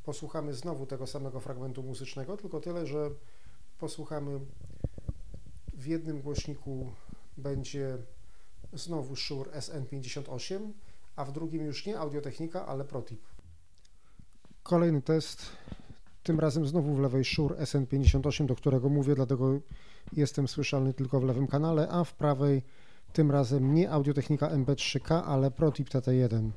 Posłuchamy 0.07 0.53
znowu 0.53 0.85
tego 0.85 1.07
samego 1.07 1.39
fragmentu 1.39 1.84
muzycznego, 1.84 2.38
tylko 2.38 2.59
tyle, 2.59 2.85
że 2.85 3.09
posłuchamy 3.79 4.39
w 5.73 5.85
jednym 5.85 6.21
głośniku 6.21 6.91
będzie 7.38 7.97
znowu 8.73 9.15
Shure 9.15 9.51
SN58, 9.51 10.71
a 11.15 11.25
w 11.25 11.31
drugim 11.31 11.65
już 11.65 11.85
nie 11.85 11.99
audiotechnika, 11.99 12.65
ale 12.65 12.85
Protip. 12.85 13.21
Kolejny 14.63 15.01
test, 15.01 15.45
tym 16.23 16.39
razem 16.39 16.67
znowu 16.67 16.95
w 16.95 16.99
lewej 16.99 17.25
Shure 17.25 17.55
SN58, 17.55 18.45
do 18.45 18.55
którego 18.55 18.89
mówię, 18.89 19.15
dlatego 19.15 19.59
jestem 20.13 20.47
słyszalny 20.47 20.93
tylko 20.93 21.19
w 21.19 21.23
lewym 21.23 21.47
kanale, 21.47 21.89
a 21.89 22.03
w 22.03 22.13
prawej 22.13 22.63
tym 23.13 23.31
razem 23.31 23.73
nie 23.73 23.91
audiotechnika 23.91 24.49
MB3K, 24.49 25.21
ale 25.25 25.51
Protip 25.51 25.89
TT1. 25.89 26.51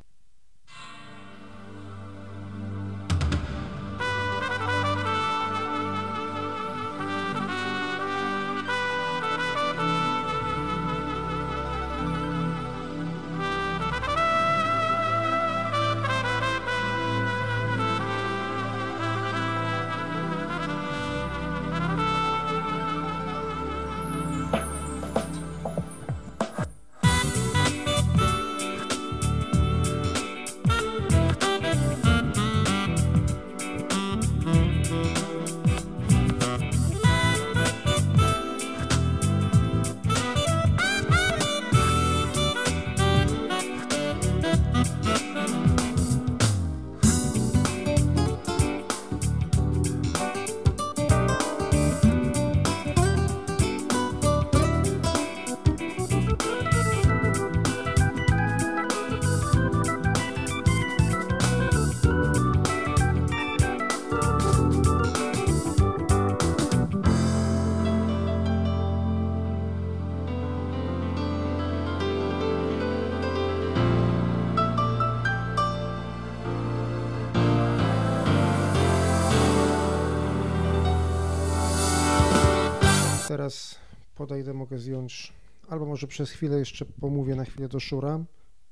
Podejdę, 84.30 84.54
mogę 84.54 84.78
zdjąć, 84.78 85.32
albo 85.68 85.86
może 85.86 86.06
przez 86.06 86.30
chwilę 86.30 86.58
jeszcze 86.58 86.84
pomówię 86.84 87.34
na 87.34 87.44
chwilę 87.44 87.68
do 87.68 87.80
szura. 87.80 88.20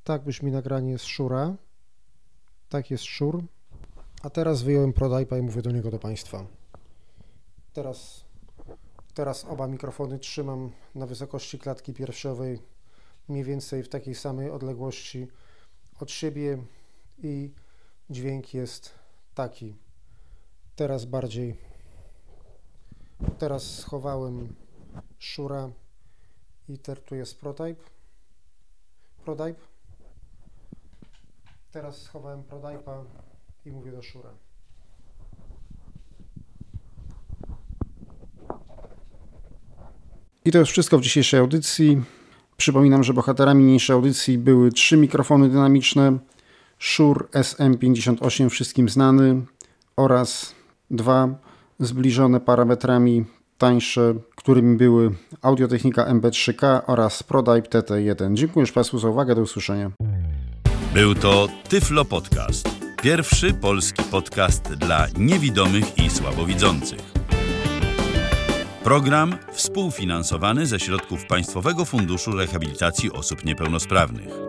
Tak 0.05 0.25
brzmi 0.25 0.53
nagranie 0.53 0.99
z 0.99 1.05
szura. 1.05 1.57
Tak 2.69 2.91
jest 2.91 3.05
szur. 3.05 3.45
A 4.23 4.31
teraz 4.31 4.63
wyjąłem 4.63 4.93
ProDipa 4.93 5.39
i 5.39 5.43
mówię 5.43 5.63
do 5.63 5.71
niego 5.71 5.91
do 5.91 5.99
Państwa. 5.99 6.47
Teraz, 7.73 8.25
teraz 9.15 9.45
oba 9.45 9.67
mikrofony 9.67 10.19
trzymam 10.19 10.71
na 10.95 11.07
wysokości 11.07 11.59
klatki 11.59 11.95
piersiowej, 11.95 12.59
mniej 13.29 13.45
więcej 13.45 13.83
w 13.83 13.89
takiej 13.89 14.15
samej 14.15 14.51
odległości 14.51 15.29
od 16.01 16.11
siebie 16.11 16.59
i 17.23 17.51
dźwięk 18.11 18.55
jest 18.55 18.91
taki. 19.35 19.75
Teraz 20.77 21.05
bardziej 21.05 21.57
Teraz 23.39 23.63
schowałem 23.63 24.55
Szura 25.19 25.71
i 26.69 26.79
ter 26.79 27.01
tu 27.01 27.15
jest 27.15 27.41
Protype. 27.41 27.83
Protype. 29.25 29.61
Teraz 31.73 32.03
schowałem 32.03 32.43
Protype'a 32.43 33.05
i 33.67 33.71
mówię 33.71 33.93
do 33.93 34.03
Szura. 34.03 34.31
I 40.45 40.53
to 40.53 40.59
już 40.59 40.71
wszystko 40.71 40.99
w 40.99 41.03
dzisiejszej 41.03 41.41
audycji. 41.41 42.03
Przypominam, 42.57 43.05
że 43.05 43.15
bohaterami 43.15 43.65
niniejszej 43.65 43.95
audycji 43.95 44.39
były 44.39 44.73
trzy 44.73 44.97
mikrofony 44.97 45.49
dynamiczne 45.49 46.19
Shure 46.79 47.27
SM58 47.33 48.49
wszystkim 48.49 48.89
znany 48.89 49.47
oraz 49.97 50.55
dwa 50.91 51.29
zbliżone 51.81 52.41
parametrami 52.41 53.25
tańsze, 53.59 54.15
którymi 54.37 54.77
były 54.77 55.11
Audiotechnika 55.43 56.05
MB3K 56.15 56.81
oraz 56.87 57.23
ProDive 57.23 57.69
TT1. 57.69 58.35
Dziękuję 58.35 58.61
już 58.61 58.73
Państwu 58.73 58.99
za 58.99 59.09
uwagę, 59.09 59.35
do 59.35 59.43
usłyszenia. 59.43 59.91
Był 60.95 61.15
to 61.15 61.49
Tyflo 61.69 62.05
Podcast. 62.05 62.69
Pierwszy 63.03 63.55
polski 63.55 64.03
podcast 64.11 64.75
dla 64.75 65.07
niewidomych 65.19 65.99
i 65.99 66.11
słabowidzących. 66.11 67.01
Program 68.85 69.35
współfinansowany 69.53 70.67
ze 70.67 70.81
środków 70.81 71.27
Państwowego 71.27 71.85
Funduszu 71.85 72.33
Rehabilitacji 72.33 73.13
Osób 73.13 73.45
Niepełnosprawnych. 73.45 74.48